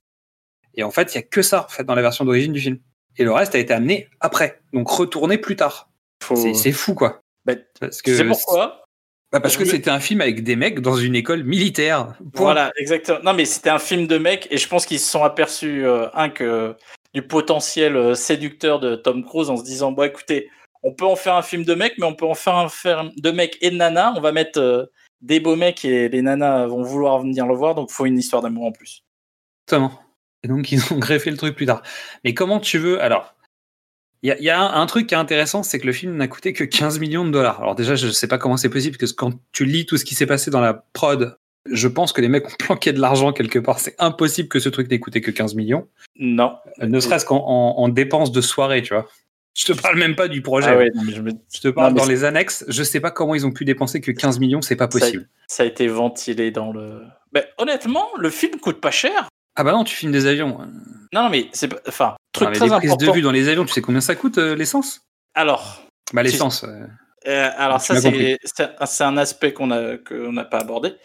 Et 0.76 0.84
en 0.84 0.92
fait, 0.92 1.14
il 1.14 1.16
y 1.16 1.20
a 1.20 1.22
que 1.22 1.42
ça, 1.42 1.66
en 1.66 1.70
fait, 1.70 1.84
dans 1.84 1.96
la 1.96 2.02
version 2.02 2.26
d'origine 2.26 2.52
du 2.54 2.60
film. 2.60 2.80
Et 3.18 3.24
le 3.24 3.32
reste 3.32 3.54
a 3.56 3.60
été 3.60 3.74
amené 3.74 4.10
après, 4.22 4.62
donc 4.74 4.90
retourné 4.90 5.38
plus 5.38 5.56
tard. 5.56 5.90
Faut... 6.24 6.54
C'est 6.54 6.72
fou, 6.72 6.96
quoi. 6.96 7.22
Bah, 7.46 7.54
Parce 7.80 8.02
que 8.02 8.16
C'est 8.16 8.26
pourquoi 8.26 8.86
Bah, 9.32 9.40
parce 9.40 9.58
que 9.58 9.66
c'était 9.66 9.90
un 9.90 10.00
film 10.00 10.22
avec 10.22 10.44
des 10.44 10.56
mecs 10.56 10.80
dans 10.80 10.96
une 10.96 11.16
école 11.16 11.44
militaire. 11.44 12.16
Point. 12.34 12.46
Voilà, 12.46 12.72
exactement. 12.78 13.20
Non, 13.24 13.34
mais 13.34 13.46
c'était 13.46 13.70
un 13.70 13.80
film 13.80 14.08
de 14.08 14.18
mecs 14.18 14.48
et 14.52 14.58
je 14.58 14.68
pense 14.68 14.86
qu'ils 14.86 15.00
se 15.00 15.10
sont 15.10 15.24
aperçus, 15.24 15.86
euh, 15.86 16.08
un, 16.14 16.30
que 16.30 16.76
du 17.14 17.22
potentiel 17.22 17.96
euh, 17.96 18.16
séducteur 18.16 18.80
de 18.80 18.96
Tom 18.96 19.24
Cruise 19.24 19.50
en 19.50 19.58
se 19.58 19.64
disant 19.64 19.92
Bon, 19.92 20.04
écoutez, 20.04 20.50
on 20.84 20.94
peut 20.94 21.06
en 21.06 21.16
faire 21.16 21.36
un 21.36 21.42
film 21.42 21.64
de 21.64 21.74
mecs, 21.74 21.98
mais 21.98 22.06
on 22.06 22.16
peut 22.16 22.26
en 22.26 22.36
faire 22.36 22.56
un 22.56 22.70
film 22.70 23.12
de 23.18 23.32
mecs 23.32 23.58
et 23.62 23.72
de 23.72 23.76
nanas. 23.76 24.14
On 24.16 24.22
va 24.22 24.32
mettre 24.32 24.60
euh, 24.60 24.86
des 25.22 25.40
beaux 25.40 25.56
mecs 25.56 25.84
et 25.86 26.10
les 26.10 26.22
nanas 26.22 26.68
vont 26.68 26.84
vouloir 26.84 27.20
venir 27.20 27.46
le 27.46 27.56
voir, 27.56 27.76
donc 27.76 27.90
il 27.92 27.94
faut 27.94 28.06
une 28.06 28.18
histoire 28.18 28.42
d'amour 28.42 28.66
en 28.66 28.72
plus. 28.72 29.04
Exactement. 29.68 30.00
Et 30.44 30.48
donc, 30.48 30.72
ils 30.72 30.82
ont 30.94 30.98
greffé 31.00 31.32
le 31.32 31.38
truc 31.38 31.56
plus 31.56 31.66
tard. 31.66 31.82
Mais 32.24 32.34
comment 32.34 32.60
tu 32.60 32.78
veux 32.78 33.02
Alors, 33.02 33.34
il 34.24 34.30
y 34.30 34.32
a, 34.32 34.38
il 34.40 34.44
y 34.44 34.50
a 34.50 34.62
un, 34.62 34.86
truc 34.86 35.08
qui 35.08 35.14
est 35.14 35.18
intéressant, 35.18 35.64
c'est 35.64 35.80
que 35.80 35.86
le 35.86 35.94
film 35.94 36.16
n'a 36.16 36.28
coûté 36.28 36.54
que 36.54 36.64
15 36.64 37.00
millions 37.00 37.26
de 37.26 37.32
dollars. 37.32 37.60
Alors, 37.62 37.76
déjà, 37.76 37.96
je 37.96 38.08
sais 38.08 38.28
pas 38.28 38.38
comment 38.38 38.58
c'est 38.58 38.70
possible, 38.70 38.98
parce 38.98 39.12
que 39.12 39.18
quand 39.18 39.34
tu 39.52 39.66
lis 39.66 39.86
tout 39.86 39.98
ce 39.98 40.06
qui 40.06 40.16
s'est 40.16 40.26
passé 40.26 40.50
dans 40.50 40.62
la 40.62 40.86
prod, 40.94 41.38
je 41.70 41.88
pense 41.88 42.14
que 42.14 42.22
les 42.22 42.30
mecs 42.30 42.48
ont 42.48 42.56
planqué 42.60 42.94
de 42.94 43.00
l'argent 43.00 43.34
quelque 43.34 43.60
part. 43.60 43.80
C'est 43.80 43.96
impossible 44.00 44.48
que 44.50 44.60
ce 44.60 44.70
truc 44.70 44.90
n'ait 44.90 45.00
coûté 45.00 45.22
que 45.22 45.32
15 45.32 45.56
millions. 45.56 45.88
Non. 46.18 46.56
Ne 46.82 47.00
serait-ce 47.00 47.26
qu'en 47.26 47.38
en, 47.46 47.78
en 47.84 47.90
dépenses 47.90 48.32
de 48.32 48.42
soirée, 48.42 48.82
tu 48.82 48.94
vois. 48.94 49.08
Je 49.56 49.66
te 49.66 49.74
parle 49.74 50.00
même 50.00 50.16
pas 50.16 50.28
du 50.28 50.42
projet. 50.42 50.70
Ah 50.72 50.78
ouais, 50.78 50.90
je 51.12 51.22
me- 51.22 51.32
Je 51.54 51.62
te 51.62 51.68
parle 51.68 51.94
Non, 51.94 52.00
dans 52.00 52.06
les 52.08 52.24
annexes. 52.24 52.66
Je 52.70 52.82
sais 52.82 53.00
pas 53.00 53.12
comment 53.12 53.36
ils 53.36 53.46
ont 53.46 53.52
pu 53.52 53.66
dépenser 53.66 54.02
que 54.02 54.12
15 54.12 54.40
millions, 54.40 54.62
c'est 54.64 54.76
pas 54.76 54.88
possible. 54.88 55.30
ça 55.48 55.62
a 55.64 55.66
été 55.68 55.88
ventilé 55.88 56.50
dans 56.50 56.72
le. 56.72 57.02
Mais 57.34 57.46
honnêtement, 57.60 58.08
le 58.18 58.30
film 58.32 58.60
coûte 58.60 58.82
pas 58.82 58.90
cher. 58.90 59.28
Ah 59.56 59.64
bah 59.64 59.72
non, 59.74 59.84
tu 59.84 59.96
filmes 59.96 60.12
des 60.12 60.26
avions. 60.26 60.58
Non, 61.14 61.24
non, 61.24 61.30
mais 61.30 61.50
c'est 61.52 61.68
pas. 61.68 61.78
Enfin, 61.88 62.16
truc 62.34 62.50
très 62.56 62.66
les 62.66 62.76
prises 62.76 62.98
de 62.98 63.12
vue 63.12 63.22
dans 63.22 63.32
les 63.32 63.48
avions, 63.48 63.64
tu 63.66 63.74
sais 63.74 63.82
combien 63.82 64.02
ça 64.02 64.16
coûte 64.16 64.38
euh, 64.38 64.56
l'essence? 64.56 65.02
Alors, 65.36 65.84
Bah 66.14 66.24
l'essence. 66.24 66.64
euh, 66.64 66.86
Euh, 67.28 67.50
alors 67.58 67.80
ça, 67.80 67.96
c'est 68.02 69.04
un- 69.04 69.18
aspect 69.18 69.54
qu'on 69.54 69.68
n'a 69.68 70.44
pas 70.46 70.60
abordé. 70.60 70.96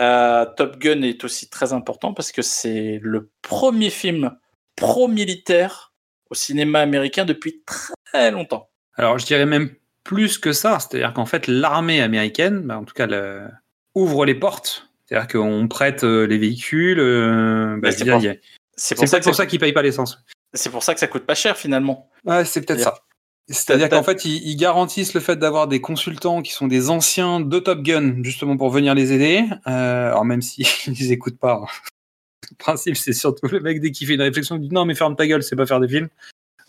Euh, 0.00 0.44
Top 0.56 0.78
Gun 0.78 1.02
est 1.02 1.22
aussi 1.24 1.48
très 1.50 1.72
important 1.72 2.14
parce 2.14 2.32
que 2.32 2.42
c'est 2.42 2.98
le 3.02 3.30
premier 3.42 3.90
film 3.90 4.36
pro-militaire 4.76 5.92
au 6.30 6.34
cinéma 6.34 6.80
américain 6.80 7.24
depuis 7.24 7.62
très 7.64 8.30
longtemps. 8.30 8.70
Alors, 8.96 9.18
je 9.18 9.26
dirais 9.26 9.46
même 9.46 9.70
plus 10.04 10.38
que 10.38 10.52
ça. 10.52 10.78
C'est-à-dire 10.80 11.12
qu'en 11.12 11.26
fait, 11.26 11.46
l'armée 11.46 12.00
américaine, 12.02 12.62
bah, 12.62 12.78
en 12.78 12.84
tout 12.84 12.94
cas, 12.94 13.06
le- 13.06 13.48
ouvre 13.94 14.24
les 14.24 14.34
portes. 14.34 14.88
C'est-à-dire 15.06 15.28
qu'on 15.28 15.68
prête 15.68 16.04
euh, 16.04 16.26
les 16.26 16.38
véhicules. 16.38 16.98
bah, 17.80 17.92
c'est 17.92 18.04
pour- 18.04 18.22
y 18.22 18.28
a- 18.28 18.34
pour, 18.94 19.06
ça 19.08 19.20
pour 19.20 19.34
qu'ils 19.46 19.60
payent 19.60 19.72
pas 19.74 19.82
l'essence. 19.82 20.24
C'est 20.54 20.70
pour 20.70 20.82
ça 20.82 20.94
que 20.94 21.00
ça 21.00 21.06
coûte 21.08 21.24
pas 21.26 21.34
cher 21.34 21.56
finalement. 21.56 22.08
Ouais, 22.24 22.44
c'est 22.44 22.60
peut-être 22.64 22.80
ça. 22.80 22.94
C'est-à-dire 23.48 23.88
qu'en 23.88 24.02
fait, 24.04 24.24
ils, 24.24 24.36
ils 24.48 24.56
garantissent 24.56 25.14
le 25.14 25.20
fait 25.20 25.36
d'avoir 25.36 25.66
des 25.66 25.80
consultants 25.80 26.42
qui 26.42 26.52
sont 26.52 26.68
des 26.68 26.90
anciens 26.90 27.40
de 27.40 27.58
Top 27.58 27.82
Gun, 27.82 28.22
justement 28.22 28.56
pour 28.56 28.70
venir 28.70 28.94
les 28.94 29.12
aider. 29.12 29.44
Euh, 29.66 30.06
alors 30.08 30.24
même 30.24 30.42
s'ils 30.42 30.66
les 30.86 31.12
écoutent 31.12 31.38
pas. 31.38 31.60
hein. 31.64 31.66
Le 32.50 32.56
principe, 32.56 32.96
c'est 32.96 33.12
surtout 33.12 33.46
le 33.48 33.60
mec, 33.60 33.80
dès 33.80 33.90
qu'il 33.90 34.06
fait 34.06 34.14
une 34.14 34.22
réflexion, 34.22 34.56
il 34.56 34.60
dit 34.62 34.68
non, 34.74 34.84
mais 34.84 34.94
ferme 34.94 35.16
ta 35.16 35.26
gueule, 35.26 35.42
c'est 35.42 35.56
pas 35.56 35.66
faire 35.66 35.80
des 35.80 35.88
films. 35.88 36.08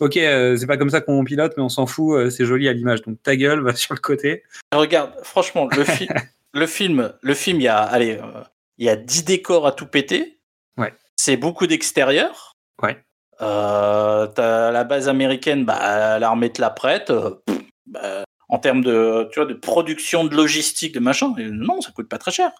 Ok, 0.00 0.16
euh, 0.16 0.56
c'est 0.56 0.66
pas 0.66 0.76
comme 0.76 0.90
ça 0.90 1.00
qu'on 1.00 1.22
pilote, 1.24 1.54
mais 1.56 1.62
on 1.62 1.68
s'en 1.68 1.86
fout, 1.86 2.16
euh, 2.18 2.30
c'est 2.30 2.44
joli 2.44 2.68
à 2.68 2.72
l'image. 2.72 3.02
Donc 3.02 3.22
ta 3.22 3.36
gueule, 3.36 3.60
va 3.60 3.74
sur 3.76 3.94
le 3.94 4.00
côté. 4.00 4.42
Regarde, 4.74 5.12
franchement, 5.22 5.68
le, 5.76 5.84
fi- 5.84 6.08
le 6.52 6.66
film, 6.66 7.12
le 7.22 7.34
film, 7.34 7.60
il 7.60 7.64
y 7.64 7.68
a, 7.68 7.78
allez, 7.78 8.18
euh, 8.20 8.42
il 8.78 8.86
y 8.86 8.88
a 8.88 8.96
10 8.96 9.24
décors 9.24 9.66
à 9.66 9.72
tout 9.72 9.86
péter. 9.86 10.38
Ouais. 10.76 10.92
C'est 11.16 11.36
beaucoup 11.36 11.66
d'extérieur. 11.68 12.56
Ouais. 12.82 12.98
Euh, 13.40 14.26
t'as 14.28 14.70
la 14.70 14.84
base 14.84 15.08
américaine, 15.08 15.64
bah, 15.64 16.18
l'armée 16.18 16.50
te 16.52 16.60
la 16.60 16.70
prête. 16.70 17.10
euh, 17.10 17.30
pff, 17.46 17.58
bah, 17.86 18.24
en 18.48 18.58
termes 18.58 18.82
de, 18.84 19.28
tu 19.32 19.40
vois, 19.40 19.48
de 19.48 19.54
production, 19.54 20.24
de 20.24 20.34
logistique, 20.36 20.94
de 20.94 21.00
machin, 21.00 21.34
non, 21.38 21.80
ça 21.80 21.90
coûte 21.92 22.08
pas 22.08 22.18
très 22.18 22.30
cher. 22.30 22.50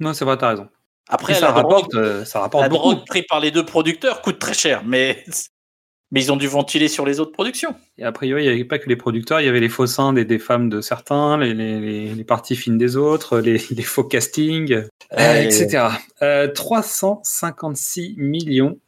Non, 0.00 0.14
c'est 0.14 0.24
vrai, 0.24 0.38
t'as 0.38 0.48
raison. 0.50 0.68
Après, 1.08 1.32
Et 1.32 1.40
la 1.40 1.40
ça 1.40 1.52
drogue, 1.52 1.64
rapporte, 1.64 1.94
euh, 1.94 2.24
ça 2.24 2.40
rapporte 2.40 2.62
la 2.62 2.68
beaucoup. 2.68 2.92
drogue 2.94 3.06
prise 3.06 3.24
par 3.28 3.40
les 3.40 3.50
deux 3.50 3.64
producteurs 3.66 4.22
coûte 4.22 4.38
très 4.38 4.54
cher, 4.54 4.82
mais, 4.86 5.24
mais 6.12 6.22
ils 6.22 6.32
ont 6.32 6.36
dû 6.36 6.46
ventiler 6.46 6.88
sur 6.88 7.04
les 7.04 7.18
autres 7.20 7.32
productions. 7.32 7.74
Et 7.98 8.04
a 8.04 8.12
priori, 8.12 8.44
il 8.44 8.46
n'y 8.46 8.52
avait 8.54 8.64
pas 8.64 8.78
que 8.78 8.88
les 8.88 8.96
producteurs, 8.96 9.40
il 9.40 9.46
y 9.46 9.48
avait 9.48 9.60
les 9.60 9.68
faux 9.68 9.86
seins 9.86 10.12
des, 10.12 10.24
des 10.24 10.38
femmes 10.38 10.68
de 10.70 10.80
certains, 10.80 11.36
les, 11.38 11.52
les, 12.14 12.24
parties 12.24 12.56
fines 12.56 12.78
des 12.78 12.96
autres, 12.96 13.40
les, 13.40 13.58
les 13.70 13.82
faux 13.82 14.04
castings, 14.04 14.84
Euh, 15.18 15.42
etc. 15.42 15.88
Euh, 16.22 16.48
356 16.48 18.14
millions 18.16 18.78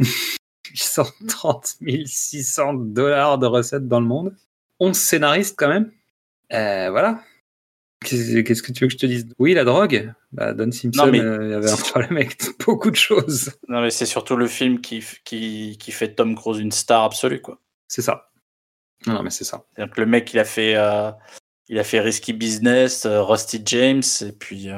830 0.71 1.77
600 2.07 2.75
dollars 2.75 3.39
de 3.39 3.47
recettes 3.47 3.89
dans 3.89 4.01
le 4.01 4.07
monde. 4.07 4.35
11 4.81 4.97
scénaristes 4.97 5.55
quand 5.59 5.69
même. 5.69 5.91
Euh, 6.53 6.91
voilà. 6.91 7.21
Qu'est-ce 8.05 8.63
que 8.63 8.73
tu 8.73 8.85
veux 8.85 8.89
que 8.89 8.93
je 8.93 8.99
te 8.99 9.07
dise? 9.07 9.27
Oui, 9.39 9.55
la 9.55 9.65
drogue. 9.65 10.13
Bah, 10.33 10.53
Don 10.53 10.71
Simpson, 10.71 11.07
Non, 11.07 11.13
mais- 11.13 11.21
euh, 11.21 11.45
il 11.45 11.51
y 11.51 11.55
avait 11.55 11.71
un 11.71 11.77
problème 11.77 12.17
avec 12.19 12.37
beaucoup 12.67 12.91
de 12.91 12.97
choses. 12.97 13.53
Non, 13.69 13.81
mais 13.81 13.91
c'est 13.91 14.05
surtout 14.07 14.37
le 14.37 14.47
film 14.47 14.81
qui, 14.81 14.99
f- 14.99 15.21
qui, 15.25 15.79
qui 15.81 15.91
fait 15.91 16.15
Tom 16.15 16.35
Cruise 16.35 16.59
une 16.59 16.73
star 16.73 17.05
absolue, 17.05 17.41
quoi. 17.41 17.59
C'est 17.89 18.03
ça. 18.03 18.31
Non, 19.07 19.23
mais 19.23 19.31
c'est 19.31 19.45
ça. 19.45 19.65
C'est-à-dire 19.75 19.95
que 19.95 20.01
le 20.01 20.07
mec, 20.07 20.33
il 20.35 20.39
a 20.39 20.45
fait, 20.45 20.75
euh, 20.77 21.11
il 21.69 21.79
a 21.79 21.85
fait 21.85 22.01
Risky 22.01 22.33
Business, 22.35 23.07
Rusty 23.07 23.63
James, 23.65 24.03
et 24.23 24.33
puis, 24.33 24.69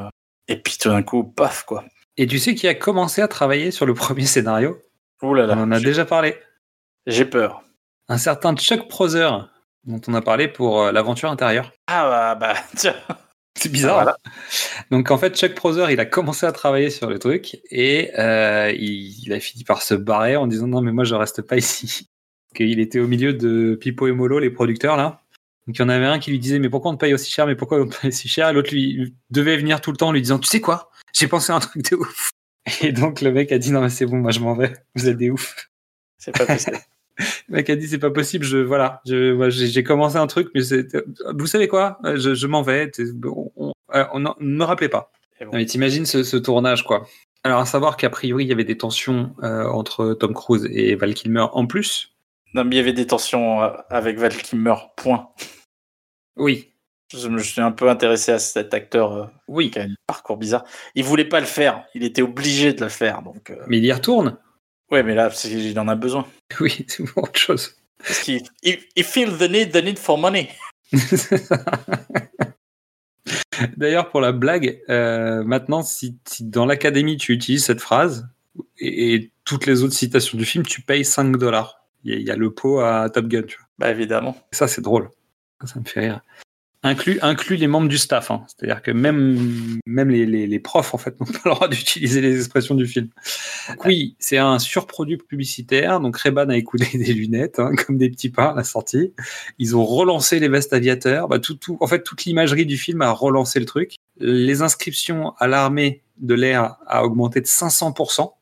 et 0.49 0.57
puis 0.57 0.77
tout 0.81 0.89
d'un 0.89 1.03
coup, 1.03 1.25
paf, 1.25 1.65
quoi. 1.65 1.85
Et 2.17 2.27
tu 2.27 2.39
sais 2.39 2.55
qui 2.55 2.67
a 2.69 2.75
commencé 2.75 3.23
à 3.23 3.29
travailler 3.29 3.71
sur 3.73 3.87
le 3.87 3.95
premier 3.95 4.27
scénario? 4.27 4.79
Ouh 5.23 5.35
là 5.35 5.47
là, 5.47 5.55
On 5.57 5.63
en 5.63 5.73
a 5.73 5.81
déjà 5.81 6.05
parlé. 6.05 6.37
j'ai 7.07 7.25
peur. 7.25 7.63
un 8.09 8.19
certain 8.19 8.55
Chuck 8.57 8.89
Prother, 8.89 9.49
dont 9.85 10.01
on 10.09 10.15
a 10.15 10.23
parlé 10.23 10.49
pour 10.49 10.83
euh, 10.83 10.93
l'aventure 10.93 11.31
intérieure. 11.31 11.73
Ah 11.87 12.09
bah, 12.09 12.55
bah 12.55 12.61
tiens. 12.77 12.95
C'est 13.59 13.71
bizarre. 13.73 13.99
Ah, 13.99 14.03
voilà. 14.03 14.17
hein. 14.27 14.31
Donc 14.91 15.11
en 15.11 15.17
fait, 15.19 15.35
Chuck 15.37 15.55
Prother, 15.55 15.91
il 15.91 15.99
a 16.01 16.05
commencé 16.05 16.45
à 16.45 16.53
travailler 16.53 16.91
sur 16.91 17.09
le 17.09 17.19
truc 17.19 17.59
et 17.71 18.11
euh, 18.19 18.71
il, 18.77 19.25
il 19.27 19.33
a 19.33 19.41
fini 19.41 19.65
par 19.65 19.81
se 19.83 19.95
barrer 19.95 20.37
en 20.37 20.47
disant 20.47 20.67
non 20.67 20.83
mais 20.83 20.93
moi 20.93 21.05
je 21.05 21.15
reste 21.15 21.43
pas 21.43 21.57
ici. 21.57 22.09
Qu'il 22.55 22.81
était 22.81 23.01
au 23.01 23.07
milieu 23.07 23.33
de 23.35 23.75
Pipo 23.75 24.07
et 24.07 24.13
Molo, 24.13 24.39
les 24.39 24.51
producteurs 24.51 24.97
là. 24.97 25.21
Donc 25.67 25.77
il 25.79 25.83
y 25.83 25.85
en 25.85 25.89
avait 25.89 26.07
un 26.07 26.19
qui 26.19 26.31
lui 26.31 26.39
disait 26.39 26.59
mais 26.59 26.69
pourquoi 26.71 26.91
on 26.91 26.95
te 26.95 27.01
paye 27.01 27.13
aussi 27.15 27.31
cher, 27.31 27.47
mais 27.47 27.57
pourquoi 27.57 27.81
on 27.81 27.89
te 27.89 27.97
paye 28.01 28.13
si 28.13 28.29
cher? 28.29 28.53
L'autre 28.53 28.71
lui 28.73 29.15
devait 29.31 29.57
venir 29.57 29.81
tout 29.81 29.91
le 29.91 29.97
temps 29.97 30.09
en 30.09 30.13
lui 30.13 30.23
disant 30.23 30.39
tu 30.39 30.49
sais 30.49 30.61
quoi, 30.61 30.91
j'ai 31.15 31.27
pensé 31.27 31.53
à 31.53 31.57
un 31.57 31.61
truc 31.61 31.83
de 31.91 31.97
ouf. 31.97 32.31
Et 32.83 32.93
donc 32.93 33.21
le 33.21 33.31
mec 33.33 33.53
a 33.53 33.59
dit 33.59 33.71
non 33.73 33.81
mais 33.81 33.89
c'est 33.91 34.07
bon, 34.07 34.17
moi 34.17 34.31
je 34.33 34.41
m'en 34.41 34.55
vais, 34.55 34.73
vous 34.95 35.09
êtes 35.09 35.17
des 35.17 35.31
ouf. 35.31 35.55
C'est 36.19 36.37
pas 36.37 36.47
possible. 36.47 36.79
Le 37.49 37.55
mec 37.57 37.71
a 37.71 37.77
dit 37.77 37.89
c'est 37.89 37.99
pas 37.99 38.11
possible, 38.11 38.45
je 38.45 38.59
voilà, 38.59 39.01
je 39.07 39.33
moi, 39.33 39.49
j'ai 39.49 39.83
commencé 39.83 40.17
un 40.19 40.27
truc, 40.27 40.49
mais 40.55 40.61
c'est 40.63 40.87
vous 41.35 41.47
savez 41.47 41.67
quoi, 41.67 41.99
je, 42.17 42.35
je 42.35 42.47
m'en 42.47 42.61
vais, 42.61 42.91
on, 43.25 43.73
euh, 43.95 44.05
on- 44.13 44.19
ne 44.21 44.29
me 44.41 44.65
rappelez 44.65 44.91
pas. 44.91 45.11
Et 45.41 45.47
bon. 45.47 45.53
Non, 45.53 45.59
mais 45.59 45.65
t'imagines 45.65 46.05
ce, 46.05 46.23
ce 46.25 46.37
tournage 46.37 46.85
quoi. 46.85 47.07
Alors 47.43 47.61
à 47.61 47.65
savoir 47.67 47.97
qu'a 47.97 48.11
priori 48.11 48.45
il 48.45 48.49
y 48.49 48.53
avait 48.53 48.65
des 48.65 48.77
tensions 48.77 49.35
euh, 49.43 49.65
entre 49.65 50.13
Tom 50.13 50.35
Cruise 50.35 50.69
et 50.71 50.95
Val 50.95 51.15
Kilmer 51.15 51.47
en 51.53 51.67
plus. 51.67 52.13
non, 52.53 52.65
mais 52.65 52.75
il 52.75 52.79
y 52.79 52.83
avait 52.83 52.93
des 52.93 53.07
tensions 53.07 53.63
euh, 53.63 53.71
avec 53.89 54.19
Val 54.19 54.37
Kilmer, 54.37 54.75
point. 54.97 55.31
Oui, 56.37 56.73
Je 57.13 57.29
me 57.29 57.39
suis 57.39 57.61
un 57.61 57.71
peu 57.73 57.89
intéressé 57.89 58.33
à 58.33 58.39
cet 58.39 58.75
acteur 58.75 59.13
euh, 59.13 59.27
oui, 59.49 59.71
qui 59.71 59.79
a 59.79 59.83
un 59.83 59.95
parcours 60.07 60.37
bizarre. 60.37 60.65
Il 60.95 61.05
voulait 61.05 61.25
pas 61.25 61.39
le 61.41 61.47
faire, 61.47 61.85
il 61.95 62.03
était 62.03 62.23
obligé 62.23 62.73
de 62.73 62.83
le 62.83 62.91
faire. 62.91 63.23
Donc, 63.23 63.51
euh, 63.51 63.57
mais 63.69 63.79
il 63.79 63.85
y 63.85 63.93
retourne. 63.93 64.37
ouais, 64.91 65.03
mais 65.05 65.15
là, 65.15 65.31
il 65.45 65.79
en 65.79 65.89
a 65.89 65.95
besoin. 65.95 66.27
Oui, 66.61 66.85
c'est 66.89 67.05
autre 67.17 67.39
chose. 67.39 67.77
Parce 67.99 68.19
qu'il 68.21 68.43
il, 68.63 68.79
il 68.97 69.05
feel 69.05 69.37
the 69.39 69.49
need, 69.51 69.73
the 69.73 69.83
need 69.85 69.99
for 69.99 70.19
money. 70.19 70.49
D'ailleurs, 73.77 74.11
pour 74.11 74.21
la 74.21 74.33
blague, 74.33 74.81
euh, 74.91 75.43
maintenant, 75.45 75.83
si, 75.83 76.19
si 76.27 76.45
dans 76.45 76.67
l'académie 76.67 77.17
tu 77.17 77.33
utilises 77.33 77.65
cette 77.65 77.81
phrase 77.81 78.29
et, 78.79 79.15
et 79.15 79.31
toutes 79.45 79.67
les 79.67 79.83
autres 79.83 79.95
citations 79.95 80.37
du 80.37 80.45
film, 80.45 80.65
tu 80.65 80.83
payes 80.83 81.05
5 81.05 81.37
dollars. 81.37 81.81
Il 82.05 82.13
y, 82.13 82.15
a- 82.15 82.19
il 82.19 82.27
y 82.27 82.31
a 82.31 82.37
le 82.37 82.53
pot 82.53 82.81
à 82.81 83.09
Top 83.11 83.27
Gun, 83.27 83.43
tu 83.43 83.57
vois. 83.59 83.67
Bah 83.79 83.91
évidemment. 83.91 84.37
Ça, 84.53 84.69
c'est 84.69 84.83
drôle. 84.83 85.09
Ça 85.65 85.81
me 85.81 85.85
fait 85.85 86.01
rire. 86.01 86.21
Inclus, 86.87 87.19
inclus 87.23 87.57
les 87.57 87.67
membres 87.67 87.89
du 87.89 87.99
staff. 87.99 88.31
hein. 88.31 88.45
C'est-à-dire 88.49 88.83
que 88.83 88.91
même, 88.91 89.79
même 89.87 90.09
les, 90.09 90.25
les- 90.27 90.59
profs, 90.61 90.95
en 90.95 90.99
fait, 90.99 91.19
n'ont 91.21 91.27
pas 91.27 91.39
le 91.45 91.51
droit 91.51 91.69
d'utiliser 91.71 92.21
les 92.21 92.37
expressions 92.39 92.75
du 92.75 92.87
film. 92.87 93.09
Oui, 93.85 94.17
c'est 94.19 94.39
un 94.39 94.59
surproduit 94.59 95.17
publicitaire. 95.19 96.01
Donc 96.01 96.17
Reban 96.17 96.49
a 96.49 96.57
écoulé 96.57 96.87
des 96.95 97.13
lunettes, 97.13 97.59
hein, 97.59 97.73
comme 97.75 97.99
des 97.99 98.09
petits 98.09 98.31
pains 98.31 98.51
à 98.51 98.55
la 98.55 98.65
sortie. 98.65 99.13
Ils 99.59 99.77
ont 99.77 99.85
relancé 99.85 100.39
les 100.41 100.49
vestes 100.49 100.73
aviateurs. 100.73 101.29
Bah, 101.29 101.39
en 101.81 101.87
fait, 101.87 102.03
toute 102.03 102.25
l'imagerie 102.25 102.67
du 102.67 102.77
film 102.79 103.03
a 103.03 103.11
relancé 103.11 103.59
le 103.61 103.67
truc. 103.67 103.95
Les 104.19 104.63
inscriptions 104.63 105.33
à 105.39 105.47
l'armée 105.47 106.03
de 106.19 106.35
l'air 106.35 106.77
a 106.87 107.05
augmenté 107.05 107.41
de 107.41 107.47
500%. 107.47 108.33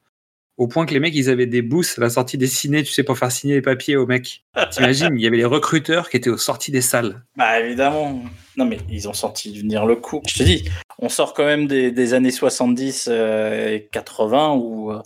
Au 0.57 0.69
point 0.69 0.87
que 0.87 0.95
les 0.95 1.01
mecs, 1.01 1.15
ils 1.17 1.29
avaient 1.31 1.47
des 1.47 1.63
booths 1.63 1.95
à 1.99 2.01
la 2.03 2.11
sortie 2.11 2.39
des 2.39 2.47
ciné, 2.47 2.85
tu 2.85 2.93
sais, 2.93 3.03
pour 3.03 3.19
faire 3.19 3.33
signer 3.33 3.55
les 3.55 3.63
papiers 3.63 3.97
aux 3.97 4.07
mecs. 4.07 4.45
T'imagines, 4.71 5.11
il 5.17 5.21
y 5.21 5.27
avait 5.27 5.37
les 5.37 5.45
recruteurs 5.45 6.09
qui 6.09 6.17
étaient 6.17 6.31
aux 6.31 6.37
sorties 6.37 6.71
des 6.71 6.81
salles. 6.81 7.23
Bah 7.37 7.59
évidemment. 7.61 8.23
Non 8.57 8.65
mais 8.65 8.79
ils 8.89 9.09
ont 9.09 9.13
senti 9.13 9.59
venir 9.59 9.85
le 9.85 9.97
coup. 9.97 10.23
Je 10.29 10.39
te 10.39 10.43
dis, 10.45 10.65
on 11.01 11.09
sort 11.09 11.35
quand 11.35 11.45
même 11.45 11.67
des, 11.67 11.91
des 11.91 12.15
années 12.15 12.31
70 12.31 13.09
euh, 13.11 13.71
et 13.75 13.89
80 13.91 14.53
où 14.55 14.93
euh, 14.93 15.01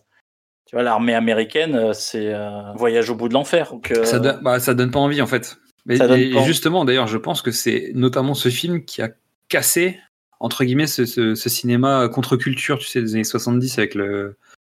tu 0.67 0.77
vois 0.77 0.83
l'armée 0.83 1.15
américaine 1.15 1.75
euh, 1.75 1.93
c'est 1.95 2.27
euh, 2.35 2.51
voyage 2.75 3.09
au 3.09 3.15
bout 3.15 3.29
de 3.29 3.33
l'enfer. 3.35 3.73
Euh, 3.91 4.05
Ça, 4.05 4.19
donne, 4.19 4.41
bah, 4.43 4.61
ça 4.61 4.75
donne 4.75 4.91
pas 4.91 4.99
envie 5.01 5.23
en 5.23 5.27
fait. 5.27 5.57
Mais, 5.87 5.97
et 5.97 6.33
pas 6.35 6.43
justement, 6.45 6.85
d'ailleurs, 6.85 7.07
je 7.07 7.17
pense 7.17 7.41
que 7.41 7.51
c'est 7.53 7.93
notamment 7.95 8.35
ce 8.35 8.51
film 8.51 8.85
qui 8.85 9.01
a 9.01 9.09
cassé, 9.49 9.99
entre 10.41 10.63
guillemets, 10.65 10.87
ce, 10.87 11.07
ce- 11.07 11.35
ce 11.35 11.49
cinéma 11.49 12.07
contre-culture, 12.11 12.79
tu 12.79 12.87
sais, 12.87 13.01
des 13.01 13.15
années 13.15 13.25
70 13.25 13.79
avec 13.79 13.95
le, 13.95 14.37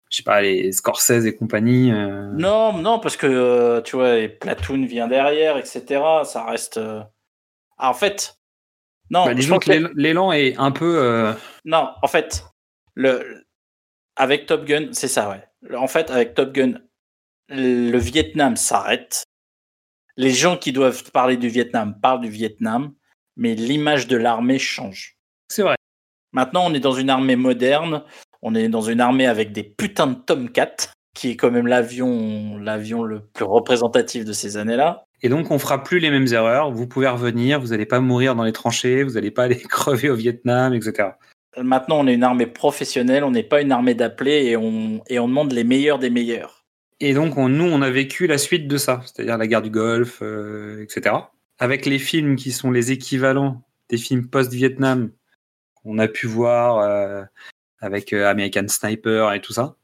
je 0.09 0.17
sais 0.17 0.23
pas, 0.23 0.41
les 0.41 0.71
Scorsese 0.71 1.25
et 1.25 1.35
compagnie. 1.35 1.91
euh. 1.91 2.31
Non, 2.33 2.73
non, 2.73 2.99
parce 2.99 3.15
que 3.17 3.27
euh, 3.27 3.81
tu 3.81 3.95
vois, 3.95 4.27
Platoon 4.27 4.85
vient 4.85 5.07
derrière, 5.07 5.57
etc. 5.57 5.83
Ça 6.25 6.45
reste. 6.45 6.77
euh, 6.77 7.01
Ah, 7.77 7.89
en 7.89 7.93
fait, 7.93 8.35
non. 9.11 9.25
Bah, 9.25 9.31
je 9.31 9.35
disons 9.37 9.55
pense 9.55 9.65
que 9.65 9.91
l'élan- 9.95 10.31
est 10.31 10.55
un 10.57 10.71
peu. 10.71 11.33
Non, 11.65 11.91
en 12.01 12.07
fait, 12.07 12.43
le 12.95 13.43
avec 14.15 14.45
Top 14.47 14.65
Gun, 14.65 14.89
c'est 14.91 15.07
ça, 15.07 15.29
ouais. 15.29 15.75
En 15.77 15.87
fait, 15.87 16.09
avec 16.11 16.33
Top 16.33 16.51
Gun, 16.53 16.73
le 17.49 17.97
Vietnam 17.97 18.55
s'arrête. 18.57 19.23
Les 20.17 20.31
gens 20.31 20.57
qui 20.57 20.73
doivent 20.73 21.09
parler 21.11 21.37
du 21.37 21.47
Vietnam 21.47 21.97
parlent 22.01 22.19
du 22.21 22.29
Vietnam, 22.29 22.93
mais 23.37 23.55
l'image 23.55 24.07
de 24.07 24.17
l'armée 24.17 24.59
change. 24.59 25.15
C'est 25.47 25.61
vrai. 25.61 25.75
Maintenant, 26.33 26.65
on 26.65 26.73
est 26.73 26.79
dans 26.81 26.91
une 26.93 27.09
armée 27.09 27.37
moderne. 27.37 28.03
On 28.41 28.55
est 28.55 28.69
dans 28.69 28.81
une 28.81 29.01
armée 29.01 29.27
avec 29.27 29.51
des 29.51 29.63
putains 29.63 30.07
de 30.07 30.15
Tomcat, 30.15 30.75
qui 31.13 31.31
est 31.31 31.35
quand 31.35 31.51
même 31.51 31.67
l'avion, 31.67 32.57
l'avion 32.57 33.03
le 33.03 33.21
plus 33.21 33.45
représentatif 33.45 34.23
de 34.25 34.33
ces 34.33 34.57
années-là. 34.57 35.05
Et 35.21 35.27
donc, 35.29 35.51
on 35.51 35.59
fera 35.59 35.83
plus 35.83 35.99
les 35.99 36.11
mêmes 36.11 36.27
erreurs. 36.31 36.71
Vous 36.71 36.87
pouvez 36.87 37.07
revenir, 37.07 37.59
vous 37.59 37.67
n'allez 37.67 37.85
pas 37.85 37.99
mourir 37.99 38.35
dans 38.35 38.43
les 38.43 38.53
tranchées, 38.53 39.03
vous 39.03 39.13
n'allez 39.13 39.31
pas 39.31 39.43
aller 39.43 39.57
crever 39.69 40.09
au 40.09 40.15
Vietnam, 40.15 40.73
etc. 40.73 41.09
Maintenant, 41.57 41.99
on 41.99 42.07
est 42.07 42.13
une 42.13 42.23
armée 42.23 42.45
professionnelle. 42.47 43.23
On 43.25 43.31
n'est 43.31 43.43
pas 43.43 43.61
une 43.61 43.71
armée 43.73 43.95
d'appelés 43.95 44.45
et 44.45 44.55
on, 44.55 45.01
et 45.09 45.19
on 45.19 45.27
demande 45.27 45.51
les 45.51 45.65
meilleurs 45.65 45.99
des 45.99 46.09
meilleurs. 46.09 46.63
Et 47.01 47.13
donc, 47.13 47.37
on- 47.37 47.49
nous, 47.49 47.65
on 47.65 47.81
a 47.81 47.89
vécu 47.89 48.27
la 48.27 48.37
suite 48.37 48.67
de 48.67 48.77
ça, 48.77 49.01
c'est-à-dire 49.05 49.37
la 49.37 49.47
guerre 49.47 49.61
du 49.61 49.69
Golfe, 49.71 50.19
euh, 50.21 50.83
etc. 50.83 51.15
Avec 51.57 51.85
les 51.85 51.99
films 51.99 52.35
qui 52.37 52.51
sont 52.51 52.71
les 52.71 52.91
équivalents 52.93 53.61
des 53.89 53.97
films 53.97 54.27
post-Vietnam 54.27 55.09
qu'on 55.83 55.97
a 55.97 56.07
pu 56.07 56.27
voir 56.27 56.77
euh, 56.79 57.23
avec 57.81 58.13
euh, 58.13 58.27
American 58.29 58.67
Sniper 58.67 59.33
et 59.33 59.41
tout 59.41 59.53
ça. 59.53 59.75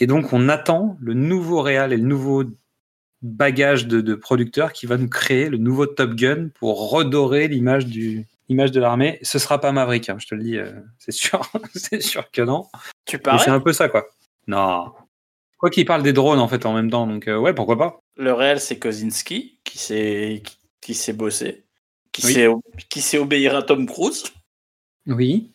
Et 0.00 0.06
donc, 0.06 0.32
on 0.32 0.48
attend 0.48 0.96
le 1.00 1.14
nouveau 1.14 1.60
réal 1.62 1.92
et 1.92 1.96
le 1.96 2.04
nouveau 2.06 2.44
bagage 3.22 3.86
de, 3.86 4.00
de 4.00 4.14
producteur 4.14 4.72
qui 4.72 4.86
va 4.86 4.96
nous 4.96 5.08
créer 5.08 5.48
le 5.48 5.58
nouveau 5.58 5.86
Top 5.86 6.14
Gun 6.14 6.50
pour 6.54 6.90
redorer 6.90 7.48
l'image 7.48 7.86
du 7.86 8.26
l'image 8.48 8.72
de 8.72 8.80
l'armée. 8.80 9.18
Ce 9.22 9.38
sera 9.38 9.60
pas 9.60 9.72
Maverick, 9.72 10.08
hein, 10.08 10.16
je 10.18 10.26
te 10.26 10.34
le 10.34 10.42
dis, 10.42 10.56
euh, 10.56 10.70
c'est 10.98 11.12
sûr, 11.12 11.40
c'est 11.74 12.00
sûr 12.00 12.30
que 12.30 12.42
non. 12.42 12.66
Tu 13.04 13.18
parais 13.18 13.44
c'est 13.44 13.50
un 13.50 13.60
peu 13.60 13.72
ça, 13.72 13.88
quoi. 13.88 14.06
Non. 14.46 14.92
Quoi 15.58 15.70
qu'il 15.70 15.84
parle 15.84 16.02
des 16.02 16.12
drones, 16.12 16.38
en 16.38 16.48
fait, 16.48 16.64
en 16.64 16.72
même 16.72 16.90
temps. 16.90 17.06
Donc, 17.06 17.28
euh, 17.28 17.36
ouais, 17.36 17.52
pourquoi 17.52 17.76
pas. 17.76 18.00
Le 18.16 18.32
réel, 18.32 18.60
c'est 18.60 18.78
Kozinski 18.78 19.58
qui 19.64 19.78
s'est 19.78 20.42
qui, 20.44 20.56
qui 20.80 20.94
s'est 20.94 21.12
bossé, 21.12 21.64
qui 22.12 22.24
Oui. 22.26 22.32
s'est 22.34 22.48
qui 22.88 23.00
s'est 23.00 23.18
obéir 23.18 23.56
à 23.56 23.62
Tom 23.62 23.86
Cruise. 23.86 24.24
Oui. 25.06 25.50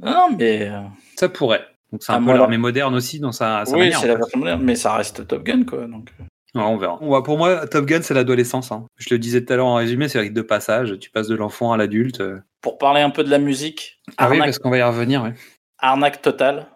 Non, 0.00 0.12
non, 0.30 0.36
mais 0.36 0.68
euh, 0.68 0.80
Ça 1.16 1.28
pourrait. 1.28 1.66
Donc, 1.92 2.02
c'est 2.02 2.12
un 2.12 2.22
Ah, 2.22 2.32
peu 2.32 2.36
l'armée 2.38 2.58
moderne 2.58 2.94
aussi, 2.94 3.18
dans 3.20 3.32
sa, 3.32 3.64
sa 3.64 3.72
oui, 3.72 3.78
manière. 3.84 3.98
c'est 4.00 4.08
la 4.08 4.16
version 4.16 4.38
moderne, 4.38 4.62
mais 4.62 4.74
ça 4.76 4.94
reste 4.94 5.26
Top 5.26 5.42
Gun, 5.42 5.64
quoi. 5.64 5.86
Donc, 5.86 6.10
euh. 6.20 6.24
Ouais, 6.54 6.64
on 6.64 6.76
verra. 6.76 7.02
Ouais, 7.02 7.22
pour 7.22 7.38
moi, 7.38 7.66
Top 7.66 7.84
Gun, 7.86 8.02
c'est 8.02 8.14
l'adolescence. 8.14 8.70
hein. 8.72 8.86
Je 8.96 9.08
le 9.14 9.18
disais 9.18 9.44
tout 9.44 9.52
à 9.52 9.56
l'heure 9.56 9.66
en 9.66 9.74
résumé, 9.76 10.08
c'est 10.08 10.18
avec 10.18 10.32
deux 10.32 10.46
passages. 10.46 10.98
Tu 10.98 11.10
passes 11.10 11.28
de 11.28 11.34
l'enfant 11.36 11.72
à 11.72 11.76
l'adulte. 11.76 12.20
euh. 12.20 12.40
pour 12.60 12.78
parler 12.78 13.00
un 13.00 13.10
peu 13.10 13.24
de 13.24 13.30
la 13.30 13.38
musique, 13.38 14.00
Ah 14.18 14.28
oui, 14.30 14.38
parce 14.38 14.58
qu'on 14.58 14.70
va 14.70 14.78
y 14.78 14.82
revenir. 14.82 15.22
ouais. 15.22 15.34
arnaque 15.78 16.20
totale. 16.22 16.66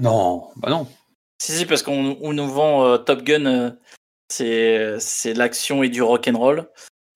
Non, 0.00 0.48
bah 0.56 0.70
non. 0.70 0.86
Si, 1.40 1.52
si, 1.52 1.66
parce 1.66 1.82
qu'on 1.82 2.16
on 2.22 2.32
nous 2.32 2.48
vend 2.48 2.84
euh, 2.86 2.98
Top 2.98 3.22
Gun, 3.22 3.46
euh, 3.46 3.70
c'est 4.28 4.96
c'est 5.00 5.34
l'action 5.34 5.82
et 5.82 5.88
du 5.88 6.02
rock'n'roll. 6.02 6.68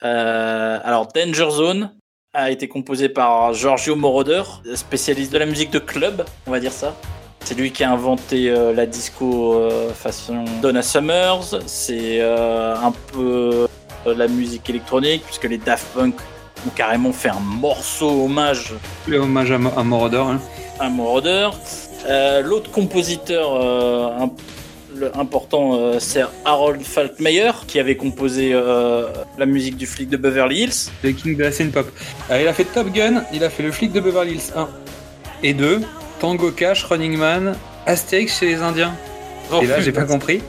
Euh, 0.03 0.79
alors, 0.83 1.09
Danger 1.09 1.51
Zone 1.51 1.95
a 2.33 2.51
été 2.51 2.69
composé 2.69 3.09
par 3.09 3.53
Giorgio 3.55 3.97
Moroder, 3.97 4.43
spécialiste 4.75 5.33
de 5.33 5.39
la 5.39 5.47
musique 5.47 5.71
de 5.71 5.79
club, 5.81 6.25
on 6.47 6.51
va 6.53 6.61
dire 6.61 6.73
ça. 6.73 6.95
C'est 7.45 7.57
lui 7.59 7.73
qui 7.73 7.83
a 7.83 7.91
inventé 7.91 8.51
euh, 8.51 8.73
la 8.73 8.87
disco 8.87 9.55
euh, 9.55 9.93
façon 9.93 10.45
Donna 10.63 10.83
Summers. 10.83 11.61
C'est 11.67 12.21
euh, 12.21 12.77
un 12.77 12.93
peu 13.13 13.67
la 14.07 14.29
musique 14.29 14.69
électronique, 14.71 15.23
puisque 15.25 15.45
les 15.45 15.59
Daft 15.59 15.87
Punk 15.95 16.15
ont 16.67 16.71
carrément 16.77 17.13
fait 17.13 17.31
un 17.31 17.41
morceau 17.41 18.25
hommage 18.27 18.75
Le 19.09 19.19
hommage 19.19 19.51
à, 19.51 19.59
Mo- 19.59 19.73
à 19.77 19.83
Moroder. 19.83 20.19
hein. 20.19 20.41
un 20.79 20.91
Moroder. 20.91 21.49
L'autre 22.45 22.71
compositeur 22.71 23.55
euh, 23.61 24.09
imp- 24.21 24.41
important, 25.15 25.75
euh, 25.75 25.99
c'est 25.99 26.23
Harold 26.45 26.83
Falkmeyer, 26.83 27.53
qui 27.67 27.79
avait 27.79 27.97
composé 27.97 28.51
euh, 28.53 29.09
la 29.39 29.47
musique 29.47 29.77
du 29.77 29.87
flic 29.87 30.09
de 30.09 30.17
Beverly 30.17 30.63
Hills. 30.63 30.91
Le 31.03 31.13
King 31.13 31.37
de 31.37 31.45
la 31.45 31.53
scène 31.53 31.71
pop. 31.71 31.91
Alors, 32.29 32.43
il 32.43 32.49
a 32.49 32.53
fait 32.53 32.65
Top 32.65 32.91
Gun, 32.93 33.25
il 33.33 33.45
a 33.45 33.51
fait 33.51 33.63
le 33.63 33.73
flic 33.73 33.93
de 33.93 34.01
Beverly 34.01 34.33
Hills 34.35 34.53
1 34.57 34.69
et 35.43 35.55
2, 35.55 35.81
Tango 36.21 36.51
Cash, 36.51 36.85
Running 36.85 37.17
Man, 37.17 37.57
Astérix 37.87 38.39
chez 38.39 38.47
les 38.47 38.63
Indiens. 38.63 38.95
et 39.63 39.67
là, 39.67 39.81
j'ai 39.81 39.93
pas 39.93 40.05
compris. 40.05 40.43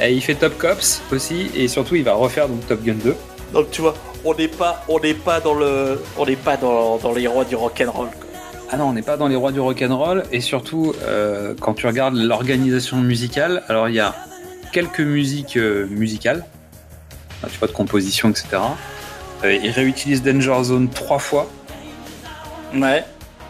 Et 0.00 0.12
il 0.12 0.20
fait 0.20 0.34
Top 0.34 0.56
Cops 0.58 1.02
aussi, 1.12 1.50
et 1.56 1.68
surtout, 1.68 1.96
il 1.96 2.04
va 2.04 2.14
refaire 2.14 2.48
donc 2.48 2.66
Top 2.66 2.82
Gun 2.84 2.96
2. 3.02 3.14
Donc 3.52 3.70
tu 3.70 3.80
vois, 3.80 3.94
on 4.24 4.34
n'est 4.34 4.48
pas, 4.48 4.84
on 4.88 5.00
n'est 5.00 5.14
pas 5.14 5.40
dans 5.40 5.54
le, 5.54 6.00
on 6.16 6.26
n'est 6.26 6.36
pas 6.36 6.56
dans, 6.56 6.98
dans 6.98 7.12
les 7.12 7.26
rois 7.26 7.44
du 7.44 7.56
rock'n'roll. 7.56 8.08
quoi. 8.08 8.27
Ah 8.70 8.76
non, 8.76 8.84
on 8.88 8.92
n'est 8.92 9.02
pas 9.02 9.16
dans 9.16 9.28
les 9.28 9.36
rois 9.36 9.50
du 9.52 9.60
rock'n'roll, 9.60 10.24
et 10.30 10.40
surtout, 10.40 10.94
euh, 11.02 11.54
quand 11.60 11.74
tu 11.74 11.86
regardes 11.86 12.16
l'organisation 12.16 12.98
musicale, 12.98 13.62
alors 13.68 13.88
il 13.88 13.94
y 13.94 14.00
a 14.00 14.14
quelques 14.72 15.00
musiques 15.00 15.56
euh, 15.56 15.86
musicales, 15.88 16.44
Ah, 17.42 17.46
tu 17.50 17.58
vois, 17.58 17.68
de 17.68 17.72
composition, 17.72 18.28
etc. 18.30 18.48
Euh, 19.44 19.54
il 19.54 19.70
réutilise 19.70 20.22
Danger 20.22 20.64
Zone 20.64 20.88
trois 20.90 21.18
fois, 21.18 21.48
Ouais. 22.74 23.04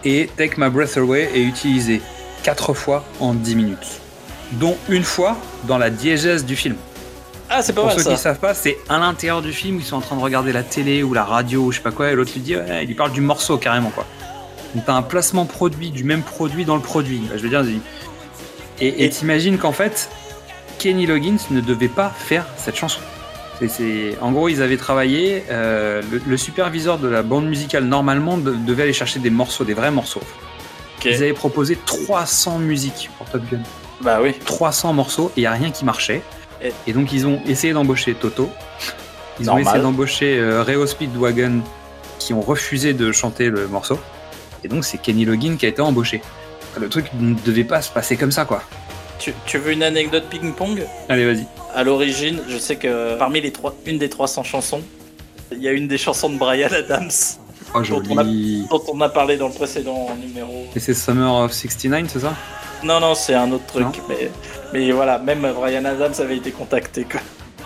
et 0.04 0.28
Take 0.36 0.54
My 0.58 0.70
Breath 0.70 0.96
Away 0.96 1.28
est 1.34 1.40
utilisé 1.42 2.00
quatre 2.44 2.72
fois 2.74 3.04
en 3.18 3.34
10 3.34 3.56
minutes, 3.56 4.00
dont 4.52 4.76
une 4.88 5.02
fois 5.02 5.36
dans 5.66 5.78
la 5.78 5.90
diégèse 5.90 6.44
du 6.44 6.54
film. 6.54 6.76
Ah, 7.50 7.62
c'est 7.62 7.72
pas 7.72 7.80
Pour 7.80 7.88
mal 7.88 7.96
ceux 7.98 8.04
ça. 8.04 8.10
qui 8.10 8.16
savent 8.18 8.38
pas, 8.38 8.54
c'est 8.54 8.76
à 8.88 8.98
l'intérieur 8.98 9.42
du 9.42 9.52
film, 9.52 9.78
ils 9.78 9.84
sont 9.84 9.96
en 9.96 10.00
train 10.00 10.16
de 10.16 10.20
regarder 10.20 10.52
la 10.52 10.62
télé 10.62 11.02
ou 11.02 11.12
la 11.14 11.24
radio 11.24 11.62
ou 11.62 11.72
je 11.72 11.78
sais 11.78 11.82
pas 11.82 11.90
quoi, 11.90 12.10
et 12.10 12.14
l'autre 12.14 12.30
lui 12.34 12.40
dit, 12.42 12.54
ouais, 12.54 12.84
il 12.84 12.86
lui 12.86 12.94
parle 12.94 13.10
du 13.10 13.22
morceau 13.22 13.56
carrément 13.56 13.90
quoi. 13.90 14.06
Donc 14.74 14.84
t'as 14.86 14.94
un 14.94 15.02
placement 15.02 15.46
produit 15.46 15.90
du 15.90 16.04
même 16.04 16.22
produit 16.22 16.64
dans 16.64 16.76
le 16.76 16.82
produit. 16.82 17.22
Je 17.34 17.38
veux 17.42 17.48
dire, 17.48 17.64
et 18.80 19.08
t'imagines 19.10 19.58
qu'en 19.58 19.72
fait, 19.72 20.08
Kenny 20.78 21.06
Loggins 21.06 21.36
ne 21.50 21.60
devait 21.60 21.88
pas 21.88 22.10
faire 22.10 22.46
cette 22.56 22.76
chanson. 22.76 23.00
C'est- 23.66 24.16
En 24.20 24.30
gros, 24.30 24.48
ils 24.48 24.62
avaient 24.62 24.76
travaillé. 24.76 25.42
euh, 25.50 26.00
le, 26.12 26.22
le 26.24 26.36
superviseur 26.36 26.98
de 26.98 27.08
la 27.08 27.22
bande 27.22 27.46
musicale 27.48 27.84
normalement 27.84 28.38
de- 28.38 28.52
devait 28.54 28.84
aller 28.84 28.92
chercher 28.92 29.18
des 29.18 29.30
morceaux, 29.30 29.64
des 29.64 29.74
vrais 29.74 29.90
morceaux. 29.90 30.22
Ils 31.04 31.14
avaient 31.14 31.32
proposé 31.32 31.76
300 31.84 32.58
musiques 32.60 33.10
pour 33.18 33.26
Top 33.28 33.42
Gun. 33.50 33.58
Bah 34.00 34.20
oui. 34.22 34.32
300 34.44 34.92
morceaux 34.92 35.32
et 35.36 35.40
il 35.40 35.42
n'y 35.42 35.46
a 35.46 35.52
rien 35.52 35.70
qui 35.72 35.84
marchait. 35.84 36.22
Et- 36.62 36.72
Et 36.86 36.92
donc 36.92 37.12
ils 37.12 37.26
ont 37.26 37.40
essayé 37.48 37.72
d'embaucher 37.72 38.14
Toto. 38.14 38.48
Ils 39.40 39.46
Normal. 39.46 39.64
ont 39.64 39.68
essayé 39.68 39.82
d'embaucher 39.82 40.38
euh, 40.38 40.62
Reo 40.62 40.86
Speedwagon 40.86 41.62
qui 42.20 42.32
ont 42.34 42.40
refusé 42.40 42.92
de 42.94 43.10
chanter 43.10 43.48
le 43.50 43.66
morceau. 43.66 43.98
Et 44.64 44.68
donc 44.68 44.84
c'est 44.84 44.98
Kenny 44.98 45.24
Loggins 45.24 45.56
qui 45.56 45.66
a 45.66 45.68
été 45.68 45.80
embauché. 45.82 46.20
Le 46.78 46.88
truc 46.88 47.06
ne 47.18 47.34
devait 47.44 47.64
pas 47.64 47.82
se 47.82 47.90
passer 47.90 48.16
comme 48.16 48.32
ça 48.32 48.44
quoi. 48.44 48.62
Tu, 49.18 49.34
tu 49.46 49.58
veux 49.58 49.72
une 49.72 49.82
anecdote 49.82 50.24
ping-pong? 50.30 50.84
Allez 51.08 51.24
vas-y. 51.26 51.46
À 51.74 51.82
l'origine, 51.82 52.38
je 52.48 52.56
sais 52.56 52.76
que 52.76 53.16
parmi 53.18 53.40
les 53.40 53.50
trois, 53.50 53.74
une 53.86 53.98
des 53.98 54.08
300 54.08 54.44
chansons, 54.44 54.82
il 55.52 55.62
y 55.62 55.68
a 55.68 55.72
une 55.72 55.88
des 55.88 55.98
chansons 55.98 56.30
de 56.30 56.38
Brian 56.38 56.68
Adams 56.70 57.10
Oh 57.74 57.80
Dont 57.82 58.02
on 58.10 58.16
a- 58.18 58.22
joli. 58.24 58.66
dont 58.70 58.82
on 58.92 59.00
a 59.02 59.08
parlé 59.08 59.36
dans 59.36 59.48
le 59.48 59.54
précédent 59.54 60.08
numéro. 60.20 60.66
Et 60.74 60.80
c'est 60.80 60.94
Summer 60.94 61.34
of 61.34 61.52
69 61.52 62.04
c'est 62.10 62.20
ça? 62.20 62.34
Non, 62.84 63.00
non, 63.00 63.14
c'est 63.14 63.34
un 63.34 63.50
autre 63.50 63.66
truc. 63.66 63.86
Mais, 64.08 64.30
mais 64.72 64.90
voilà, 64.92 65.18
même 65.18 65.46
Brian 65.54 65.84
Adams 65.84 66.14
avait 66.20 66.36
été 66.36 66.50
contacté. 66.52 67.04
Quoi. 67.04 67.20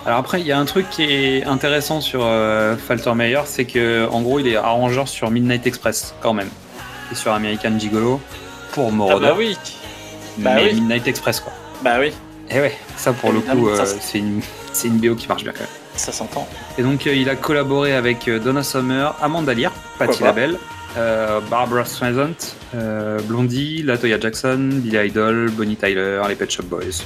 Alors 0.06 0.18
après, 0.18 0.40
il 0.40 0.46
y 0.46 0.52
a 0.52 0.58
un 0.58 0.64
truc 0.64 0.88
qui 0.90 1.04
est 1.04 1.44
intéressant 1.44 2.00
sur 2.00 2.22
euh, 2.24 2.76
Faltermeyer, 2.76 3.42
c'est 3.44 3.64
que 3.66 4.08
en 4.10 4.22
gros, 4.22 4.40
il 4.40 4.48
est 4.48 4.56
arrangeur 4.56 5.06
sur 5.06 5.30
Midnight 5.30 5.66
Express 5.66 6.14
quand 6.20 6.32
même, 6.32 6.48
sur 7.14 7.32
American 7.32 7.78
Gigolo 7.78 8.20
pour 8.72 8.88
Ah 8.88 8.92
Moroder, 8.92 9.26
bah 9.26 9.34
oui. 9.36 9.56
Bah 10.38 10.52
mais 10.56 10.64
oui. 10.70 10.74
Midnight 10.80 11.06
Express 11.08 11.40
quoi. 11.40 11.52
Bah 11.82 11.96
oui, 12.00 12.12
Et 12.50 12.60
ouais, 12.60 12.76
ça 12.96 13.12
pour 13.12 13.32
le 13.32 13.40
coup, 13.40 13.68
euh, 13.68 13.84
c'est- 14.00 14.18
une, 14.18 14.40
une 14.84 14.98
BO 14.98 15.14
qui 15.14 15.28
marche 15.28 15.42
bien 15.42 15.52
quand 15.52 15.60
même. 15.60 15.68
ça 15.96 16.12
s'entend. 16.12 16.46
Et 16.78 16.82
donc 16.82 17.06
euh, 17.06 17.14
il 17.14 17.28
a 17.28 17.36
collaboré 17.36 17.94
avec 17.94 18.28
euh, 18.28 18.38
Donna 18.38 18.62
Summer, 18.62 19.14
Amanda 19.20 19.52
Lear, 19.52 19.72
Patti. 19.98 20.22
LaBelle, 20.22 20.58
euh, 20.96 21.40
Barbara 21.50 21.84
Streisand, 21.84 22.34
Blondie, 23.24 23.82
Latoya 23.82 24.18
Jackson, 24.18 24.70
Billy 24.72 25.06
Idol, 25.08 25.50
Bonnie 25.50 25.76
Tyler, 25.76 26.22
les 26.28 26.34
Pet 26.34 26.50
Shop 26.50 26.62
Boys. 26.64 27.02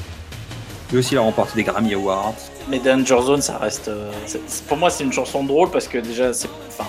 Lui 0.93 0.99
aussi 0.99 1.15
il 1.15 1.19
a 1.19 1.23
remporté 1.23 1.55
des 1.57 1.65
Grammy 1.65 1.95
Awards. 1.95 2.35
Mais 2.69 2.79
Danger 2.79 3.21
Zone, 3.23 3.43
ça 3.43 3.59
reste. 3.59 3.91
pour 4.69 4.77
moi, 4.77 4.91
c'est 4.91 5.03
une 5.05 5.13
chanson 5.13 5.43
drôle 5.43 5.71
parce 5.71 5.89
que 5.89 5.99
déjà, 5.99 6.33
c'est. 6.33 6.49
Enfin, 6.69 6.89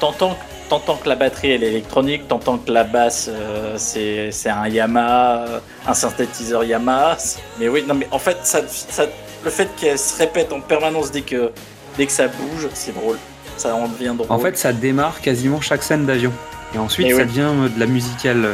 t'entends, 0.00 0.36
t'entends 0.68 0.96
que 0.96 1.08
la 1.08 1.16
batterie 1.16 1.50
elle 1.52 1.64
est 1.64 1.68
électronique, 1.68 2.28
t'entends 2.28 2.58
que 2.58 2.70
la 2.70 2.84
basse 2.84 3.28
euh, 3.30 3.74
c'est, 3.76 4.30
c'est 4.32 4.48
un 4.50 4.66
Yamaha, 4.68 5.44
euh, 5.48 5.58
un 5.86 5.94
synthétiseur 5.94 6.64
Yamaha. 6.64 7.16
Mais 7.58 7.68
oui, 7.68 7.84
non, 7.86 7.94
mais 7.94 8.08
en 8.10 8.18
fait, 8.18 8.38
ça, 8.44 8.60
ça- 8.68 9.06
le 9.44 9.50
fait 9.50 9.68
qu'elle 9.76 9.98
se 9.98 10.16
répète 10.18 10.52
en 10.52 10.60
permanence 10.60 11.10
dès 11.10 11.22
que, 11.22 11.50
dès 11.96 12.06
que 12.06 12.12
ça 12.12 12.28
bouge, 12.28 12.68
c'est 12.74 12.94
drôle. 12.94 13.16
Ça 13.56 13.74
en 13.74 13.88
devient 13.88 14.14
drôle. 14.16 14.26
En 14.30 14.38
fait 14.38 14.56
ça 14.56 14.72
démarre 14.72 15.20
quasiment 15.20 15.60
chaque 15.60 15.82
scène 15.82 16.06
d'avion. 16.06 16.32
Et 16.74 16.78
ensuite 16.78 17.06
Et 17.08 17.10
ça 17.10 17.18
oui. 17.18 17.24
devient 17.26 17.50
euh, 17.52 17.68
de 17.68 17.78
la 17.80 17.86
musicale, 17.86 18.48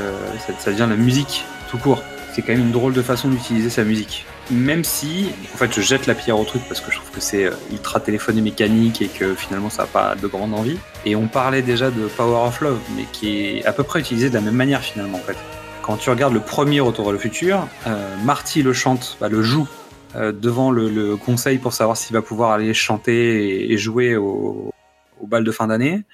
ça, 0.46 0.52
ça 0.58 0.70
devient 0.72 0.84
de 0.84 0.90
la 0.90 0.96
musique 0.96 1.44
tout 1.70 1.78
court. 1.78 2.02
C'est 2.34 2.42
quand 2.42 2.52
même 2.52 2.60
une 2.62 2.72
drôle 2.72 2.92
de 2.94 3.02
façon 3.02 3.28
d'utiliser 3.28 3.70
sa 3.70 3.82
musique. 3.84 4.24
Même 4.50 4.82
si, 4.82 5.30
en 5.52 5.56
fait, 5.58 5.70
je 5.74 5.82
jette 5.82 6.06
la 6.06 6.14
pierre 6.14 6.38
au 6.38 6.44
truc 6.44 6.62
parce 6.68 6.80
que 6.80 6.90
je 6.90 6.96
trouve 6.96 7.10
que 7.10 7.20
c'est 7.20 7.44
euh, 7.44 7.52
ultra 7.70 8.00
téléphoné 8.00 8.40
mécanique 8.40 9.02
et 9.02 9.08
que 9.08 9.34
finalement 9.34 9.68
ça 9.68 9.82
n'a 9.82 9.88
pas 9.88 10.14
de 10.14 10.26
grande 10.26 10.54
envie. 10.54 10.78
Et 11.04 11.16
on 11.16 11.28
parlait 11.28 11.60
déjà 11.60 11.90
de 11.90 12.06
Power 12.06 12.48
of 12.48 12.60
Love, 12.62 12.80
mais 12.96 13.04
qui 13.12 13.58
est 13.58 13.66
à 13.66 13.72
peu 13.72 13.82
près 13.82 14.00
utilisé 14.00 14.30
de 14.30 14.34
la 14.34 14.40
même 14.40 14.54
manière 14.54 14.80
finalement 14.80 15.18
en 15.18 15.22
fait. 15.22 15.36
Quand 15.82 15.98
tu 15.98 16.08
regardes 16.08 16.32
le 16.32 16.40
premier 16.40 16.80
Retour 16.80 17.04
vers 17.04 17.12
le 17.12 17.18
futur, 17.18 17.68
euh, 17.86 18.16
Marty 18.24 18.62
le 18.62 18.72
chante, 18.72 19.18
bah, 19.20 19.28
le 19.28 19.42
joue 19.42 19.68
euh, 20.16 20.32
devant 20.32 20.70
le, 20.70 20.88
le 20.88 21.16
conseil 21.16 21.58
pour 21.58 21.74
savoir 21.74 21.98
s'il 21.98 22.14
va 22.14 22.22
pouvoir 22.22 22.52
aller 22.52 22.72
chanter 22.72 23.64
et, 23.64 23.72
et 23.72 23.76
jouer 23.76 24.16
au, 24.16 24.70
au 25.20 25.26
bal 25.26 25.44
de 25.44 25.52
fin 25.52 25.66
d'année. 25.66 26.04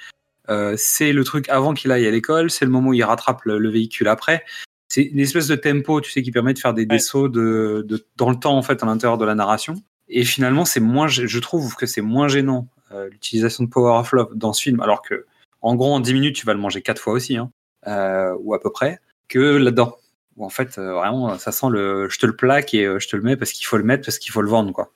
Euh, 0.49 0.74
c'est 0.76 1.12
le 1.12 1.22
truc 1.22 1.49
avant 1.49 1.72
qu'il 1.72 1.93
aille 1.93 2.07
à 2.07 2.11
l'école, 2.11 2.51
c'est 2.51 2.64
le 2.64 2.70
moment 2.72 2.91
où 2.91 2.95
il 2.95 3.05
rattrape 3.05 3.45
le 3.45 3.70
véhicule 3.70 4.09
après. 4.09 4.45
C'est 4.89 5.03
une 5.03 5.18
espèce 5.20 5.47
de 5.49 5.57
tempo, 5.57 6.01
tu 6.01 6.11
sais, 6.11 6.22
qui 6.22 6.30
permet 6.30 6.55
de 6.55 6.59
faire 6.59 6.74
des, 6.74 6.87
des 6.87 6.95
Ouais. 6.97 6.99
sauts 7.01 7.28
de, 7.28 7.85
de- 7.89 8.07
dans 8.16 8.30
le 8.30 8.37
temps 8.37 8.57
en 8.57 8.62
fait 8.62 8.82
à 8.82 8.87
l'intérieur 8.87 9.18
de 9.18 9.24
la 9.24 9.35
narration. 9.35 9.74
Et 10.09 10.24
finalement, 10.24 10.64
c'est 10.64 10.80
moins, 10.80 11.09
je 11.09 11.39
trouve 11.39 11.74
que 11.76 11.87
c'est 11.87 12.03
moins 12.03 12.28
gênant 12.28 12.68
euh, 12.93 13.09
l'utilisation 13.09 13.64
de 13.64 13.68
Power 13.70 13.99
of 13.99 14.12
Love 14.12 14.35
dans 14.37 14.53
ce 14.53 14.62
film, 14.62 14.80
alors 14.80 15.03
que 15.03 15.24
en 15.62 15.74
gros 15.74 15.93
en 15.95 16.01
10 16.01 16.12
minutes 16.12 16.37
tu 16.37 16.45
vas 16.47 16.53
le 16.53 16.61
manger 16.61 16.82
quatre 16.82 17.01
fois 17.01 17.14
aussi, 17.14 17.37
hein, 17.39 17.51
euh, 17.87 18.35
ou 18.41 18.55
à 18.55 18.61
peu 18.61 18.70
près, 18.70 19.01
que 19.28 19.39
là-dedans. 19.39 19.97
Où 20.37 20.45
en 20.45 20.49
fait 20.51 20.78
euh, 20.78 20.93
vraiment 20.95 21.39
ça 21.39 21.51
sent 21.53 21.68
le, 21.70 22.09
je 22.11 22.18
te 22.18 22.26
le 22.26 22.37
plaque 22.37 22.74
et 22.74 22.82
je 22.99 23.09
te 23.09 23.16
le 23.16 23.22
mets 23.22 23.37
parce 23.37 23.53
qu'il 23.53 23.64
faut 23.66 23.76
le 23.78 23.85
mettre 23.85 24.05
parce 24.05 24.18
qu'il 24.18 24.32
faut 24.32 24.43
le 24.43 24.49
vendre 24.51 24.72
quoi. 24.72 24.93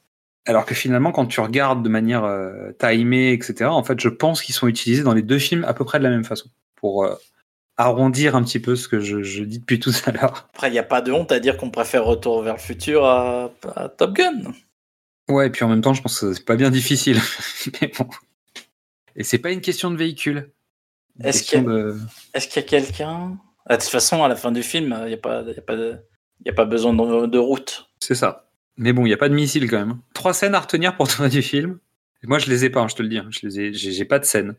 Alors 0.47 0.65
que 0.67 0.75
finalement, 0.75 1.13
quand 1.13 1.27
tu 1.27 1.41
regardes 1.41 1.83
de 1.83 1.89
manière 1.89 2.23
timée, 2.79 3.33
etc., 3.33 3.65
en 3.67 3.83
fait, 3.83 4.01
je 4.01 4.09
pense 4.09 4.41
qu'ils 4.43 4.55
sont 4.55 4.67
utilisés 4.67 5.03
dans 5.03 5.13
les 5.15 5.21
deux 5.23 5.39
films 5.39 5.65
à 5.65 5.75
peu 5.75 5.85
près 5.85 5.99
de 5.99 6.05
la 6.05 6.11
même 6.11 6.25
façon. 6.25 6.49
Pour 6.77 7.07
arrondir 7.79 8.37
un 8.37 8.43
petit 8.43 8.59
peu 8.61 8.77
ce 8.77 8.89
que 8.89 9.01
je, 9.01 9.23
je 9.23 9.43
dis 9.45 9.61
depuis 9.61 9.79
tout 9.81 9.93
à 10.05 10.11
l'heure. 10.13 10.49
Après, 10.55 10.69
il 10.69 10.73
n'y 10.73 10.79
a 10.79 10.83
pas 10.85 11.01
de 11.01 11.13
honte 11.13 11.33
à 11.33 11.41
dire 11.41 11.57
qu'on 11.57 11.71
préfère 11.71 12.05
Retour 12.05 12.43
vers 12.43 12.55
le 12.55 12.61
futur 12.61 13.05
à, 13.05 13.51
à 13.77 13.89
Top 13.89 14.13
Gun. 14.15 14.53
Ouais, 15.31 15.47
et 15.47 15.51
puis 15.51 15.65
en 15.65 15.69
même 15.69 15.81
temps, 15.81 15.95
je 15.95 16.03
pense 16.03 16.21
que 16.21 16.33
c'est 16.35 16.45
pas 16.45 16.57
bien 16.57 16.71
difficile. 16.71 17.19
Mais 17.81 17.91
bon. 17.99 18.09
Et 19.17 19.25
c'est 19.25 19.39
pas 19.39 19.51
une 19.53 19.61
question 19.61 19.91
de 19.91 19.97
véhicule. 19.97 20.51
Est-ce 21.23 21.57
de... 21.57 21.97
Qu'il 22.35 22.57
y 22.57 22.59
a 22.59 22.63
quelqu'un? 22.63 23.37
Ah, 23.67 23.77
De 23.77 23.83
toute 23.83 23.91
façon, 23.91 24.23
à 24.25 24.29
la 24.29 24.37
fin 24.37 24.53
du 24.53 24.63
film, 24.63 24.97
il 25.03 25.09
n'y 25.09 25.15
a, 25.15 25.19
pas- 25.19 25.43
y 25.43 25.59
a, 25.59 25.63
pas 25.63 25.77
de- 25.77 25.97
y 26.45 26.49
a 26.49 26.53
pas 26.53 26.65
besoin 26.65 26.95
de, 26.95 27.27
de 27.27 27.39
route. 27.39 27.89
C'est 28.01 28.15
ça. 28.15 28.49
Mais 28.77 28.93
bon, 28.93 29.03
il 29.05 29.09
n'y 29.09 29.15
a 29.15 29.19
pas 29.19 29.29
de 29.29 29.35
missile 29.35 29.69
quand 29.69 29.79
même. 29.79 29.99
Trois 30.15 30.33
scènes 30.35 30.55
à 30.55 30.61
retenir 30.61 30.97
pour 30.97 31.09
toi 31.15 31.29
du 31.29 31.43
film. 31.43 31.79
Et 32.23 32.27
moi, 32.27 32.39
je 32.39 32.49
les 32.49 32.65
ai 32.65 32.71
pas, 32.71 32.81
hein, 32.81 32.89
je 32.89 32.95
te 32.97 33.03
le 33.03 33.09
dis. 33.09 33.19
hein. 33.19 33.29
Je 33.31 33.47
les 33.47 33.61
ai, 33.61 33.73
j'ai 33.75 34.05
pas 34.05 34.19
de 34.19 34.25
scène. 34.25 34.55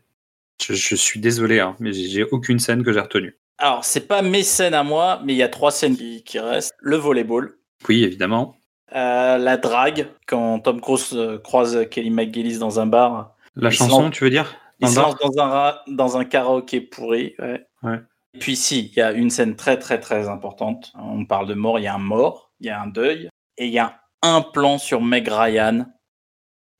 Je, 0.60 0.74
je 0.74 0.94
suis 0.94 1.20
désolé, 1.20 1.60
hein, 1.60 1.76
mais 1.80 1.92
j'ai 1.92 2.24
aucune 2.24 2.58
scène 2.58 2.82
que 2.84 2.92
j'ai 2.92 3.00
retenue. 3.00 3.36
Alors, 3.58 3.84
c'est 3.84 4.06
pas 4.06 4.22
mes 4.22 4.42
scènes 4.42 4.74
à 4.74 4.82
moi, 4.82 5.20
mais 5.24 5.34
il 5.34 5.36
y 5.36 5.42
a 5.42 5.48
trois 5.48 5.70
scènes 5.70 5.96
qui, 5.96 6.22
qui 6.24 6.38
restent. 6.38 6.72
Le 6.80 6.96
volleyball, 6.96 7.54
Oui, 7.88 8.04
évidemment. 8.04 8.56
euh, 8.94 9.36
la 9.38 9.56
drague, 9.56 10.08
quand 10.26 10.60
Tom 10.60 10.80
Cruise 10.80 11.10
euh, 11.12 11.38
croise 11.38 11.86
Kelly 11.90 12.10
McGillis 12.10 12.58
dans 12.58 12.80
un 12.80 12.86
bar. 12.86 13.34
La 13.56 13.68
Il 13.68 13.72
se 13.72 13.78
chanson, 13.78 14.02
lance- 14.02 14.12
tu 14.14 14.24
veux 14.24 14.30
dire? 14.30 14.54
Il 14.80 14.86
Dans 14.86 14.90
se 14.92 14.96
le 14.96 15.02
lance 15.02 15.16
dans 15.36 15.42
un, 15.42 15.76
dans 15.88 16.16
un 16.16 16.24
karaoké 16.24 16.80
pourri. 16.80 17.34
Ouais. 17.38 17.66
Ouais. 17.82 18.00
Et 18.34 18.38
puis 18.38 18.56
si, 18.56 18.86
il 18.86 18.94
y 18.96 19.02
a 19.02 19.12
une 19.12 19.28
scène 19.28 19.56
très 19.56 19.78
très 19.78 20.00
très 20.00 20.28
importante. 20.28 20.92
On 20.98 21.26
parle 21.26 21.46
de 21.46 21.54
mort, 21.54 21.78
il 21.78 21.82
y 21.82 21.86
a 21.88 21.94
un 21.94 21.98
mort, 21.98 22.52
il 22.60 22.66
y 22.66 22.70
a 22.70 22.80
un 22.80 22.86
deuil, 22.86 23.28
et 23.58 23.66
il 23.66 23.72
y 23.72 23.78
a 23.78 24.00
un 24.22 24.40
plan 24.40 24.78
sur 24.78 25.02
Meg 25.02 25.28
Ryan. 25.30 25.84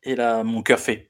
Et 0.03 0.15
là, 0.15 0.43
mon 0.45 0.63
cœur 0.63 0.79
fait... 0.79 1.10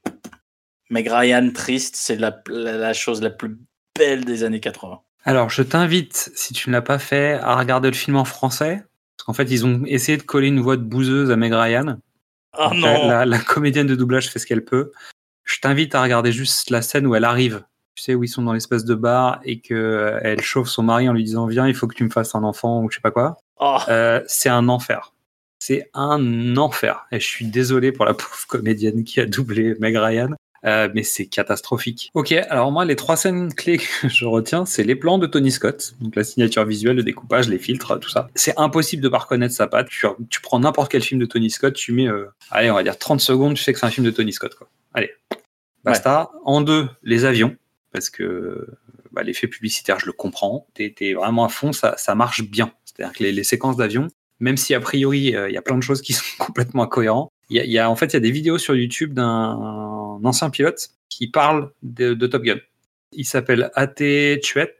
Meg 0.91 1.07
Ryan 1.09 1.49
triste, 1.53 1.95
c'est 1.97 2.17
la, 2.17 2.41
la, 2.47 2.73
la 2.77 2.93
chose 2.93 3.21
la 3.21 3.29
plus 3.31 3.57
belle 3.97 4.25
des 4.25 4.43
années 4.43 4.59
80. 4.59 4.99
Alors, 5.23 5.49
je 5.49 5.63
t'invite, 5.63 6.31
si 6.35 6.53
tu 6.53 6.69
ne 6.69 6.73
l'as 6.73 6.81
pas 6.81 6.99
fait, 6.99 7.33
à 7.41 7.55
regarder 7.55 7.89
le 7.89 7.95
film 7.95 8.17
en 8.17 8.25
français. 8.25 8.83
Parce 9.17 9.25
qu'en 9.25 9.33
fait, 9.33 9.49
ils 9.51 9.65
ont 9.65 9.83
essayé 9.85 10.17
de 10.17 10.23
coller 10.23 10.47
une 10.47 10.59
voix 10.59 10.77
de 10.77 10.81
bouseuse 10.83 11.31
à 11.31 11.35
Meg 11.35 11.53
Ryan. 11.53 11.97
Oh 12.59 12.69
non 12.73 13.07
la, 13.07 13.25
la 13.25 13.39
comédienne 13.39 13.87
de 13.87 13.95
doublage 13.95 14.29
fait 14.29 14.39
ce 14.39 14.45
qu'elle 14.45 14.65
peut. 14.65 14.91
Je 15.45 15.59
t'invite 15.59 15.95
à 15.95 16.01
regarder 16.01 16.31
juste 16.31 16.69
la 16.69 16.81
scène 16.81 17.07
où 17.07 17.15
elle 17.15 17.23
arrive. 17.23 17.63
Tu 17.95 18.03
sais, 18.03 18.15
où 18.15 18.23
ils 18.23 18.27
sont 18.29 18.41
dans 18.41 18.53
l'espèce 18.53 18.83
de 18.83 18.95
bar 18.95 19.39
et 19.43 19.59
que 19.59 19.73
euh, 19.73 20.19
elle 20.23 20.41
chauffe 20.41 20.67
son 20.69 20.83
mari 20.83 21.07
en 21.07 21.13
lui 21.13 21.23
disant 21.23 21.45
Viens, 21.45 21.67
il 21.67 21.73
faut 21.75 21.87
que 21.87 21.95
tu 21.95 22.03
me 22.03 22.09
fasses 22.09 22.35
un 22.35 22.43
enfant 22.43 22.81
ou 22.83 22.89
je 22.89 22.95
sais 22.95 23.01
pas 23.01 23.11
quoi. 23.11 23.37
Oh, 23.59 23.77
Euh, 23.89 24.21
c'est 24.27 24.49
un 24.49 24.67
enfer. 24.69 25.13
C'est 25.59 25.89
un 25.93 26.57
enfer. 26.57 27.05
Et 27.11 27.19
je 27.19 27.25
suis 27.27 27.45
désolé 27.45 27.91
pour 27.91 28.05
la 28.05 28.13
pauvre 28.15 28.47
comédienne 28.47 29.03
qui 29.03 29.19
a 29.21 29.25
doublé 29.25 29.75
Meg 29.79 29.95
Ryan. 29.95 30.31
Euh, 30.63 30.89
mais 30.93 31.01
c'est 31.03 31.25
catastrophique. 31.25 32.11
Ok, 32.13 32.31
alors 32.33 32.71
moi, 32.71 32.85
les 32.85 32.95
trois 32.95 33.15
scènes 33.17 33.51
clés 33.53 33.77
que 34.01 34.07
je 34.09 34.25
retiens, 34.25 34.65
c'est 34.65 34.83
les 34.83 34.95
plans 34.95 35.17
de 35.17 35.25
Tony 35.25 35.51
Scott, 35.51 35.95
donc 36.01 36.15
la 36.15 36.23
signature 36.23 36.65
visuelle, 36.65 36.97
le 36.97 37.03
découpage, 37.03 37.49
les 37.49 37.57
filtres, 37.57 37.99
tout 37.99 38.09
ça. 38.09 38.29
C'est 38.35 38.53
impossible 38.57 39.01
de 39.01 39.09
pas 39.09 39.17
reconnaître 39.19 39.55
sa 39.55 39.65
patte. 39.67 39.89
Tu, 39.89 40.05
tu 40.29 40.39
prends 40.41 40.59
n'importe 40.59 40.91
quel 40.91 41.01
film 41.01 41.19
de 41.19 41.25
Tony 41.25 41.49
Scott, 41.49 41.73
tu 41.73 41.91
mets, 41.93 42.07
euh, 42.07 42.25
allez, 42.51 42.69
on 42.69 42.75
va 42.75 42.83
dire 42.83 42.97
30 42.97 43.19
secondes, 43.21 43.55
tu 43.55 43.63
sais 43.63 43.73
que 43.73 43.79
c'est 43.79 43.85
un 43.87 43.91
film 43.91 44.05
de 44.05 44.11
Tony 44.11 44.33
Scott, 44.33 44.53
quoi. 44.55 44.69
Allez, 44.93 45.11
basta. 45.83 46.29
En 46.45 46.61
deux, 46.61 46.87
les 47.03 47.25
avions, 47.25 47.55
parce 47.91 48.09
que 48.09 48.67
bah, 49.11 49.23
l'effet 49.23 49.47
publicitaire, 49.47 49.99
je 49.99 50.05
le 50.05 50.11
comprends. 50.13 50.67
T'es 50.73 50.93
es 51.01 51.13
vraiment 51.13 51.43
à 51.45 51.49
fond, 51.49 51.73
ça, 51.73 51.95
ça 51.97 52.13
marche 52.15 52.43
bien. 52.43 52.71
C'est-à-dire 52.85 53.13
que 53.15 53.23
les, 53.23 53.31
les 53.31 53.43
séquences 53.43 53.77
d'avion, 53.77 54.07
même 54.39 54.57
si 54.57 54.73
a 54.73 54.79
priori 54.79 55.35
euh, 55.35 55.49
il 55.49 55.53
y 55.53 55.57
a 55.57 55.61
plein 55.61 55.77
de 55.77 55.83
choses 55.83 56.01
qui 56.01 56.13
sont 56.13 56.23
complètement 56.39 56.83
incohérentes, 56.83 57.31
il 57.49 57.57
y 57.57 57.59
a, 57.59 57.65
y 57.65 57.77
a- 57.79 57.89
en 57.89 57.95
fait 57.95 58.07
il 58.07 58.13
y 58.13 58.17
a 58.17 58.21
des 58.21 58.31
vidéos 58.31 58.57
sur 58.57 58.75
YouTube 58.75 59.13
d'un 59.13 59.57
ancien 60.25 60.49
pilote 60.49 60.91
qui 61.09 61.27
parle 61.27 61.71
de, 61.83 62.13
Top 62.25 62.43
Gun. 62.43 62.57
Il 63.11 63.25
s'appelle 63.25 63.69
A.T. 63.75 64.39
Chuet 64.41 64.77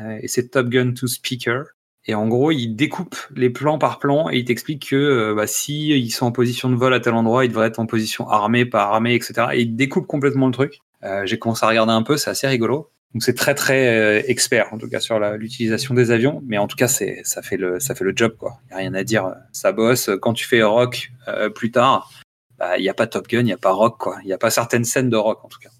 euh, 0.00 0.18
et 0.20 0.28
c'est 0.28 0.48
Top 0.48 0.68
Gun 0.68 0.92
to 0.92 1.06
Speaker. 1.06 1.66
Et 2.06 2.14
en 2.14 2.26
gros, 2.28 2.50
il 2.50 2.74
découpe 2.74 3.16
les 3.34 3.48
plans 3.48 3.78
par 3.78 3.98
plan 3.98 4.28
et 4.30 4.38
il 4.38 4.44
t'explique 4.44 4.90
que 4.90 4.96
euh, 4.96 5.34
bah, 5.34 5.46
si 5.46 5.88
ils 5.88 6.10
sont 6.10 6.26
en 6.26 6.32
position 6.32 6.68
de 6.68 6.74
vol 6.74 6.92
à 6.92 7.00
tel 7.00 7.14
endroit, 7.14 7.44
ils 7.44 7.48
devraient 7.48 7.68
être 7.68 7.78
en 7.78 7.86
position 7.86 8.28
armée, 8.28 8.66
pas 8.66 8.84
armée, 8.84 9.14
etc. 9.14 9.48
Et 9.52 9.62
il 9.62 9.76
découpe 9.76 10.06
complètement 10.06 10.46
le 10.46 10.52
truc. 10.52 10.80
Euh, 11.04 11.24
J'ai 11.24 11.38
commencé 11.38 11.64
à 11.64 11.68
regarder 11.68 11.92
un 11.92 12.02
peu, 12.02 12.16
c'est 12.16 12.30
assez 12.30 12.46
rigolo. 12.46 12.90
Donc 13.14 13.22
c'est 13.22 13.34
très 13.34 13.54
très 13.54 14.28
expert 14.28 14.74
en 14.74 14.78
tout 14.78 14.88
cas 14.88 14.98
sur 14.98 15.20
l'utilisation 15.36 15.94
des 15.94 16.10
avions, 16.10 16.42
mais 16.48 16.58
en 16.58 16.66
tout 16.66 16.74
cas 16.74 16.88
ça 16.88 17.42
fait 17.42 17.56
le 17.56 17.78
ça 17.78 17.94
fait 17.94 18.02
le 18.02 18.12
job 18.12 18.34
quoi. 18.36 18.58
Y 18.72 18.74
a 18.74 18.76
rien 18.78 18.94
à 18.94 19.04
dire, 19.04 19.36
ça 19.52 19.70
bosse. 19.70 20.10
Quand 20.20 20.32
tu 20.32 20.44
fais 20.44 20.64
rock 20.64 21.12
plus 21.54 21.70
tard, 21.70 22.10
bah, 22.58 22.78
il 22.78 22.84
y 22.84 22.88
a 22.88 22.94
pas 22.94 23.06
Top 23.06 23.28
Gun, 23.28 23.40
il 23.40 23.48
y 23.48 23.52
a 23.52 23.58
pas 23.58 23.72
rock 23.72 23.98
quoi. 23.98 24.18
Il 24.22 24.28
y 24.28 24.32
a 24.32 24.38
pas 24.38 24.50
certaines 24.50 24.84
scènes 24.84 25.10
de 25.10 25.16
rock 25.16 25.44
en 25.44 25.48
tout 25.48 25.58
cas. 25.58 25.70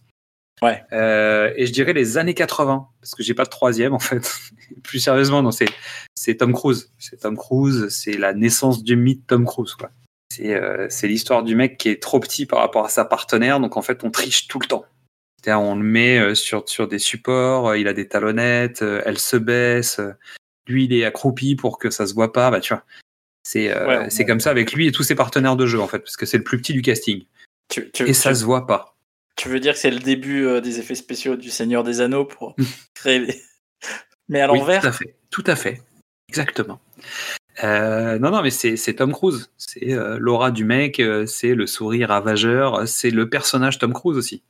Ouais. 0.62 0.83
Euh, 0.93 1.53
et 1.57 1.66
je 1.66 1.72
dirais 1.72 1.93
les 1.93 2.16
années 2.16 2.35
80 2.35 2.89
parce 3.01 3.14
que 3.14 3.22
j'ai 3.22 3.35
pas 3.35 3.45
de 3.45 3.51
troisième 3.51 3.93
en 3.93 3.99
fait. 3.99 4.33
plus 4.83 4.99
sérieusement, 4.99 5.43
non 5.43 5.51
c'est 5.51 5.68
c'est 6.14 6.37
Tom 6.37 6.53
Cruise, 6.53 6.93
c'est 6.99 7.20
Tom 7.20 7.37
Cruise, 7.37 7.89
c'est 7.89 8.16
la 8.16 8.35
naissance 8.35 8.83
du 8.83 8.97
mythe 8.97 9.27
Tom 9.27 9.45
Cruise 9.45 9.75
quoi. 9.75 9.91
C'est 10.33 10.55
euh, 10.55 10.87
c'est 10.91 11.09
l'histoire 11.09 11.43
du 11.43 11.55
mec 11.55 11.77
qui 11.79 11.89
est 11.89 12.03
trop 12.03 12.20
petit 12.20 12.47
par 12.47 12.61
rapport 12.61 12.85
à 12.85 12.89
sa 12.89 13.05
partenaire, 13.05 13.61
donc 13.61 13.77
en 13.77 13.83
fait 13.83 14.05
on 14.05 14.11
triche 14.11 14.49
tout 14.49 14.59
le 14.59 14.66
temps. 14.66 14.85
C'est-à-dire, 15.43 15.61
on 15.61 15.77
le 15.77 15.83
met 15.83 16.18
euh, 16.18 16.35
sur, 16.35 16.66
sur 16.66 16.89
des 16.89 16.99
supports, 16.99 17.77
il 17.77 17.87
a 17.87 17.93
des 17.93 18.09
talonnettes, 18.09 18.83
elle 18.83 19.18
se 19.18 19.37
baisse, 19.37 20.01
lui 20.66 20.87
il 20.87 20.95
est 20.95 21.05
accroupi 21.05 21.55
pour 21.55 21.79
que 21.79 21.91
ça 21.91 22.07
se 22.07 22.14
voit 22.14 22.33
pas, 22.33 22.51
bah 22.51 22.61
tu 22.61 22.72
vois. 22.72 22.85
C'est 23.47 23.70
euh, 23.70 23.86
Ouais, 23.86 24.11
c'est 24.11 24.20
ouais. 24.20 24.26
comme 24.26 24.40
ça 24.40 24.51
avec 24.51 24.72
lui 24.72 24.86
et 24.88 24.92
tous 24.92 25.03
ses 25.03 25.14
partenaires 25.14 25.55
de 25.57 25.66
jeu 25.66 25.78
en 25.80 25.86
fait, 25.86 25.99
parce 26.01 26.16
que 26.16 26.26
c'est 26.26 26.38
le 26.38 26.45
plus 26.45 26.59
petit 26.59 26.72
du 26.72 26.82
casting. 26.82 27.24
tu, 27.68 27.90
tu- 27.92 28.09
Et 28.09 28.14
ça 28.14 28.34
se 28.34 28.45
voit 28.45 28.66
pas. 28.66 28.97
tu 29.36 29.49
veux 29.49 29.61
dire 29.61 29.74
que 29.74 29.78
c'est 29.78 29.90
le 29.90 29.99
début 30.01 30.47
euh, 30.47 30.61
des 30.61 30.78
effets 30.80 30.95
spéciaux 30.95 31.36
du 31.36 31.51
Seigneur 31.51 31.84
des 31.84 32.01
Anneaux 32.01 32.24
pour 32.24 32.57
créer 32.95 33.18
les... 33.20 33.40
Mais 34.28 34.40
à 34.40 34.51
Oui, 34.51 34.59
l'envers 34.59 34.80
tout 34.80 34.86
à 34.88 34.92
fait. 34.92 35.14
Tout 35.30 35.45
à 35.47 35.57
fait. 35.57 35.82
Exactement. 36.30 36.80
Euh, 37.62 38.18
non, 38.18 38.30
non, 38.30 38.42
mais 38.42 38.51
c'est 38.51 38.95
Tom 38.95 39.12
Cruise. 39.12 39.51
C'est 39.59 39.92
euh, 39.92 40.16
l'aura 40.18 40.51
du 40.51 40.64
mec, 40.64 41.01
c'est 41.26 41.55
le 41.55 41.66
sourire 41.66 42.09
ravageur, 42.09 42.88
c'est 42.88 43.11
le 43.11 43.28
personnage 43.28 43.78
Tom 43.78 43.92
Cruise 43.92 44.16
aussi. 44.16 44.42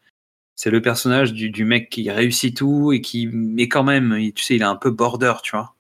C'est 0.56 0.70
le 0.70 0.80
personnage 0.80 1.32
du, 1.32 1.50
du 1.50 1.64
mec 1.64 1.90
qui 1.90 2.08
réussit 2.10 2.56
tout 2.56 2.92
et 2.92 3.00
qui, 3.00 3.26
mais 3.32 3.66
quand 3.68 3.82
même, 3.82 4.16
il- 4.18 4.32
tu 4.32 4.44
sais, 4.44 4.54
il 4.54 4.62
est 4.62 4.66
un 4.66 4.76
peu 4.76 4.90
border, 4.90 5.34
tu 5.42 5.50
vois. 5.50 5.73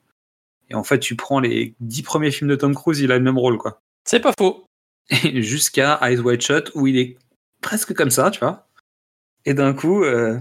Et 0.74 0.76
en 0.76 0.82
fait, 0.82 0.98
tu 0.98 1.14
prends 1.14 1.38
les 1.38 1.76
dix 1.78 2.02
premiers 2.02 2.32
films 2.32 2.50
de 2.50 2.56
Tom 2.56 2.74
Cruise, 2.74 2.98
il 2.98 3.12
a 3.12 3.16
le 3.16 3.22
même 3.22 3.38
rôle, 3.38 3.58
quoi. 3.58 3.80
C'est 4.04 4.18
pas 4.18 4.32
faux. 4.36 4.66
Et 5.24 5.40
Jusqu'à 5.40 6.00
Eyes 6.02 6.18
Wide 6.18 6.40
Shut, 6.40 6.72
où 6.74 6.88
il 6.88 6.98
est 6.98 7.16
presque 7.60 7.94
comme 7.94 8.10
ça, 8.10 8.32
tu 8.32 8.40
vois. 8.40 8.66
Et 9.44 9.54
d'un 9.54 9.72
coup, 9.72 10.02
euh, 10.02 10.40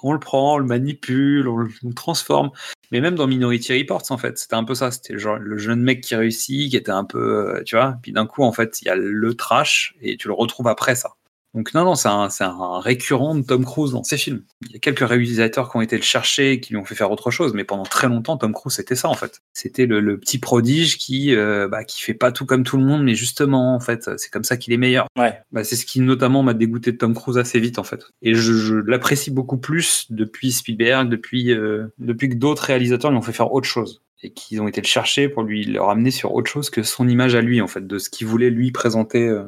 on 0.00 0.12
le 0.12 0.20
prend, 0.20 0.54
on 0.54 0.58
le 0.58 0.64
manipule, 0.64 1.48
on 1.48 1.56
le, 1.56 1.70
on 1.82 1.88
le 1.88 1.94
transforme. 1.94 2.52
Mais 2.92 3.00
même 3.00 3.16
dans 3.16 3.26
Minority 3.26 3.76
Reports, 3.76 4.04
en 4.10 4.16
fait, 4.16 4.38
c'était 4.38 4.54
un 4.54 4.62
peu 4.62 4.76
ça. 4.76 4.92
C'était 4.92 5.18
genre 5.18 5.38
le 5.38 5.58
jeune 5.58 5.82
mec 5.82 6.02
qui 6.02 6.14
réussit, 6.14 6.70
qui 6.70 6.76
était 6.76 6.92
un 6.92 7.04
peu, 7.04 7.56
euh, 7.56 7.62
tu 7.64 7.74
vois. 7.74 7.96
Puis 8.00 8.12
d'un 8.12 8.26
coup, 8.26 8.44
en 8.44 8.52
fait, 8.52 8.80
il 8.80 8.84
y 8.84 8.90
a 8.90 8.94
le 8.94 9.34
trash 9.34 9.96
et 10.02 10.16
tu 10.16 10.28
le 10.28 10.34
retrouves 10.34 10.68
après 10.68 10.94
ça. 10.94 11.14
Donc 11.54 11.72
non, 11.72 11.84
non, 11.84 11.94
c'est 11.94 12.08
un, 12.08 12.28
c'est 12.30 12.44
un 12.44 12.80
récurrent 12.80 13.36
de 13.36 13.42
Tom 13.42 13.64
Cruise 13.64 13.92
dans 13.92 14.02
ses 14.02 14.16
films. 14.16 14.42
Il 14.66 14.72
y 14.72 14.76
a 14.76 14.78
quelques 14.80 15.06
réalisateurs 15.08 15.70
qui 15.70 15.76
ont 15.76 15.82
été 15.82 15.96
le 15.96 16.02
chercher, 16.02 16.52
et 16.52 16.60
qui 16.60 16.72
lui 16.72 16.80
ont 16.80 16.84
fait 16.84 16.96
faire 16.96 17.12
autre 17.12 17.30
chose, 17.30 17.54
mais 17.54 17.62
pendant 17.64 17.84
très 17.84 18.08
longtemps, 18.08 18.36
Tom 18.36 18.52
Cruise, 18.52 18.74
c'était 18.74 18.96
ça 18.96 19.08
en 19.08 19.14
fait. 19.14 19.40
C'était 19.52 19.86
le, 19.86 20.00
le 20.00 20.18
petit 20.18 20.38
prodige 20.38 20.98
qui, 20.98 21.34
euh, 21.34 21.68
bah, 21.68 21.84
qui 21.84 22.02
fait 22.02 22.14
pas 22.14 22.32
tout 22.32 22.44
comme 22.44 22.64
tout 22.64 22.76
le 22.76 22.84
monde, 22.84 23.04
mais 23.04 23.14
justement, 23.14 23.74
en 23.74 23.80
fait, 23.80 24.10
c'est 24.18 24.30
comme 24.30 24.44
ça 24.44 24.56
qu'il 24.56 24.72
est 24.72 24.78
meilleur. 24.78 25.06
Ouais. 25.16 25.40
Bah, 25.52 25.62
c'est 25.62 25.76
ce 25.76 25.86
qui 25.86 26.00
notamment 26.00 26.42
m'a 26.42 26.54
dégoûté 26.54 26.90
de 26.90 26.96
Tom 26.96 27.14
Cruise 27.14 27.38
assez 27.38 27.60
vite 27.60 27.78
en 27.78 27.84
fait. 27.84 28.04
Et 28.20 28.34
je, 28.34 28.52
je 28.52 28.74
l'apprécie 28.74 29.30
beaucoup 29.30 29.58
plus 29.58 30.06
depuis 30.10 30.50
Spielberg, 30.50 31.08
depuis, 31.08 31.52
euh, 31.52 31.86
depuis 31.98 32.28
que 32.28 32.34
d'autres 32.34 32.64
réalisateurs 32.64 33.10
lui 33.12 33.18
ont 33.18 33.22
fait 33.22 33.32
faire 33.32 33.52
autre 33.52 33.68
chose 33.68 34.02
et 34.22 34.32
qu'ils 34.32 34.60
ont 34.60 34.68
été 34.68 34.80
le 34.80 34.86
chercher 34.86 35.28
pour 35.28 35.42
lui 35.42 35.64
le 35.64 35.80
ramener 35.80 36.10
sur 36.10 36.34
autre 36.34 36.50
chose 36.50 36.70
que 36.70 36.82
son 36.82 37.08
image 37.08 37.34
à 37.34 37.42
lui 37.42 37.60
en 37.60 37.68
fait, 37.68 37.86
de 37.86 37.98
ce 37.98 38.10
qu'il 38.10 38.26
voulait 38.26 38.50
lui 38.50 38.72
présenter 38.72 39.28
euh, 39.28 39.44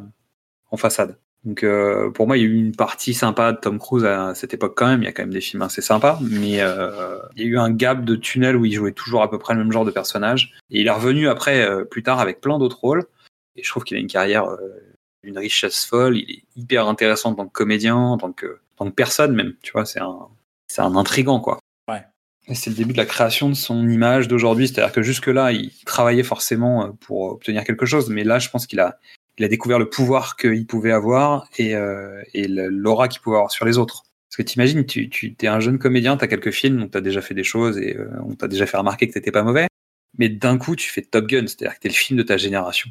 en 0.70 0.76
façade. 0.76 1.18
Donc 1.47 1.62
euh, 1.62 2.11
pour 2.11 2.26
moi, 2.26 2.36
il 2.36 2.40
y 2.40 2.44
a 2.44 2.49
eu 2.49 2.57
une 2.57 2.74
partie 2.74 3.14
sympa 3.14 3.53
de 3.53 3.59
Tom 3.59 3.78
Cruise 3.78 4.05
à 4.05 4.34
cette 4.34 4.53
époque 4.53 4.74
quand 4.76 4.88
même. 4.88 5.03
Il 5.03 5.05
y 5.05 5.09
a 5.09 5.12
quand 5.12 5.22
même 5.22 5.32
des 5.32 5.40
films 5.40 5.62
assez 5.62 5.80
sympas, 5.80 6.18
mais 6.20 6.61
euh, 6.61 7.20
il 7.36 7.42
y 7.42 7.44
a 7.44 7.49
eu 7.49 7.59
un 7.59 7.70
gap 7.70 8.05
de 8.05 8.16
tunnel 8.16 8.57
où 8.57 8.64
il 8.64 8.72
jouait 8.72 8.90
toujours 8.90 9.22
à 9.22 9.30
peu 9.30 9.38
près 9.38 9.55
le 9.55 9.61
même 9.61 9.70
genre 9.70 9.84
de 9.84 9.92
personnage. 9.92 10.55
Et 10.70 10.80
il 10.80 10.88
est 10.88 10.90
revenu 10.90 11.28
après, 11.28 11.62
euh, 11.62 11.84
plus 11.84 12.03
tard, 12.03 12.18
avec 12.18 12.40
plein 12.40 12.59
d'autres 12.59 12.80
rôles. 12.80 13.05
Et 13.55 13.62
je 13.62 13.70
trouve 13.70 13.84
qu'il 13.84 13.97
a 13.97 14.01
une 14.01 14.09
carrière 14.09 14.44
d'une 15.22 15.38
richesse 15.38 15.84
folle. 15.84 16.16
Il 16.16 16.30
est 16.30 16.42
hyper 16.57 16.88
intéressant 16.88 17.30
en 17.30 17.34
tant 17.34 17.47
que 17.47 17.53
comédien, 17.53 17.97
en 17.97 18.18
tant 18.18 18.32
que, 18.32 18.59
en 18.76 18.84
tant 18.84 18.90
que 18.90 18.94
personne 18.94 19.32
même. 19.32 19.55
Tu 19.62 19.70
vois, 19.70 19.86
c'est 19.86 20.01
un, 20.01 20.18
c'est 20.66 20.82
un 20.82 20.97
intrigant 20.97 21.40
quoi. 21.40 21.61
Ouais. 21.88 22.03
C'est 22.53 22.70
le 22.70 22.76
début 22.76 22.92
de 22.92 22.99
la 22.99 23.07
création 23.07 23.49
de 23.49 23.55
son 23.55 23.88
image 23.88 24.26
d'aujourd'hui. 24.26 24.66
C'est-à-dire 24.66 24.92
que 24.92 25.01
jusque-là, 25.01 25.53
il 25.53 25.70
travaillait 25.84 26.24
forcément 26.24 26.92
pour 27.01 27.32
obtenir 27.32 27.62
quelque 27.64 27.86
chose, 27.86 28.11
mais 28.11 28.24
là, 28.24 28.40
je 28.40 28.51
pense 28.51 28.66
qu'il 28.66 28.80
a, 28.80 28.99
il 29.39 29.45
a 29.45 29.49
découvert 29.49 29.78
le 29.78 29.89
pouvoir 29.89 30.37
qu'il 30.37 30.66
pouvait 30.66 30.93
avoir 30.93 31.49
et, 31.59 31.74
euh, 31.74 32.22
et 32.32 32.47
l'aura 32.49 33.09
qu'il 33.09 33.20
pouvait 33.20 33.37
avoir 33.37 33.51
sur 33.51 33.64
les 33.64 33.78
autres. 33.78 34.05
Parce 34.28 34.37
que 34.39 34.43
t'imagines, 34.43 34.84
tu, 34.87 35.09
tu 35.09 35.37
es 35.41 35.47
un 35.47 35.61
jeune 35.61 35.78
comédien, 35.78 36.16
t'as 36.16 36.26
quelques 36.26 36.51
films, 36.51 36.78
donc 36.80 36.91
t'as 36.91 37.01
déjà 37.01 37.20
fait 37.20 37.34
des 37.34 37.45
choses 37.45 37.78
et 37.78 37.97
euh, 37.97 38.09
on 38.24 38.34
t'a 38.34 38.49
déjà 38.49 38.66
fait 38.66 38.76
remarquer 38.76 39.09
que 39.09 39.12
t'étais 39.12 39.30
pas 39.30 39.43
mauvais. 39.43 39.68
Mais 40.18 40.28
d'un 40.28 40.59
coup, 40.59 40.74
tu 40.74 40.91
fais 40.91 41.03
Top 41.03 41.26
Gun, 41.26 41.47
c'est-à-dire 41.47 41.74
que 41.74 41.80
t'es 41.80 41.89
le 41.89 41.95
film 41.95 42.18
de 42.18 42.22
ta 42.22 42.37
génération. 42.37 42.91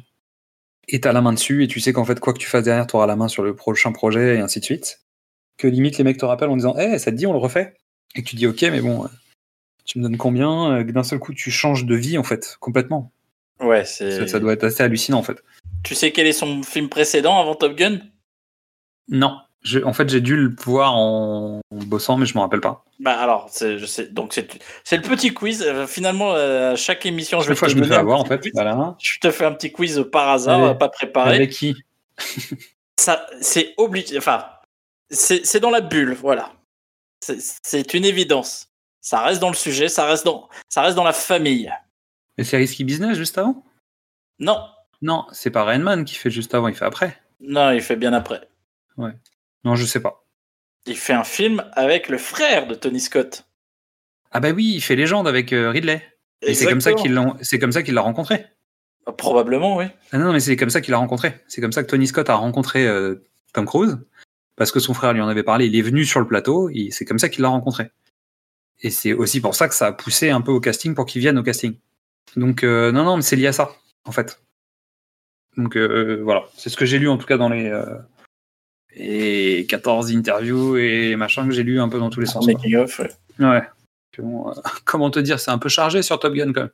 Et 0.88 1.00
t'as 1.00 1.12
la 1.12 1.20
main 1.20 1.32
dessus 1.32 1.64
et 1.64 1.66
tu 1.66 1.80
sais 1.80 1.92
qu'en 1.92 2.04
fait, 2.04 2.20
quoi 2.20 2.32
que 2.32 2.38
tu 2.38 2.46
fasses 2.46 2.64
derrière, 2.64 2.86
t'auras 2.86 3.06
la 3.06 3.16
main 3.16 3.26
sur 3.28 3.42
le 3.42 3.56
prochain 3.56 3.90
projet 3.90 4.36
et 4.36 4.38
ainsi 4.38 4.60
de 4.60 4.64
suite. 4.64 5.00
Que 5.58 5.66
limite, 5.66 5.98
les 5.98 6.04
mecs 6.04 6.18
te 6.18 6.24
rappellent 6.24 6.50
en 6.50 6.56
disant, 6.56 6.76
Eh, 6.78 6.98
ça 6.98 7.10
te 7.10 7.16
dit, 7.16 7.26
on 7.26 7.32
le 7.32 7.38
refait? 7.38 7.74
Et 8.14 8.22
que 8.22 8.28
tu 8.28 8.36
dis, 8.36 8.46
ok, 8.46 8.62
mais 8.62 8.80
bon, 8.80 9.04
euh, 9.04 9.08
tu 9.84 9.98
me 9.98 10.04
donnes 10.04 10.16
combien? 10.16 10.84
D'un 10.84 11.02
seul 11.02 11.18
coup, 11.18 11.34
tu 11.34 11.50
changes 11.50 11.86
de 11.86 11.94
vie, 11.96 12.18
en 12.18 12.22
fait, 12.22 12.56
complètement. 12.60 13.12
Ouais, 13.60 13.84
c'est. 13.84 14.12
Ça, 14.12 14.26
ça 14.26 14.38
doit 14.38 14.52
être 14.52 14.64
assez 14.64 14.82
hallucinant, 14.82 15.18
en 15.18 15.22
fait. 15.22 15.42
Tu 15.86 15.94
sais 15.94 16.10
quel 16.10 16.26
est 16.26 16.32
son 16.32 16.62
film 16.62 16.88
précédent 16.88 17.38
avant 17.38 17.54
Top 17.54 17.76
Gun? 17.76 18.00
Non. 19.08 19.38
Je- 19.62 19.78
en 19.80 19.92
fait, 19.92 20.08
j'ai 20.08 20.20
dû 20.20 20.36
le 20.36 20.54
voir 20.64 20.94
en, 20.94 21.60
en 21.70 21.76
bossant, 21.76 22.16
mais 22.16 22.26
je 22.26 22.34
me 22.34 22.40
rappelle 22.40 22.60
pas. 22.60 22.84
Bah 22.98 23.18
alors, 23.18 23.48
c'est, 23.50 23.78
je 23.78 23.86
sais. 23.86 24.08
Donc 24.08 24.32
c'est, 24.32 24.48
c'est 24.84 24.96
le 24.96 25.02
petit 25.02 25.32
quiz. 25.32 25.62
Euh, 25.62 25.86
finalement, 25.86 26.34
euh, 26.34 26.72
à 26.72 26.76
chaque 26.76 27.06
émission, 27.06 27.40
je 27.40 27.48
vais 27.48 27.54
fois, 27.54 27.68
te 27.68 27.74
je 27.74 27.78
me 27.78 27.84
fais 27.84 27.94
avoir, 27.94 28.20
en 28.20 28.24
fait. 28.24 28.44
Voilà. 28.52 28.96
Je 29.00 29.18
te 29.20 29.30
fais 29.30 29.44
un 29.44 29.52
petit 29.52 29.70
quiz 29.72 30.04
par 30.10 30.28
hasard, 30.28 30.62
Allez. 30.62 30.78
pas 30.78 30.88
préparé. 30.88 31.36
Avec 31.36 31.50
qui? 31.50 31.76
Ça, 32.98 33.26
c'est 33.40 33.74
obligé. 33.76 34.18
Enfin, 34.18 34.44
c'est, 35.10 35.46
c'est 35.46 35.60
dans 35.60 35.70
la 35.70 35.80
bulle, 35.80 36.14
voilà. 36.14 36.52
C'est, 37.20 37.38
c'est 37.40 37.94
une 37.94 38.04
évidence. 38.04 38.68
Ça 39.00 39.20
reste 39.20 39.40
dans 39.40 39.50
le 39.50 39.54
sujet, 39.54 39.88
ça 39.88 40.04
reste 40.06 40.24
dans, 40.24 40.48
ça 40.68 40.82
reste 40.82 40.96
dans 40.96 41.04
la 41.04 41.12
famille. 41.12 41.72
Mais 42.36 42.44
c'est 42.44 42.56
Risky 42.56 42.82
Business 42.84 43.16
juste 43.16 43.38
avant? 43.38 43.64
Non, 44.38 44.60
Non, 45.02 45.26
c'est 45.32 45.50
pas 45.50 45.64
Rainman 45.64 46.04
qui 46.04 46.14
fait 46.14 46.30
juste 46.30 46.54
avant, 46.54 46.68
il 46.68 46.74
fait 46.74 46.84
après. 46.84 47.20
non, 47.40 47.70
il 47.70 47.82
fait 47.82 47.96
bien 47.96 48.12
après. 48.12 48.48
Non, 49.64 49.74
je 49.74 49.84
sais 49.84 50.00
pas. 50.00 50.24
Il 50.86 50.96
fait 50.96 51.12
un 51.12 51.24
film 51.24 51.64
avec 51.72 52.08
le 52.08 52.18
frère 52.18 52.66
de 52.66 52.74
Tony 52.74 53.00
Scott. 53.00 53.46
Ah 54.30 54.40
bah 54.40 54.50
oui, 54.50 54.72
il 54.76 54.80
fait 54.80 54.96
Légende 54.96 55.26
avec 55.26 55.52
euh, 55.52 55.70
Ridley. 55.70 56.02
Et 56.42 56.54
c'est 56.54 56.66
comme 56.66 56.80
ça 56.80 56.92
qu'il 56.92 57.14
l'a, 57.14 57.36
c'est 57.42 57.58
comme 57.58 57.72
ça 57.72 57.82
qu'il 57.82 57.94
l'a 57.94 58.02
rencontré. 58.02 58.46
Probablement, 59.18 59.76
oui. 59.76 59.84
Ah 60.12 60.18
non, 60.18 60.32
mais 60.32 60.40
c'est 60.40 60.56
comme 60.56 60.70
ça 60.70 60.80
qu'il 60.80 60.92
l'a 60.92 60.98
rencontré. 60.98 61.34
C'est 61.48 61.60
comme 61.60 61.72
ça 61.72 61.82
que 61.82 61.88
Tony 61.88 62.06
Scott 62.06 62.28
a 62.28 62.34
rencontré 62.34 62.86
euh, 62.86 63.24
Tom 63.52 63.66
Cruise, 63.66 63.98
parce 64.56 64.72
que 64.72 64.80
son 64.80 64.94
frère 64.94 65.12
lui 65.12 65.20
en 65.20 65.28
avait 65.28 65.42
parlé. 65.42 65.66
Il 65.66 65.76
est 65.76 65.82
venu 65.82 66.04
sur 66.04 66.20
le 66.20 66.26
plateau, 66.26 66.70
et 66.70 66.90
c'est 66.90 67.04
comme 67.04 67.18
ça 67.18 67.28
qu'il 67.28 67.42
l'a 67.42 67.48
rencontré. 67.48 67.90
Et 68.82 68.90
c'est 68.90 69.12
aussi 69.12 69.40
pour 69.40 69.54
ça 69.54 69.68
que 69.68 69.74
ça 69.74 69.86
a 69.86 69.92
poussé 69.92 70.30
un 70.30 70.40
peu 70.40 70.52
au 70.52 70.60
casting 70.60 70.94
pour 70.94 71.06
qu'il 71.06 71.20
vienne 71.20 71.38
au 71.38 71.42
casting. 71.42 71.76
Donc 72.36 72.62
euh, 72.62 72.92
non, 72.92 73.04
non, 73.04 73.16
mais 73.16 73.22
c'est 73.22 73.36
lié 73.36 73.46
à 73.46 73.52
ça, 73.52 73.70
en 74.04 74.12
fait. 74.12 74.40
Donc 75.56 75.76
euh, 75.76 76.20
voilà, 76.22 76.44
c'est 76.56 76.68
ce 76.70 76.76
que 76.76 76.84
j'ai 76.86 76.98
lu 76.98 77.08
en 77.08 77.16
tout 77.16 77.26
cas 77.26 77.36
dans 77.38 77.48
les 77.48 77.68
euh, 77.70 77.84
et 78.94 79.66
14 79.68 80.14
interviews 80.14 80.76
et 80.76 81.16
machin 81.16 81.46
que 81.46 81.52
j'ai 81.52 81.62
lu 81.62 81.80
un 81.80 81.88
peu 81.88 81.98
dans 81.98 82.10
tous 82.10 82.20
les 82.20 82.26
sens. 82.26 82.44
quoi. 82.44 82.54
Making 82.54 82.76
of, 82.76 82.98
ouais. 82.98 83.10
Ouais. 83.38 83.62
Bon, 84.18 84.48
euh, 84.50 84.52
comment 84.84 85.10
te 85.10 85.18
dire, 85.18 85.38
c'est 85.40 85.50
un 85.50 85.58
peu 85.58 85.68
chargé 85.68 86.02
sur 86.02 86.18
Top 86.18 86.34
Gun 86.34 86.52
quand 86.52 86.62
même. 86.62 86.70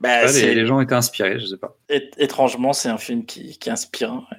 Bah, 0.00 0.26
Ouais, 0.26 0.54
les, 0.54 0.66
gens 0.66 0.80
étaient 0.80 0.94
inspirés, 0.94 1.40
je 1.40 1.46
sais 1.46 1.56
pas. 1.56 1.76
é- 1.88 2.10
étrangement, 2.18 2.72
c'est 2.72 2.88
un 2.88 2.98
film 2.98 3.26
qui, 3.26 3.58
qui 3.58 3.68
inspire. 3.70 4.12
hein, 4.12 4.24
ouais. 4.30 4.38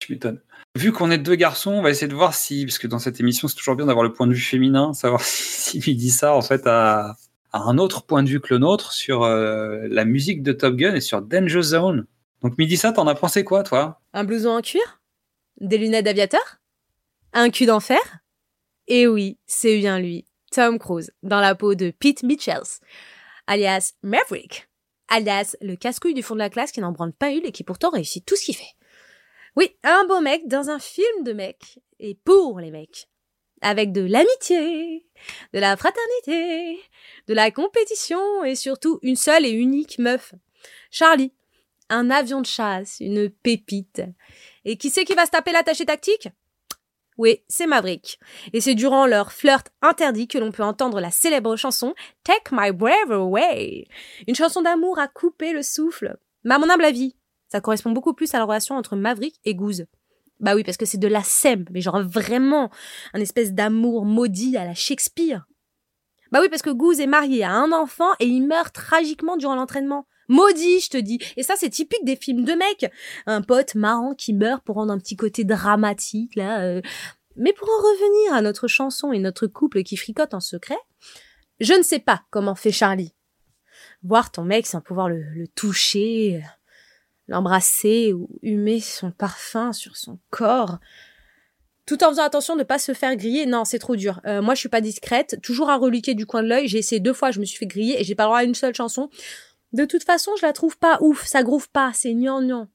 Tu 0.00 0.12
m'étonnes. 0.12 0.40
Vu 0.76 0.90
qu'on 0.90 1.12
est 1.12 1.18
deux 1.18 1.36
garçons, 1.36 1.70
on 1.70 1.82
va 1.82 1.90
essayer 1.90 2.08
de 2.08 2.14
voir 2.16 2.34
si, 2.34 2.66
parce 2.66 2.78
que 2.78 2.88
dans 2.88 2.98
cette 2.98 3.20
émission, 3.20 3.46
c'est 3.46 3.54
toujours 3.54 3.76
bien 3.76 3.86
d'avoir 3.86 4.02
le 4.04 4.12
point 4.12 4.26
de 4.26 4.32
vue 4.32 4.40
féminin, 4.40 4.92
savoir 4.92 5.20
si 5.24 5.78
lui 5.78 5.94
dit 5.94 6.10
ça 6.10 6.34
en 6.34 6.42
fait 6.42 6.66
à, 6.66 7.14
à 7.52 7.58
un 7.60 7.78
autre 7.78 8.02
point 8.04 8.24
de 8.24 8.28
vue 8.28 8.40
que 8.40 8.52
le 8.52 8.58
nôtre 8.58 8.92
sur 8.92 9.22
euh, 9.22 9.86
la 9.88 10.04
musique 10.04 10.42
de 10.42 10.52
Top 10.52 10.74
Gun 10.74 10.96
et 10.96 11.00
sur 11.00 11.22
Danger 11.22 11.62
Zone. 11.62 12.06
Donc 12.44 12.58
Midissa, 12.58 12.92
t'en 12.92 13.06
as 13.06 13.14
pensé 13.14 13.42
quoi, 13.42 13.62
toi? 13.62 14.02
Un 14.12 14.24
blouson 14.24 14.50
en 14.50 14.60
cuir? 14.60 15.00
Des 15.62 15.78
lunettes 15.78 16.04
d'aviateur? 16.04 16.58
Un 17.32 17.48
cul 17.48 17.64
d'enfer? 17.64 18.18
Et 18.86 19.06
oui, 19.06 19.38
c'est 19.46 19.78
bien 19.78 19.98
lui, 19.98 20.26
Tom 20.50 20.78
Cruise, 20.78 21.10
dans 21.22 21.40
la 21.40 21.54
peau 21.54 21.74
de 21.74 21.90
Pete 21.90 22.22
Mitchells, 22.22 22.80
alias 23.46 23.94
Maverick, 24.02 24.68
alias 25.08 25.56
le 25.62 25.74
casse-couille 25.74 26.12
du 26.12 26.22
fond 26.22 26.34
de 26.34 26.40
la 26.40 26.50
classe 26.50 26.70
qui 26.70 26.80
n'en 26.80 26.92
branle 26.92 27.14
pas 27.14 27.30
une 27.30 27.46
et 27.46 27.50
qui 27.50 27.64
pourtant 27.64 27.88
réussit 27.88 28.26
tout 28.26 28.36
ce 28.36 28.44
qu'il 28.44 28.56
fait. 28.56 28.74
Oui, 29.56 29.74
un 29.82 30.04
beau 30.04 30.20
mec 30.20 30.46
dans 30.46 30.68
un 30.68 30.78
film 30.78 31.24
de 31.24 31.32
mecs, 31.32 31.78
et 31.98 32.14
pour 32.26 32.60
les 32.60 32.70
mecs. 32.70 33.08
Avec 33.62 33.90
de 33.90 34.02
l'amitié, 34.02 35.06
de 35.54 35.58
la 35.60 35.78
fraternité, 35.78 36.78
de 37.26 37.32
la 37.32 37.50
compétition 37.50 38.44
et 38.44 38.54
surtout 38.54 38.98
une 39.00 39.16
seule 39.16 39.46
et 39.46 39.50
unique 39.52 39.98
meuf. 39.98 40.34
Charlie, 40.90 41.32
un 41.90 42.10
avion 42.10 42.40
de 42.40 42.46
chasse, 42.46 42.96
une 43.00 43.30
pépite. 43.30 44.02
Et 44.64 44.76
qui 44.76 44.90
c'est 44.90 45.04
qui 45.04 45.14
va 45.14 45.26
se 45.26 45.30
taper 45.30 45.52
l'attaché 45.52 45.84
tactique? 45.84 46.28
Oui, 47.16 47.42
c'est 47.48 47.66
Maverick. 47.66 48.18
Et 48.52 48.60
c'est 48.60 48.74
durant 48.74 49.06
leur 49.06 49.32
flirt 49.32 49.68
interdit 49.82 50.26
que 50.26 50.38
l'on 50.38 50.50
peut 50.50 50.64
entendre 50.64 51.00
la 51.00 51.12
célèbre 51.12 51.56
chanson 51.56 51.94
Take 52.24 52.50
My 52.50 52.72
Breath 52.72 53.10
Away. 53.10 53.86
Une 54.26 54.34
chanson 54.34 54.62
d'amour 54.62 54.98
à 54.98 55.06
couper 55.06 55.52
le 55.52 55.62
souffle. 55.62 56.16
Mais 56.42 56.54
à 56.54 56.58
mon 56.58 56.68
humble 56.68 56.84
avis, 56.84 57.16
ça 57.48 57.60
correspond 57.60 57.92
beaucoup 57.92 58.14
plus 58.14 58.34
à 58.34 58.38
la 58.38 58.44
relation 58.44 58.74
entre 58.74 58.96
Maverick 58.96 59.40
et 59.44 59.54
Goose. 59.54 59.86
Bah 60.40 60.56
oui, 60.56 60.64
parce 60.64 60.76
que 60.76 60.86
c'est 60.86 60.98
de 60.98 61.06
la 61.06 61.22
sème, 61.22 61.64
mais 61.70 61.80
genre 61.80 62.02
vraiment 62.02 62.70
un 63.12 63.20
espèce 63.20 63.52
d'amour 63.52 64.04
maudit 64.04 64.56
à 64.56 64.64
la 64.64 64.74
Shakespeare. 64.74 65.46
Bah 66.32 66.40
oui, 66.42 66.48
parce 66.48 66.62
que 66.62 66.70
Goose 66.70 66.98
est 66.98 67.06
marié 67.06 67.44
à 67.44 67.52
un 67.52 67.70
enfant 67.70 68.10
et 68.18 68.26
il 68.26 68.44
meurt 68.46 68.74
tragiquement 68.74 69.36
durant 69.36 69.54
l'entraînement. 69.54 70.08
Maudit, 70.28 70.80
je 70.80 70.90
te 70.90 70.96
dis. 70.96 71.18
Et 71.36 71.42
ça, 71.42 71.54
c'est 71.56 71.70
typique 71.70 72.04
des 72.04 72.16
films 72.16 72.44
de 72.44 72.52
mecs. 72.52 72.90
Un 73.26 73.42
pote 73.42 73.74
marrant 73.74 74.14
qui 74.14 74.32
meurt 74.32 74.62
pour 74.64 74.76
rendre 74.76 74.92
un 74.92 74.98
petit 74.98 75.16
côté 75.16 75.44
dramatique, 75.44 76.34
là. 76.36 76.62
euh. 76.62 76.80
Mais 77.36 77.52
pour 77.52 77.68
en 77.68 77.82
revenir 77.82 78.34
à 78.34 78.42
notre 78.42 78.68
chanson 78.68 79.12
et 79.12 79.18
notre 79.18 79.46
couple 79.46 79.82
qui 79.82 79.96
fricote 79.96 80.34
en 80.34 80.40
secret, 80.40 80.78
je 81.60 81.74
ne 81.74 81.82
sais 81.82 81.98
pas 81.98 82.22
comment 82.30 82.54
fait 82.54 82.70
Charlie. 82.70 83.12
Voir 84.02 84.30
ton 84.30 84.44
mec 84.44 84.66
sans 84.66 84.80
pouvoir 84.80 85.08
le, 85.08 85.22
le 85.34 85.48
toucher, 85.48 86.42
l'embrasser 87.26 88.12
ou 88.12 88.28
humer 88.42 88.80
son 88.80 89.10
parfum 89.10 89.72
sur 89.72 89.96
son 89.96 90.18
corps, 90.30 90.78
tout 91.86 92.02
en 92.02 92.10
faisant 92.10 92.22
attention 92.22 92.54
de 92.54 92.60
ne 92.60 92.64
pas 92.64 92.78
se 92.78 92.94
faire 92.94 93.14
griller. 93.16 93.46
Non, 93.46 93.64
c'est 93.64 93.78
trop 93.78 93.96
dur. 93.96 94.20
Euh, 94.26 94.40
moi, 94.40 94.54
je 94.54 94.60
suis 94.60 94.68
pas 94.68 94.80
discrète. 94.80 95.38
Toujours 95.42 95.70
à 95.70 95.76
reliquer 95.76 96.14
du 96.14 96.26
coin 96.26 96.42
de 96.42 96.48
l'œil. 96.48 96.68
J'ai 96.68 96.78
essayé 96.78 97.00
deux 97.00 97.12
fois, 97.12 97.30
je 97.30 97.40
me 97.40 97.44
suis 97.44 97.58
fait 97.58 97.66
griller 97.66 98.00
et 98.00 98.04
j'ai 98.04 98.14
pas 98.14 98.24
le 98.24 98.28
droit 98.28 98.38
à 98.38 98.44
une 98.44 98.54
seule 98.54 98.74
chanson. 98.74 99.10
De 99.74 99.84
toute 99.84 100.04
façon, 100.04 100.30
je 100.40 100.46
la 100.46 100.52
trouve 100.54 100.78
pas 100.78 100.96
ouf, 101.00 101.26
ça 101.26 101.42
groove 101.42 101.68
pas, 101.68 101.90
c'est 101.92 102.14
gnangnan. 102.14 102.68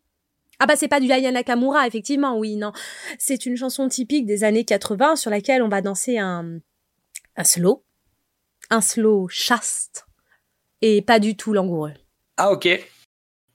Ah 0.60 0.66
bah 0.66 0.76
c'est 0.76 0.90
pas 0.90 1.00
du 1.00 1.10
Aya 1.12 1.32
Nakamura, 1.32 1.88
effectivement, 1.88 2.38
oui, 2.38 2.58
non. 2.58 2.74
C'est 3.18 3.46
une 3.46 3.56
chanson 3.56 3.88
typique 3.88 4.26
des 4.26 4.44
années 4.44 4.66
80 4.66 5.16
sur 5.16 5.32
laquelle 5.32 5.64
on 5.64 5.70
va 5.70 5.82
danser 5.82 6.18
un, 6.18 6.60
un 7.38 7.44
slow. 7.46 7.84
Un 8.70 8.82
slow 8.82 9.28
chaste. 9.30 10.06
Et 10.82 11.02
pas 11.02 11.20
du 11.20 11.36
tout 11.38 11.54
langoureux. 11.54 11.94
Ah 12.38 12.52
ok. 12.52 12.68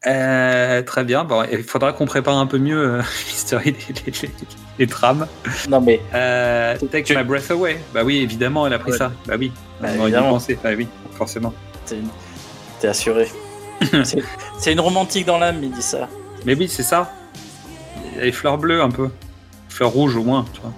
Euh, 0.06 0.82
très 0.82 1.04
bien. 1.04 1.24
Bon, 1.24 1.44
il 1.50 1.62
faudra 1.62 1.92
qu'on 1.92 2.04
prépare 2.06 2.36
un 2.36 2.46
peu 2.46 2.58
mieux 2.58 2.78
euh, 2.78 3.02
l'histoire 3.26 3.62
des 3.62 3.74
les, 4.78 4.86
trames. 4.86 5.26
Non 5.68 5.80
mais 5.80 6.00
Euh, 6.14 6.76
Take 6.90 7.04
tu- 7.04 7.16
My 7.16 7.24
Breath 7.24 7.50
Away. 7.50 7.78
Bah 7.94 8.02
oui, 8.04 8.18
évidemment, 8.18 8.66
elle 8.66 8.72
a 8.74 8.78
pris 8.78 8.92
Ouais. 8.92 8.98
ça. 8.98 9.12
Bah 9.26 9.36
oui. 9.38 9.52
Bah, 9.80 9.88
on 9.88 9.88
aurait 9.88 9.96
dû 9.96 10.02
évidemment. 10.04 10.30
penser. 10.30 10.58
Bah 10.62 10.70
oui, 10.76 10.86
forcément. 11.12 11.52
t'es 11.86 11.96
t'es 12.84 12.88
assuré. 12.90 13.28
C'est- 14.58 14.72
une 14.72 14.80
romantique 14.80 15.24
dans 15.26 15.38
l'âme, 15.38 15.56
il 15.62 15.70
dit 15.70 15.82
ça. 15.82 16.08
Mais 16.44 16.54
oui, 16.54 16.68
c'est 16.68 16.82
ça. 16.82 17.12
Il 18.12 18.18
y 18.18 18.20
a 18.20 18.24
les 18.26 18.32
fleurs 18.32 18.58
bleues 18.58 18.82
un 18.82 18.90
peu. 18.90 19.08
Fleurs 19.70 19.90
rouges 19.90 20.16
au 20.16 20.22
moins, 20.22 20.44
tu 20.52 20.60
vois. 20.60 20.72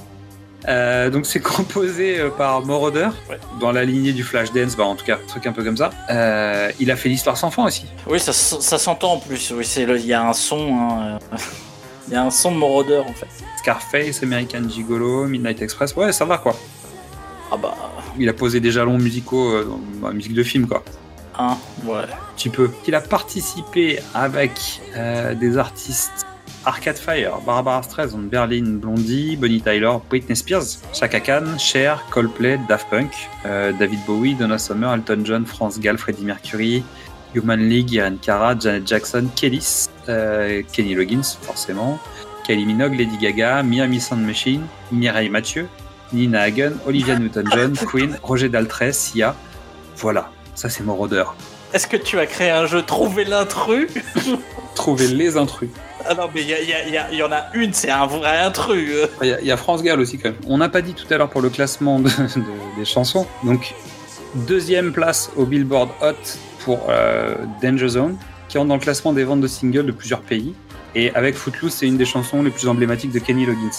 Euh, 0.69 1.11
donc 1.11 1.27
c'est 1.27 1.41
composé 1.57 2.19
euh, 2.21 2.31
par 2.31 2.65
Moroder, 2.65 3.09
Ouais. 3.29 3.39
dans 3.61 3.73
la 3.73 3.85
lignée 3.85 4.13
du 4.13 4.23
Flashdance, 4.23 4.77
bah 4.77 4.85
en 4.85 4.95
tout 4.95 5.05
cas, 5.05 5.17
un 5.23 5.27
truc 5.27 5.47
un 5.47 5.53
peu 5.53 5.63
comme 5.65 5.77
ça. 5.77 5.91
Euh, 6.11 6.71
il 6.81 6.91
a 6.93 6.97
fait 6.97 7.09
l'histoire 7.09 7.37
sans 7.37 7.51
fin 7.51 7.65
aussi. 7.65 7.87
Oui, 8.07 8.19
ça, 8.21 8.33
ça 8.33 8.79
s'entend 8.79 9.15
en 9.15 9.19
plus. 9.19 9.53
Oui, 9.57 9.65
c'est 9.65 9.83
il 9.83 10.07
y 10.07 10.13
a 10.15 10.29
un 10.29 10.33
son. 10.33 10.69
hein, 10.73 11.19
Il 12.09 12.13
y 12.15 12.17
a 12.17 12.23
un 12.23 12.31
son 12.31 12.53
de 12.53 12.57
Moroder 12.57 13.03
en 13.05 13.13
fait. 13.13 13.27
Scarface, 13.59 14.23
American 14.23 14.69
Gigolo, 14.69 15.27
Midnight 15.27 15.61
Express, 15.61 15.95
ouais, 15.97 16.13
ça 16.13 16.25
va 16.25 16.39
quoi. 16.39 16.55
Ah 17.51 17.57
bah, 17.57 17.75
Il 18.17 18.29
a 18.29 18.33
posé 18.33 18.61
des 18.61 18.71
jalons 18.71 18.97
musicaux 18.99 19.65
dans 20.01 20.07
la 20.09 20.15
musique 20.15 20.35
de 20.35 20.45
film 20.45 20.69
quoi. 20.69 20.85
Un. 21.39 21.59
Un 21.89 22.05
petit 22.37 22.49
peu. 22.49 22.71
Il 22.87 22.95
a 22.95 23.01
participé 23.01 24.01
avec 24.15 24.81
euh, 24.97 25.35
des 25.35 25.57
artistes 25.59 26.27
Arcade 26.67 26.99
Fire, 26.99 27.41
Barbara 27.47 27.83
Streisand, 27.83 28.29
Berlin, 28.29 28.79
Blondie, 28.81 29.37
Bonnie 29.37 29.61
Tyler, 29.61 29.99
Britney 30.11 30.35
Spears, 30.35 30.83
Chaka 30.93 31.21
Khan, 31.21 31.59
Cher, 31.59 32.05
Coldplay, 32.11 32.59
Daft 32.69 32.91
Punk, 32.91 33.13
euh, 33.47 33.73
David 33.79 34.01
Bowie, 34.05 34.35
Donna 34.35 34.59
Summer, 34.59 34.93
Elton 34.93 35.25
John, 35.25 35.47
France 35.47 35.79
Gall, 35.79 35.97
Freddie 35.97 36.25
Mercury, 36.25 36.83
Human 37.35 37.69
League, 37.69 37.93
Irene 37.93 38.19
Cara, 38.19 38.59
Janet 38.59 38.87
Jackson, 38.87 39.29
Kellys, 39.37 39.89
euh, 40.09 40.63
Kenny 40.73 40.95
Loggins 40.97 41.37
forcément, 41.41 42.01
Kylie 42.45 42.67
Minogue, 42.67 42.99
Lady 42.99 43.17
Gaga, 43.17 43.63
Miami 43.63 44.01
Sound 44.01 44.27
Machine, 44.27 44.63
Mireille 44.91 45.31
Mathieu, 45.31 45.69
Nina 46.13 46.49
Hagen, 46.49 46.73
Olivia 46.87 47.17
Newton-John, 47.19 47.75
Queen, 47.87 48.19
Roger 48.25 48.49
Daltrey, 48.49 48.93
Sia. 48.93 49.37
Voilà, 49.97 50.31
ça 50.57 50.69
c'est 50.69 50.83
Moroder. 50.83 51.23
Est-ce 51.73 51.87
que 51.87 51.97
tu 51.97 52.19
as 52.19 52.27
créé 52.27 52.51
un 52.51 52.67
jeu 52.67 52.83
Trouver 52.83 53.25
l'intrus? 53.25 53.89
Trouver 54.75 55.07
les 55.09 55.37
intrus. 55.37 55.69
Ah 56.09 56.15
non, 56.15 56.29
mais 56.35 56.43
il 56.43 57.17
y, 57.17 57.23
en 57.23 57.33
a 57.33 57.47
une, 57.55 57.73
c'est 57.73 57.91
un 57.91 58.07
vrai 58.07 58.39
intrus. 58.39 58.91
euh. 58.93 59.07
Il 59.23 59.29
y, 59.29 59.33
a- 59.33 59.41
il 59.41 59.47
y 59.47 59.51
a 59.51 59.57
France 59.57 59.83
Gall 59.83 59.99
aussi 60.01 60.19
quand 60.19 60.29
même. 60.31 60.39
On 60.47 60.59
n'a 60.59 60.69
pas 60.69 60.81
dit 60.83 60.95
tout 60.95 61.07
à 61.13 61.19
l'heure 61.19 61.29
pour 61.29 61.41
le 61.43 61.51
classement 61.51 61.99
de- 61.99 62.09
de- 62.37 62.79
des 62.79 62.85
chansons. 62.85 63.27
Donc 63.43 63.75
deuxième 64.35 64.93
place 64.93 65.31
au 65.37 65.45
Billboard 65.47 65.91
Hot 66.03 66.13
pour 66.65 66.87
euh, 66.89 67.35
Danger 67.63 67.89
Zone, 67.89 68.17
qui 68.49 68.59
entre 68.59 68.69
dans 68.69 68.75
le 68.77 68.81
classement 68.81 69.13
des 69.13 69.25
ventes 69.25 69.41
de 69.41 69.49
singles 69.49 69.87
de 69.87 69.93
plusieurs 69.93 70.21
pays. 70.21 70.55
Et 70.95 71.13
avec 71.15 71.35
Footloose, 71.35 71.73
c'est 71.73 71.87
une 71.87 71.97
des 71.99 72.05
chansons 72.07 72.43
les 72.43 72.51
plus 72.51 72.69
emblématiques 72.69 73.13
de 73.13 73.19
Kenny 73.19 73.45
Loggins. 73.45 73.71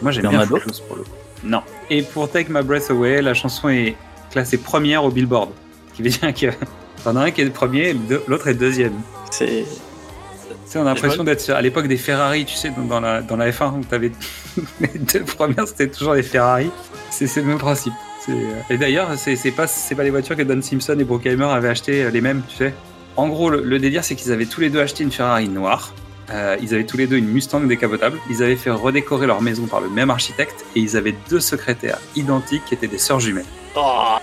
Moi 0.00 0.12
j'aime 0.12 0.28
bien 0.28 0.46
Footloose 0.46 0.80
pour 0.80 0.96
le 0.96 1.02
coup. 1.02 1.10
Non. 1.42 1.62
Et 1.90 2.02
pour 2.02 2.30
Take 2.30 2.50
My 2.52 2.62
Breath 2.62 2.90
Away, 2.90 3.20
la 3.20 3.34
chanson 3.34 3.68
est 3.68 3.96
classée 4.30 4.58
première 4.58 5.04
au 5.04 5.10
Billboard. 5.10 5.50
Ce 5.94 5.96
qui 5.96 6.02
veut 6.02 6.10
dire 6.10 6.34
que 6.34 6.56
t'en 7.04 7.16
as 7.16 7.20
un 7.22 7.30
qui 7.30 7.40
est 7.42 7.50
premier, 7.50 7.92
le 7.92 7.98
deux- 8.00 8.22
l'autre 8.28 8.48
est 8.48 8.54
deuxième. 8.54 8.94
C'est. 9.30 9.64
Tu 9.64 10.70
sais, 10.70 10.78
on 10.78 10.82
a 10.82 10.94
l'impression 10.94 11.22
d'être 11.24 11.48
à 11.50 11.62
l'époque 11.62 11.86
des 11.86 11.96
Ferrari, 11.96 12.44
tu 12.44 12.54
sais, 12.56 12.72
dans, 12.88 13.00
la, 13.00 13.22
dans 13.22 13.36
la 13.36 13.50
F1, 13.50 13.78
où 13.78 13.84
t'avais 13.84 14.10
les 14.80 14.88
deux 14.98 15.22
premières, 15.24 15.68
c'était 15.68 15.88
toujours 15.88 16.14
des 16.14 16.22
Ferrari. 16.22 16.70
C'est 17.10 17.34
le 17.36 17.42
même 17.44 17.58
principe. 17.58 17.92
Euh, 18.28 18.32
Et 18.70 18.76
d'ailleurs, 18.78 19.08
c'est 19.16 19.36
pas, 19.52 19.66
pas 19.66 20.02
les 20.02 20.10
voitures 20.10 20.36
que 20.36 20.42
Don 20.42 20.60
Simpson 20.62 20.96
et 20.98 21.04
Brookheimer 21.04 21.44
avaient 21.44 21.68
acheté 21.68 22.02
euh, 22.04 22.10
les 22.10 22.20
mêmes, 22.20 22.42
tu 22.48 22.56
sais. 22.56 22.74
En 23.16 23.28
gros, 23.28 23.50
le, 23.50 23.62
le 23.62 23.78
délire, 23.78 24.02
c'est 24.02 24.16
qu'ils 24.16 24.32
avaient 24.32 24.46
tous 24.46 24.60
les 24.62 24.70
deux 24.70 24.80
acheté 24.80 25.04
une 25.04 25.12
Ferrari 25.12 25.48
noire. 25.48 25.92
Euh, 26.30 26.56
ils 26.62 26.72
avaient 26.74 26.84
tous 26.86 26.96
les 26.96 27.06
deux 27.06 27.16
une 27.18 27.28
Mustang 27.28 27.60
décapotable. 27.60 28.18
Ils 28.30 28.42
avaient 28.42 28.56
fait 28.56 28.70
redécorer 28.70 29.26
leur 29.26 29.42
maison 29.42 29.66
par 29.66 29.80
le 29.82 29.90
même 29.90 30.10
architecte 30.10 30.64
et 30.74 30.80
ils 30.80 30.96
avaient 30.96 31.14
deux 31.28 31.38
secrétaires 31.40 31.98
identiques 32.16 32.64
qui 32.64 32.74
étaient 32.74 32.88
des 32.88 32.98
sœurs 32.98 33.20
jumelles. 33.20 33.44
Oh, 33.76 34.16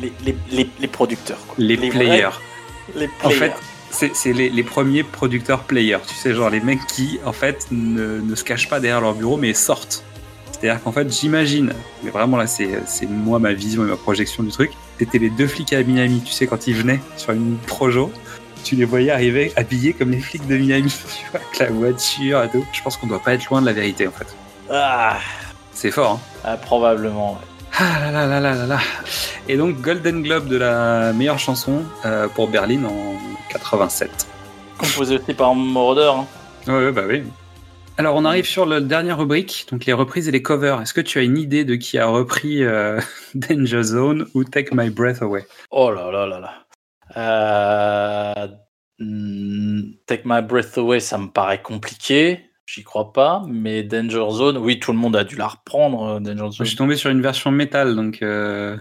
les, 0.00 0.02
les, 0.02 0.12
les, 0.24 0.36
les, 0.50 0.68
les 0.80 0.88
producteurs. 0.88 1.38
Quoi. 1.46 1.54
Les, 1.58 1.76
vrais- 1.76 1.88
players. 1.90 2.30
En 3.22 3.30
fait, 3.30 3.52
c'est 3.90 4.32
les, 4.32 4.50
les 4.50 4.62
premiers 4.62 5.02
producteurs 5.02 5.60
players. 5.64 5.98
Tu 6.06 6.14
sais, 6.14 6.34
genre 6.34 6.50
les 6.50 6.60
mecs 6.60 6.86
qui, 6.86 7.18
en 7.24 7.32
fait, 7.32 7.66
ne, 7.70 8.20
ne 8.20 8.34
se 8.34 8.44
cachent 8.44 8.68
pas 8.68 8.80
derrière 8.80 9.00
leur 9.00 9.14
bureau, 9.14 9.36
mais 9.36 9.52
sortent. 9.54 10.04
C'est-à-dire 10.52 10.82
qu'en 10.82 10.92
fait, 10.92 11.10
j'imagine, 11.12 11.72
mais 12.02 12.10
vraiment 12.10 12.36
là, 12.36 12.46
c'est 12.46 12.68
c'est 12.86 13.06
moi, 13.08 13.38
ma 13.38 13.52
vision 13.54 13.84
et 13.86 13.88
ma 13.88 13.96
projection 13.96 14.42
du 14.42 14.50
truc. 14.50 14.72
C'était 14.98 15.18
les 15.18 15.30
deux 15.30 15.46
flics 15.46 15.72
à 15.72 15.82
Miami, 15.82 16.20
tu 16.24 16.32
sais, 16.32 16.46
quand 16.46 16.66
ils 16.66 16.74
venaient 16.74 17.00
sur 17.16 17.32
une 17.32 17.56
projo, 17.56 18.12
tu 18.62 18.76
les 18.76 18.84
voyais 18.84 19.10
arriver 19.10 19.52
habillés 19.56 19.94
comme 19.94 20.10
les 20.10 20.20
flics 20.20 20.46
de 20.46 20.56
Miami, 20.58 20.90
tu 21.18 21.30
vois, 21.30 21.40
avec 21.40 21.58
la 21.58 21.70
voiture 21.70 22.42
et 22.44 22.50
tout. 22.50 22.64
Je 22.74 22.82
pense 22.82 22.96
qu'on 22.98 23.06
doit 23.06 23.22
pas 23.22 23.32
être 23.34 23.46
loin 23.48 23.62
de 23.62 23.66
la 23.66 23.72
vérité, 23.72 24.06
en 24.06 24.10
fait. 24.12 24.26
Ah, 24.70 25.18
C'est 25.72 25.90
fort, 25.90 26.12
hein. 26.12 26.40
ah, 26.44 26.56
probablement. 26.58 27.32
ouais. 27.32 27.38
Ah 27.82 27.98
là 27.98 28.10
là 28.12 28.26
là 28.26 28.40
là 28.40 28.54
là 28.54 28.66
là. 28.66 28.78
Et 29.48 29.56
donc 29.56 29.80
Golden 29.80 30.22
Globe 30.22 30.48
de 30.48 30.58
la 30.58 31.14
meilleure 31.14 31.38
chanson 31.38 31.82
euh, 32.04 32.28
pour 32.28 32.48
Berlin 32.48 32.84
en 32.84 33.16
87. 33.48 34.28
Composé 34.76 35.16
aussi 35.18 35.32
par 35.32 35.54
Moroder. 35.54 36.12
hein. 36.14 36.26
Ouais, 36.66 36.84
ouais, 36.84 36.92
bah 36.92 37.04
oui. 37.08 37.22
Alors 37.96 38.16
on 38.16 38.26
arrive 38.26 38.44
sur 38.44 38.66
la 38.66 38.80
dernière 38.80 39.16
rubrique, 39.18 39.66
donc 39.70 39.86
les 39.86 39.94
reprises 39.94 40.28
et 40.28 40.30
les 40.30 40.42
covers. 40.42 40.80
Est-ce 40.82 40.92
que 40.92 41.00
tu 41.00 41.18
as 41.18 41.22
une 41.22 41.38
idée 41.38 41.64
de 41.64 41.74
qui 41.74 41.96
a 41.96 42.06
repris 42.06 42.62
euh, 42.62 43.00
Danger 43.34 43.82
Zone 43.82 44.26
ou 44.34 44.44
Take 44.44 44.74
My 44.74 44.90
Breath 44.90 45.22
Away? 45.22 45.46
Oh 45.70 45.90
là 45.90 46.10
là 46.10 46.26
là 46.26 46.38
là. 46.38 46.52
Euh, 47.16 48.48
hmm, 48.98 49.80
Take 50.06 50.24
My 50.26 50.42
Breath 50.42 50.76
Away, 50.76 51.00
ça 51.00 51.16
me 51.16 51.28
paraît 51.28 51.62
compliqué. 51.62 52.49
J'y 52.72 52.84
crois 52.84 53.12
pas. 53.12 53.42
Mais 53.48 53.82
Danger 53.82 54.26
Zone, 54.30 54.58
oui, 54.58 54.78
tout 54.78 54.92
le 54.92 54.98
monde 54.98 55.16
a 55.16 55.24
dû 55.24 55.36
la 55.36 55.48
reprendre. 55.48 56.04
euh, 56.16 56.20
Danger 56.20 56.46
Je 56.52 56.56
Zone. 56.58 56.66
suis 56.66 56.76
tombé 56.76 56.96
sur 56.96 57.10
une 57.10 57.22
version 57.22 57.50
métal, 57.50 57.96
donc 57.96 58.22
euh, 58.22 58.76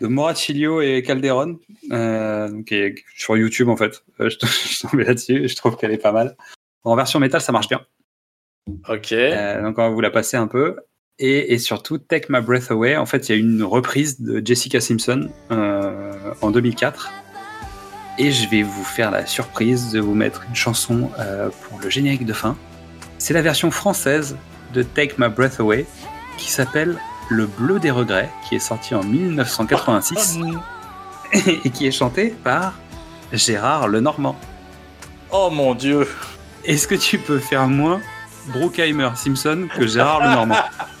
de 0.00 0.06
Moracilio 0.06 0.82
et 0.82 1.02
Calderon, 1.02 1.58
euh, 1.92 2.48
donc, 2.48 2.72
sur 3.16 3.36
YouTube 3.36 3.68
en 3.68 3.76
fait. 3.76 4.02
Euh, 4.20 4.28
je, 4.28 4.36
je 4.42 4.46
suis 4.46 4.88
tombé 4.88 5.04
là-dessus, 5.04 5.48
je 5.48 5.56
trouve 5.56 5.76
qu'elle 5.76 5.92
est 5.92 5.98
pas 6.02 6.12
mal. 6.12 6.36
En 6.84 6.94
version 6.96 7.18
métal, 7.20 7.40
ça 7.40 7.52
marche 7.52 7.68
bien. 7.68 7.80
Ok. 8.88 9.12
Donc 9.62 9.78
on 9.78 9.82
va 9.82 9.88
vous 9.88 10.00
la 10.00 10.10
passer 10.10 10.36
un 10.36 10.46
peu. 10.48 10.76
Et, 11.18 11.54
et 11.54 11.58
surtout, 11.58 11.96
Take 11.98 12.26
My 12.28 12.40
Breath 12.42 12.70
Away, 12.70 12.96
en 12.96 13.06
fait, 13.06 13.28
il 13.28 13.32
y 13.32 13.34
a 13.34 13.38
une 13.38 13.62
reprise 13.62 14.20
de 14.20 14.44
Jessica 14.44 14.80
Simpson 14.80 15.30
en 15.50 16.50
2004. 16.50 17.10
Et 18.18 18.30
je 18.30 18.48
vais 18.48 18.62
vous 18.62 18.84
faire 18.84 19.10
la 19.10 19.26
surprise 19.26 19.92
de 19.92 20.00
vous 20.00 20.14
mettre 20.14 20.44
une 20.48 20.54
chanson 20.54 21.10
euh, 21.18 21.48
pour 21.62 21.78
le 21.80 21.90
générique 21.90 22.24
de 22.24 22.32
fin. 22.32 22.56
C'est 23.26 23.34
la 23.34 23.42
version 23.42 23.72
française 23.72 24.36
de 24.72 24.84
Take 24.84 25.16
My 25.18 25.28
Breath 25.28 25.58
Away 25.58 25.84
qui 26.38 26.48
s'appelle 26.48 26.96
Le 27.28 27.46
Bleu 27.46 27.80
des 27.80 27.90
Regrets, 27.90 28.30
qui 28.48 28.54
est 28.54 28.60
sorti 28.60 28.94
en 28.94 29.02
1986 29.02 30.38
et 31.64 31.70
qui 31.70 31.88
est 31.88 31.90
chanté 31.90 32.36
par 32.44 32.74
Gérard 33.32 33.88
Lenormand. 33.88 34.36
Oh 35.32 35.50
mon 35.50 35.74
dieu. 35.74 36.06
Est-ce 36.64 36.86
que 36.86 36.94
tu 36.94 37.18
peux 37.18 37.40
faire 37.40 37.66
moins 37.66 38.00
Brookheimer 38.46 39.10
Simpson 39.16 39.66
que 39.76 39.88
Gérard 39.88 40.20
Lenormand? 40.20 40.62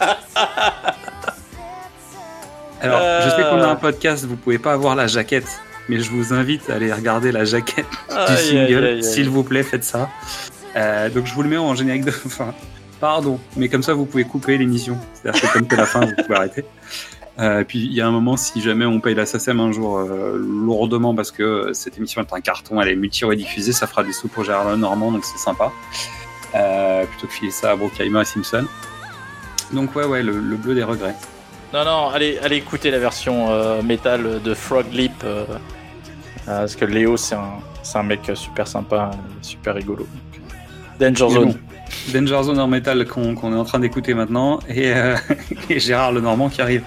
Alors, 2.80 3.22
je 3.22 3.30
sais 3.36 3.42
qu'on 3.48 3.60
a 3.60 3.68
un 3.68 3.76
podcast, 3.76 4.24
vous 4.24 4.34
pouvez 4.34 4.58
pas 4.58 4.72
avoir 4.72 4.96
la 4.96 5.06
jaquette, 5.06 5.60
mais 5.88 6.00
je 6.00 6.10
vous 6.10 6.32
invite 6.32 6.68
à 6.70 6.74
aller 6.74 6.92
regarder 6.92 7.30
la 7.30 7.44
jaquette 7.44 7.86
du 8.10 8.36
single. 8.36 9.00
S'il 9.04 9.30
vous 9.30 9.44
plaît, 9.44 9.62
faites 9.62 9.84
ça. 9.84 10.08
Euh, 10.76 11.08
donc, 11.08 11.26
je 11.26 11.34
vous 11.34 11.42
le 11.42 11.48
mets 11.48 11.56
en 11.56 11.74
générique 11.74 12.04
de 12.04 12.10
fin. 12.12 12.54
Pardon, 13.00 13.38
mais 13.56 13.68
comme 13.68 13.82
ça, 13.82 13.94
vous 13.94 14.06
pouvez 14.06 14.24
couper 14.24 14.56
l'émission. 14.56 14.96
C'est-à-dire 15.14 15.40
que 15.42 15.52
comme 15.58 15.66
c'est 15.68 15.76
la 15.76 15.86
fin, 15.86 16.00
vous 16.00 16.14
pouvez 16.22 16.36
arrêter. 16.36 16.64
Euh, 17.38 17.62
puis 17.64 17.80
il 17.80 17.92
y 17.92 18.00
a 18.00 18.06
un 18.06 18.10
moment, 18.10 18.38
si 18.38 18.62
jamais 18.62 18.86
on 18.86 19.00
paye 19.00 19.14
la 19.14 19.26
SACEM 19.26 19.60
un 19.60 19.70
jour 19.70 19.98
euh, 19.98 20.38
lourdement 20.38 21.14
parce 21.14 21.30
que 21.30 21.74
cette 21.74 21.98
émission 21.98 22.22
est 22.22 22.32
un 22.32 22.40
carton, 22.40 22.80
elle 22.80 22.88
est 22.88 22.96
multi-rediffusée, 22.96 23.72
ça 23.72 23.86
fera 23.86 24.02
des 24.02 24.14
sous 24.14 24.28
pour 24.28 24.44
Gérard 24.44 24.70
Lenormand, 24.70 25.12
donc 25.12 25.24
c'est 25.26 25.36
sympa. 25.36 25.70
Plutôt 26.52 27.26
que 27.26 27.32
filer 27.34 27.50
ça 27.50 27.72
à 27.72 27.76
Brookheimer 27.76 28.22
et 28.22 28.24
Simpson. 28.24 28.64
Donc 29.74 29.94
ouais, 29.94 30.06
ouais, 30.06 30.22
le, 30.22 30.38
le 30.40 30.56
bleu 30.56 30.74
des 30.74 30.84
regrets. 30.84 31.14
Non, 31.74 31.84
non, 31.84 32.08
allez, 32.08 32.38
allez 32.38 32.56
écouter 32.56 32.90
la 32.90 32.98
version 32.98 33.82
métal 33.82 34.40
de 34.42 34.54
Frog 34.54 34.86
Leap. 34.90 35.22
parce 36.46 36.74
que 36.74 36.86
Léo, 36.86 37.18
c'est 37.18 37.34
un, 37.34 37.58
un 37.94 38.02
mec 38.02 38.30
super 38.34 38.66
sympa, 38.66 39.10
super 39.42 39.74
rigolo. 39.74 40.06
Danger 41.00 41.28
Zone. 41.30 41.52
bon, 41.52 41.56
Danger 42.12 42.42
Zone 42.44 42.58
en 42.60 42.66
métal 42.68 43.06
qu'on 43.06 43.34
est 43.34 43.56
en 43.56 43.64
train 43.64 43.78
d'écouter 43.80 44.14
maintenant 44.14 44.60
et, 44.68 44.92
euh, 44.94 45.16
et 45.70 45.78
Gérard 45.80 46.12
Lenormand 46.12 46.48
qui 46.48 46.60
arrive. 46.62 46.82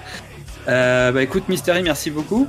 Euh, 0.68 1.12
bah 1.12 1.24
écoute, 1.24 1.50
Mystery, 1.50 1.82
merci 1.84 2.12
beaucoup. 2.12 2.48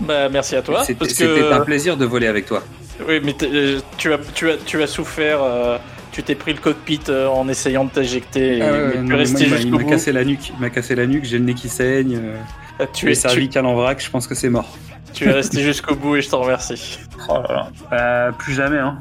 Bah, 0.00 0.28
merci 0.28 0.56
à 0.56 0.62
toi. 0.62 0.82
C'était 0.84 1.06
que... 1.06 1.52
un 1.52 1.60
plaisir 1.60 1.96
de 1.96 2.04
voler 2.04 2.26
avec 2.26 2.46
toi. 2.46 2.62
Oui, 3.06 3.20
mais 3.22 3.34
euh, 3.42 3.80
tu 3.98 4.12
as, 4.12 4.18
tu 4.34 4.50
as, 4.50 4.56
tu 4.56 4.82
as 4.82 4.86
souffert. 4.86 5.42
euh, 5.42 5.78
tu 6.12 6.22
t'es 6.22 6.34
pris 6.34 6.52
le 6.52 6.58
cockpit 6.60 7.00
euh, 7.08 7.26
en 7.28 7.48
essayant 7.48 7.84
de 7.84 7.90
t'éjecter. 7.90 8.58
et- 8.58 8.62
Ah 8.62 8.70
mais 8.72 8.92
tu 8.92 8.98
non, 8.98 9.04
es 9.04 9.08
mais 9.08 9.14
resté 9.16 9.34
moi, 9.34 9.44
il 9.46 9.50
m'a- 9.50 9.56
il 9.56 9.62
jusqu'au 9.62 9.78
bout. 9.78 9.88
cassé 9.90 10.12
la 10.12 10.24
nuque. 10.24 10.48
Il 10.50 10.60
m'a 10.60 10.70
cassé 10.70 10.94
la 10.94 11.06
nuque, 11.06 11.24
j'ai 11.24 11.38
le 11.38 11.44
nez 11.44 11.54
qui 11.54 11.68
saigne. 11.68 12.18
euh, 12.22 12.84
Tu 12.92 13.06
es, 13.06 13.14
tu, 13.14 13.14
cervicales 13.14 13.64
en 13.66 13.74
vrac, 13.74 14.02
je 14.02 14.10
pense 14.10 14.26
que 14.26 14.34
c'est 14.34 14.50
mort. 14.50 14.76
tu 15.14 15.24
es 15.28 15.30
resté 15.32 15.62
jusqu'au 15.62 15.94
bout 15.94 16.16
et 16.16 16.22
je 16.22 16.28
t'en 16.30 16.40
remercie. 16.40 16.98
Oh 17.28 17.34
là 17.48 17.48
là. 17.48 17.68
Euh, 17.92 18.32
plus 18.32 18.54
jamais, 18.54 18.78
hein. 18.78 18.98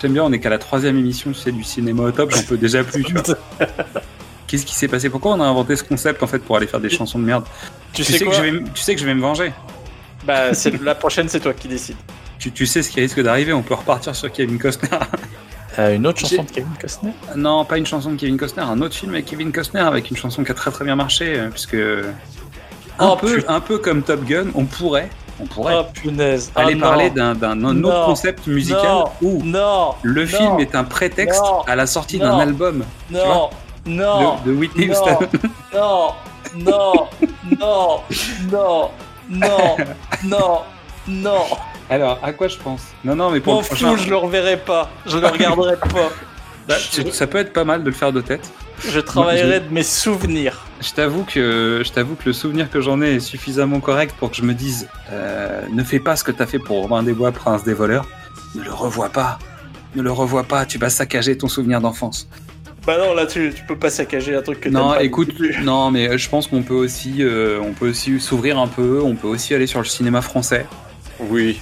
J'aime 0.00 0.12
bien, 0.12 0.24
on 0.24 0.32
est 0.32 0.38
qu'à 0.40 0.50
la 0.50 0.58
troisième 0.58 0.98
émission, 0.98 1.30
tu 1.32 1.38
sais, 1.38 1.52
du 1.52 1.64
cinéma 1.64 2.02
au 2.02 2.10
top, 2.10 2.30
j'en 2.34 2.42
peux 2.42 2.56
déjà 2.58 2.84
plus, 2.84 3.04
tu 3.04 3.12
vois. 3.14 3.22
Qu'est-ce 4.46 4.66
qui 4.66 4.74
s'est 4.74 4.88
passé? 4.88 5.08
Pourquoi 5.08 5.32
on 5.32 5.40
a 5.40 5.44
inventé 5.44 5.74
ce 5.76 5.82
concept, 5.84 6.22
en 6.22 6.26
fait, 6.26 6.40
pour 6.40 6.56
aller 6.56 6.66
faire 6.66 6.80
des 6.80 6.90
chansons 6.90 7.18
de 7.18 7.24
merde? 7.24 7.44
Tu, 7.92 8.02
tu 8.02 8.12
sais, 8.12 8.18
sais, 8.18 8.24
que 8.26 8.32
je 8.32 8.42
vais, 8.42 8.48
m- 8.48 8.68
tu 8.74 8.82
sais 8.82 8.94
que 8.94 9.00
je 9.00 9.06
vais 9.06 9.14
me 9.14 9.20
venger. 9.22 9.52
Bah, 10.26 10.52
c'est 10.52 10.80
la 10.82 10.94
prochaine, 10.94 11.28
c'est 11.28 11.40
toi 11.40 11.54
qui 11.54 11.68
décides. 11.68 11.96
Tu, 12.38 12.52
tu 12.52 12.66
sais 12.66 12.82
ce 12.82 12.90
qui 12.90 13.00
risque 13.00 13.20
d'arriver, 13.22 13.52
on 13.54 13.62
peut 13.62 13.74
repartir 13.74 14.14
sur 14.14 14.30
Kevin 14.30 14.58
Costner. 14.58 14.88
Euh, 15.76 15.96
une 15.96 16.06
autre 16.06 16.20
chanson 16.20 16.44
de 16.44 16.50
Kevin 16.52 16.70
Costner? 16.80 17.10
Non, 17.34 17.64
pas 17.64 17.78
une 17.78 17.86
chanson 17.86 18.12
de 18.12 18.16
Kevin 18.16 18.36
Costner, 18.36 18.62
un 18.62 18.80
autre 18.80 18.94
film 18.94 19.10
avec 19.12 19.24
Kevin 19.24 19.50
Costner, 19.50 19.80
avec 19.80 20.08
une 20.08 20.16
chanson 20.16 20.44
qui 20.44 20.52
a 20.52 20.54
très 20.54 20.70
très 20.70 20.84
bien 20.84 20.94
marché, 20.94 21.34
euh, 21.36 21.48
puisque... 21.50 21.74
Un, 21.74 23.08
Oh, 23.08 23.16
peu, 23.16 23.34
putain. 23.38 23.54
un 23.54 23.60
peu 23.60 23.78
comme 23.78 24.02
Top 24.04 24.24
Gun, 24.24 24.50
on 24.54 24.66
pourrait, 24.66 25.10
on 25.40 25.46
pourrait 25.46 25.76
Oh 25.80 25.84
punaise. 25.92 26.50
aller 26.54 26.74
Ah, 26.78 26.80
parler 26.82 27.10
d'un 27.10 27.34
d'un 27.34 27.62
autre 27.64 27.74
Non. 27.74 28.06
concept 28.06 28.46
musical 28.46 28.82
Non. 28.84 29.04
où 29.22 29.42
Non 29.44 29.94
le 30.02 30.22
Non. 30.22 30.28
film 30.28 30.60
est 30.60 30.74
un 30.74 30.84
prétexte 30.84 31.42
Non. 31.42 31.60
à 31.62 31.74
la 31.76 31.86
sortie 31.86 32.18
d'un 32.18 32.38
album 32.38 32.84
Non 33.10 33.50
Non 33.86 34.36
de, 34.44 34.50
de 34.50 34.56
Whitney 34.56 34.86
Non. 34.86 34.92
Houston. 34.92 35.18
Non 35.74 36.08
Non 36.56 36.92
Non 37.60 38.00
Non 38.50 38.90
Non 39.30 39.76
Non 40.24 40.60
Non 41.08 41.44
Alors, 41.90 42.18
à 42.22 42.32
quoi 42.32 42.48
je 42.48 42.56
pense? 42.58 42.82
Non, 43.04 43.14
non, 43.16 43.30
mais 43.30 43.40
pour 43.40 43.54
M'en 43.54 43.60
le 43.60 43.66
prochain, 43.66 43.90
fous, 43.90 43.96
je 44.04 44.08
le 44.10 44.16
reverrai 44.16 44.56
pas. 44.56 44.88
Je 45.06 45.18
le 45.18 45.26
regarderai 45.26 45.76
pas. 45.76 46.10
bah, 46.68 46.74
ça 47.12 47.26
peut 47.26 47.38
être 47.38 47.52
pas 47.52 47.64
mal 47.64 47.82
de 47.82 47.90
le 47.90 47.94
faire 47.94 48.12
de 48.12 48.20
tête. 48.22 48.50
Je 48.86 49.00
travaillerai 49.00 49.60
de 49.60 49.72
mes 49.72 49.82
souvenirs. 49.82 50.66
Je 50.80 50.90
t'avoue 50.92 51.24
que 51.24 51.82
je 51.84 51.90
t'avoue 51.92 52.14
que 52.14 52.24
le 52.26 52.32
souvenir 52.32 52.70
que 52.70 52.80
j'en 52.80 53.00
ai 53.00 53.14
est 53.16 53.20
suffisamment 53.20 53.80
correct 53.80 54.14
pour 54.18 54.30
que 54.30 54.36
je 54.36 54.42
me 54.42 54.52
dise 54.52 54.88
euh, 55.10 55.62
ne 55.72 55.82
fais 55.84 56.00
pas 56.00 56.16
ce 56.16 56.24
que 56.24 56.32
t'as 56.32 56.46
fait 56.46 56.58
pour 56.58 56.82
Robin 56.82 57.02
des 57.02 57.12
Bois, 57.12 57.32
Prince 57.32 57.64
des 57.64 57.72
voleurs. 57.74 58.06
Ne 58.54 58.62
le 58.62 58.72
revois 58.72 59.08
pas. 59.08 59.38
Ne 59.94 60.02
le 60.02 60.12
revois 60.12 60.44
pas. 60.44 60.66
Tu 60.66 60.78
vas 60.78 60.90
saccager 60.90 61.36
ton 61.38 61.48
souvenir 61.48 61.80
d'enfance. 61.80 62.28
Bah 62.86 62.98
non, 62.98 63.14
là, 63.14 63.24
tu, 63.24 63.50
tu 63.56 63.64
peux 63.64 63.78
pas 63.78 63.88
saccager 63.88 64.34
un 64.36 64.42
truc 64.42 64.60
que 64.60 64.68
Non, 64.68 64.90
pas 64.90 65.02
écoute, 65.02 65.28
non 65.30 65.34
plus. 65.36 65.62
non, 65.62 65.90
mais 65.90 66.18
je 66.18 66.28
pense 66.28 66.46
qu'on 66.48 66.62
peut 66.62 66.74
aussi, 66.74 67.22
euh, 67.22 67.58
on 67.62 67.72
peut 67.72 67.88
aussi 67.88 68.20
s'ouvrir 68.20 68.58
un 68.58 68.68
peu. 68.68 69.00
On 69.02 69.14
peut 69.14 69.28
aussi 69.28 69.54
aller 69.54 69.66
sur 69.66 69.78
le 69.78 69.86
cinéma 69.86 70.20
français. 70.20 70.66
Oui. 71.18 71.60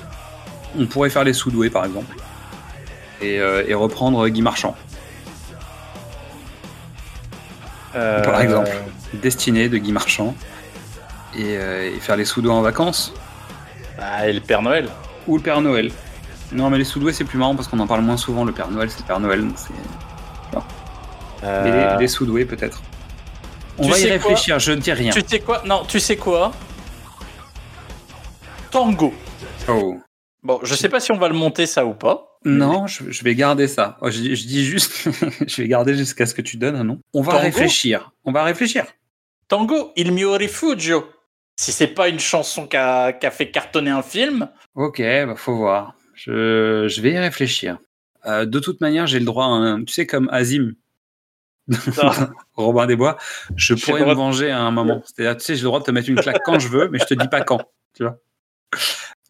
On 0.77 0.87
pourrait 0.87 1.11
faire 1.11 1.23
les 1.23 1.33
Soudoués, 1.33 1.71
par 1.71 1.85
exemple, 1.85 2.17
et, 3.21 3.39
euh, 3.39 3.63
et 3.69 3.75
reprendre 3.75 4.27
Guy 4.29 4.43
Marchand, 4.43 4.75
par 7.93 8.40
exemple. 8.40 8.70
Destinée 9.14 9.68
de 9.68 9.78
Guy 9.78 9.93
Marchand, 9.93 10.34
et, 11.36 11.57
euh, 11.57 11.90
et 11.95 12.01
faire 12.01 12.16
les 12.16 12.24
Soudoués 12.24 12.53
en 12.53 12.62
vacances. 12.62 13.12
Ah, 14.01 14.26
et 14.28 14.32
le 14.32 14.40
Père 14.40 14.62
Noël. 14.62 14.88
Ou 15.28 15.36
le 15.36 15.43
Père 15.43 15.61
Noël. 15.61 15.90
Non, 16.53 16.68
mais 16.70 16.78
les 16.78 16.84
Soudoués, 16.84 17.12
c'est 17.12 17.24
plus 17.24 17.38
marrant 17.38 17.55
parce 17.55 17.68
qu'on 17.68 17.78
en 17.80 17.86
parle 17.86 18.01
moins 18.03 18.16
souvent. 18.16 18.45
Le 18.45 18.53
Père 18.53 18.70
Noël, 18.70 18.90
c'est 18.90 19.01
le 19.01 19.07
Père 19.07 19.20
Noël. 19.20 19.40
donc 19.47 19.57
c'est- 19.57 19.72
Euh, 21.45 21.62
Mais 21.64 21.95
les, 21.95 22.03
les 22.03 22.09
Soudoués, 22.09 22.45
peut-être. 22.45 22.80
On 23.76 23.82
Tu 23.84 23.90
va 23.90 23.99
y 23.99 24.03
sais 24.03 24.18
quoi 24.20 24.30
réfléchir, 24.30 24.59
je 24.61 24.70
ne 24.72 24.76
dis 24.76 24.93
rien. 24.93 25.11
Tu 25.11 25.22
sais 25.26 25.40
quoi? 25.40 25.62
Non, 25.66 25.82
tu 25.88 25.99
sais 25.99 26.16
quoi? 26.16 26.53
Tango. 28.70 29.12
Oh. 29.68 29.97
Bon, 30.43 30.61
je 30.62 30.74
sais 30.76 30.88
pas 30.88 31.01
si 31.01 31.11
on 31.12 31.18
va 31.18 31.28
le 31.28 31.34
monter 31.34 31.66
ça 31.66 31.84
ou 31.84 31.95
pas. 31.95 32.32
Non, 32.45 32.86
je, 32.86 33.11
je 33.11 33.24
vais 33.24 33.34
garder 33.34 33.68
ça. 33.68 33.99
Oh, 34.01 34.11
je, 34.11 34.34
je 34.34 34.47
dis 34.47 34.64
juste, 34.64 35.09
je 35.47 35.62
vais 35.62 35.68
garder 35.68 35.95
jusqu'à 35.95 36.26
ce 36.26 36.34
que 36.34 36.43
tu 36.43 36.57
donnes 36.57 36.76
un 36.76 36.84
nom. 36.84 37.01
On 37.14 37.22
va 37.22 37.32
Tango 37.32 37.45
réfléchir. 37.45 38.12
On 38.24 38.32
va 38.32 38.45
réfléchir. 38.45 38.84
Tango, 39.49 39.93
Il 39.97 40.12
mio 40.12 40.32
rifugio. 40.32 41.05
Si 41.57 41.70
c'est 41.72 41.88
pas 41.88 42.09
une 42.09 42.18
chanson 42.18 42.66
qui 42.66 42.76
a, 42.76 43.12
fait 43.30 43.51
cartonner 43.51 43.90
un 43.90 44.03
film, 44.03 44.49
Ok, 44.74 45.01
bah 45.01 45.34
faut 45.36 45.55
voir. 45.55 45.95
Je, 46.14 46.86
je 46.88 47.01
vais 47.03 47.12
y 47.12 47.18
réfléchir. 47.18 47.78
Euh, 48.24 48.47
de 48.47 48.59
toute 48.59 48.80
manière, 48.80 49.07
j'ai 49.07 49.18
le 49.18 49.24
droit 49.26 49.45
à 49.45 49.49
un, 49.49 49.84
tu 49.84 49.93
sais, 49.93 50.07
comme 50.07 50.28
Azim. 50.32 50.72
Robin 52.55 52.86
des 52.86 52.97
Bois, 52.97 53.18
je 53.57 53.74
pourrais 53.74 54.01
me 54.01 54.05
droit- 54.07 54.14
venger 54.14 54.51
à 54.51 54.61
un 54.61 54.70
moment. 54.70 55.03
C'est-à-dire, 55.05 55.36
tu 55.36 55.45
sais, 55.45 55.55
j'ai 55.55 55.62
le 55.62 55.66
droit 55.66 55.80
de 55.80 55.84
te 55.84 55.90
mettre 55.90 56.09
une 56.09 56.20
claque 56.20 56.40
quand 56.45 56.59
je 56.59 56.68
veux, 56.68 56.88
mais 56.88 56.99
je 56.99 57.05
te 57.05 57.14
dis 57.14 57.28
pas 57.28 57.43
quand, 57.43 57.62
tu 57.95 58.03
vois. 58.03 58.18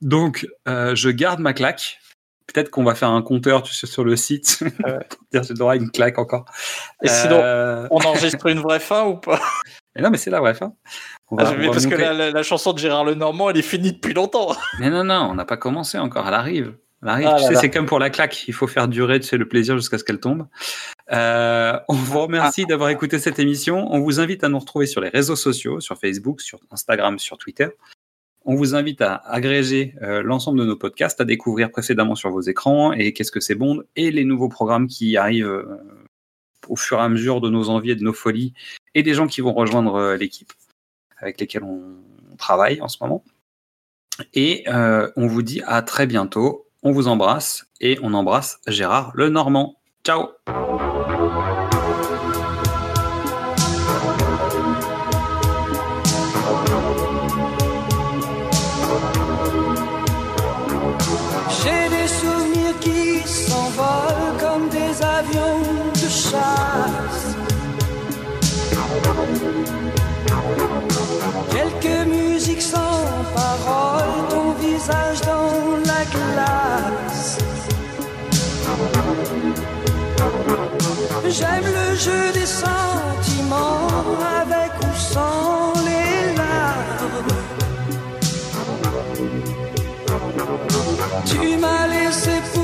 Donc, 0.00 0.46
euh, 0.68 0.94
je 0.94 1.10
garde 1.10 1.40
ma 1.40 1.52
claque. 1.52 1.98
Peut-être 2.46 2.70
qu'on 2.70 2.84
va 2.84 2.94
faire 2.94 3.10
un 3.10 3.22
compteur, 3.22 3.62
tu 3.62 3.74
sais, 3.74 3.86
sur 3.86 4.04
le 4.04 4.16
site. 4.16 4.58
pour 4.82 4.88
dire, 5.32 5.42
j'ai 5.42 5.48
le 5.54 5.58
droit 5.58 5.72
à 5.72 5.76
une 5.76 5.90
claque 5.90 6.18
encore. 6.18 6.44
Et 7.02 7.08
sinon, 7.08 7.40
Euh, 7.42 7.86
on 7.90 7.98
enregistre 8.00 8.46
une 8.46 8.60
vraie 8.60 8.80
fin 8.80 9.04
ou 9.06 9.16
pas? 9.16 9.40
Mais 9.94 10.00
non, 10.02 10.08
mais 10.10 10.16
c'est 10.16 10.30
la 10.30 10.40
vraie 10.40 10.54
fin. 10.54 10.72
On 11.30 11.36
Ah, 11.36 11.52
on 11.54 11.60
va 11.60 11.66
Parce 11.70 11.84
que 11.84 11.94
la, 11.94 12.14
la- 12.14 12.30
la 12.30 12.42
chanson 12.42 12.72
de 12.72 12.78
Gérard 12.78 13.04
Lenormand, 13.04 13.50
elle 13.50 13.58
est 13.58 13.62
finie 13.62 13.92
depuis 13.92 14.14
longtemps. 14.14 14.56
Mais 14.80 14.88
non, 14.88 15.04
non, 15.04 15.28
on 15.30 15.34
n'a 15.34 15.44
pas 15.44 15.58
commencé 15.58 15.98
encore. 15.98 16.26
Elle 16.26 16.32
arrive. 16.32 16.74
Elle 17.02 17.08
arrive. 17.10 17.26
Ah 17.30 17.34
tu 17.36 17.42
là 17.42 17.48
sais, 17.48 17.54
là. 17.54 17.60
c'est 17.60 17.70
comme 17.70 17.84
pour 17.84 17.98
la 17.98 18.08
claque. 18.08 18.48
Il 18.48 18.54
faut 18.54 18.66
faire 18.66 18.88
durer, 18.88 19.20
tu 19.20 19.26
sais, 19.28 19.36
le 19.36 19.46
plaisir 19.46 19.76
jusqu'à 19.76 19.98
ce 19.98 20.04
qu'elle 20.04 20.20
tombe. 20.20 20.46
Euh, 21.12 21.78
on 21.88 21.94
vous 21.94 22.18
Ah. 22.18 22.22
remercie 22.22 22.64
d'avoir 22.64 22.88
écouté 22.88 23.18
cette 23.18 23.38
émission. 23.38 23.86
On 23.92 24.00
vous 24.00 24.18
invite 24.20 24.44
à 24.44 24.48
nous 24.48 24.58
retrouver 24.58 24.86
sur 24.86 25.00
les 25.02 25.10
réseaux 25.10 25.36
sociaux, 25.36 25.80
sur 25.80 25.98
Facebook, 25.98 26.40
sur 26.40 26.58
Instagram, 26.70 27.18
sur 27.18 27.36
Twitter. 27.36 27.68
On 28.44 28.54
vous 28.54 28.74
invite 28.74 29.00
à 29.00 29.16
agréger 29.16 29.94
euh, 30.02 30.22
l'ensemble 30.22 30.58
de 30.58 30.64
nos 30.64 30.76
podcasts, 30.76 31.20
à 31.20 31.24
découvrir 31.24 31.70
précédemment 31.70 32.14
sur 32.14 32.30
vos 32.30 32.40
écrans 32.40 32.92
et 32.92 33.12
qu'est-ce 33.12 33.30
que 33.30 33.40
c'est 33.40 33.54
Bond 33.54 33.82
et 33.96 34.10
les 34.10 34.24
nouveaux 34.24 34.48
programmes 34.48 34.88
qui 34.88 35.16
arrivent 35.16 35.46
euh, 35.46 35.78
au 36.68 36.76
fur 36.76 36.98
et 36.98 37.02
à 37.02 37.08
mesure 37.08 37.40
de 37.40 37.50
nos 37.50 37.68
envies 37.68 37.92
et 37.92 37.96
de 37.96 38.02
nos 38.02 38.12
folies 38.12 38.52
et 38.94 39.02
des 39.02 39.14
gens 39.14 39.26
qui 39.26 39.40
vont 39.40 39.52
rejoindre 39.52 39.94
euh, 39.94 40.16
l'équipe 40.16 40.52
avec 41.18 41.40
lesquels 41.40 41.62
on 41.62 41.82
travaille 42.36 42.80
en 42.80 42.88
ce 42.88 42.98
moment. 43.00 43.24
Et 44.34 44.64
on 44.68 45.26
vous 45.26 45.42
dit 45.42 45.62
à 45.66 45.82
très 45.82 46.06
bientôt. 46.06 46.66
On 46.82 46.90
vous 46.90 47.06
embrasse 47.06 47.66
et 47.80 47.98
on 48.02 48.12
embrasse 48.12 48.58
Gérard 48.66 49.12
le 49.14 49.28
Normand. 49.28 49.76
Ciao 50.04 50.30
dans 74.88 75.76
la 75.86 76.04
glace. 76.14 77.38
J'aime 81.28 81.64
le 81.64 81.94
jeu 81.96 82.32
des 82.32 82.46
sentiments 82.46 83.88
avec 84.40 84.72
ou 84.80 84.96
sans 84.96 85.72
les 85.84 86.34
larmes. 86.36 87.36
Tu 91.26 91.56
m'as 91.58 91.86
laissé 91.86 92.32
pour 92.52 92.61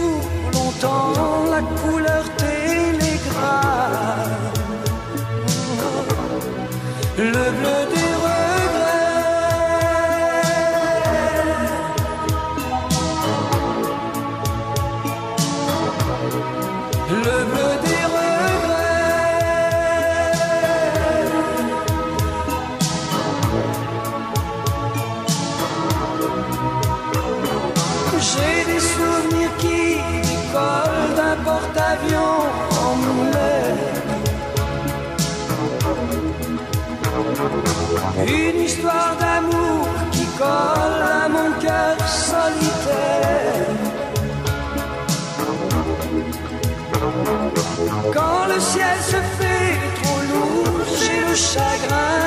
Une 38.29 38.61
histoire 38.61 39.17
d'amour 39.19 39.89
qui 40.13 40.27
colle 40.37 41.03
à 41.23 41.29
mon 41.29 41.51
cœur 41.61 41.97
solitaire. 42.07 43.69
Quand 48.13 48.47
le 48.53 48.61
ciel 48.61 48.99
se 49.01 49.21
fait 49.39 49.79
trop 50.03 50.21
lourd, 50.31 50.81
j'ai 50.99 51.21
le 51.29 51.35
chagrin 51.35 52.18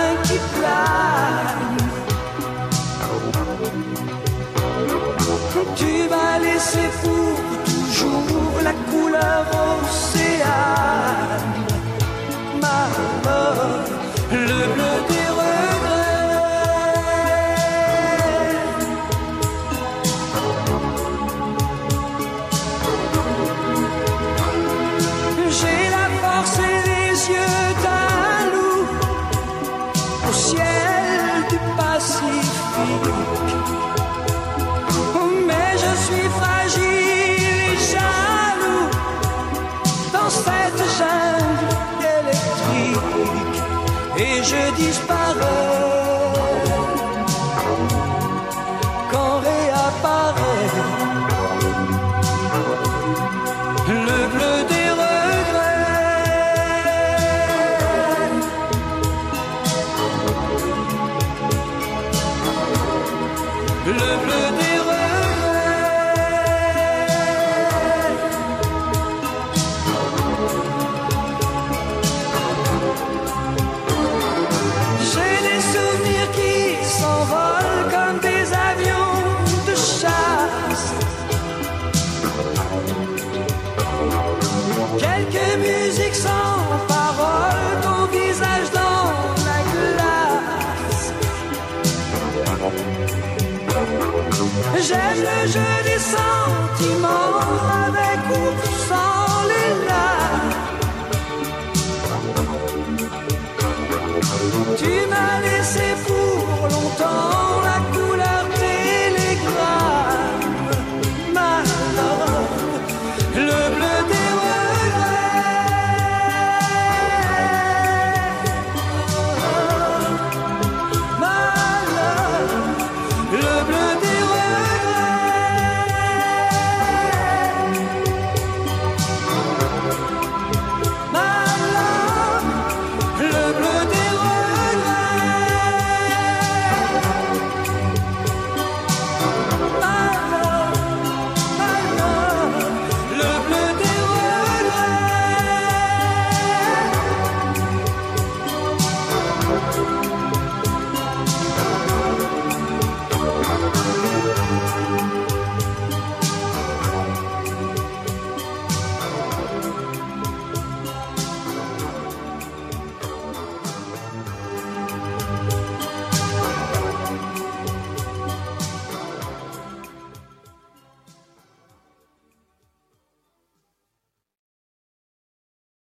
le 63.85 63.93
bleu 63.93 64.59
des 64.59 64.70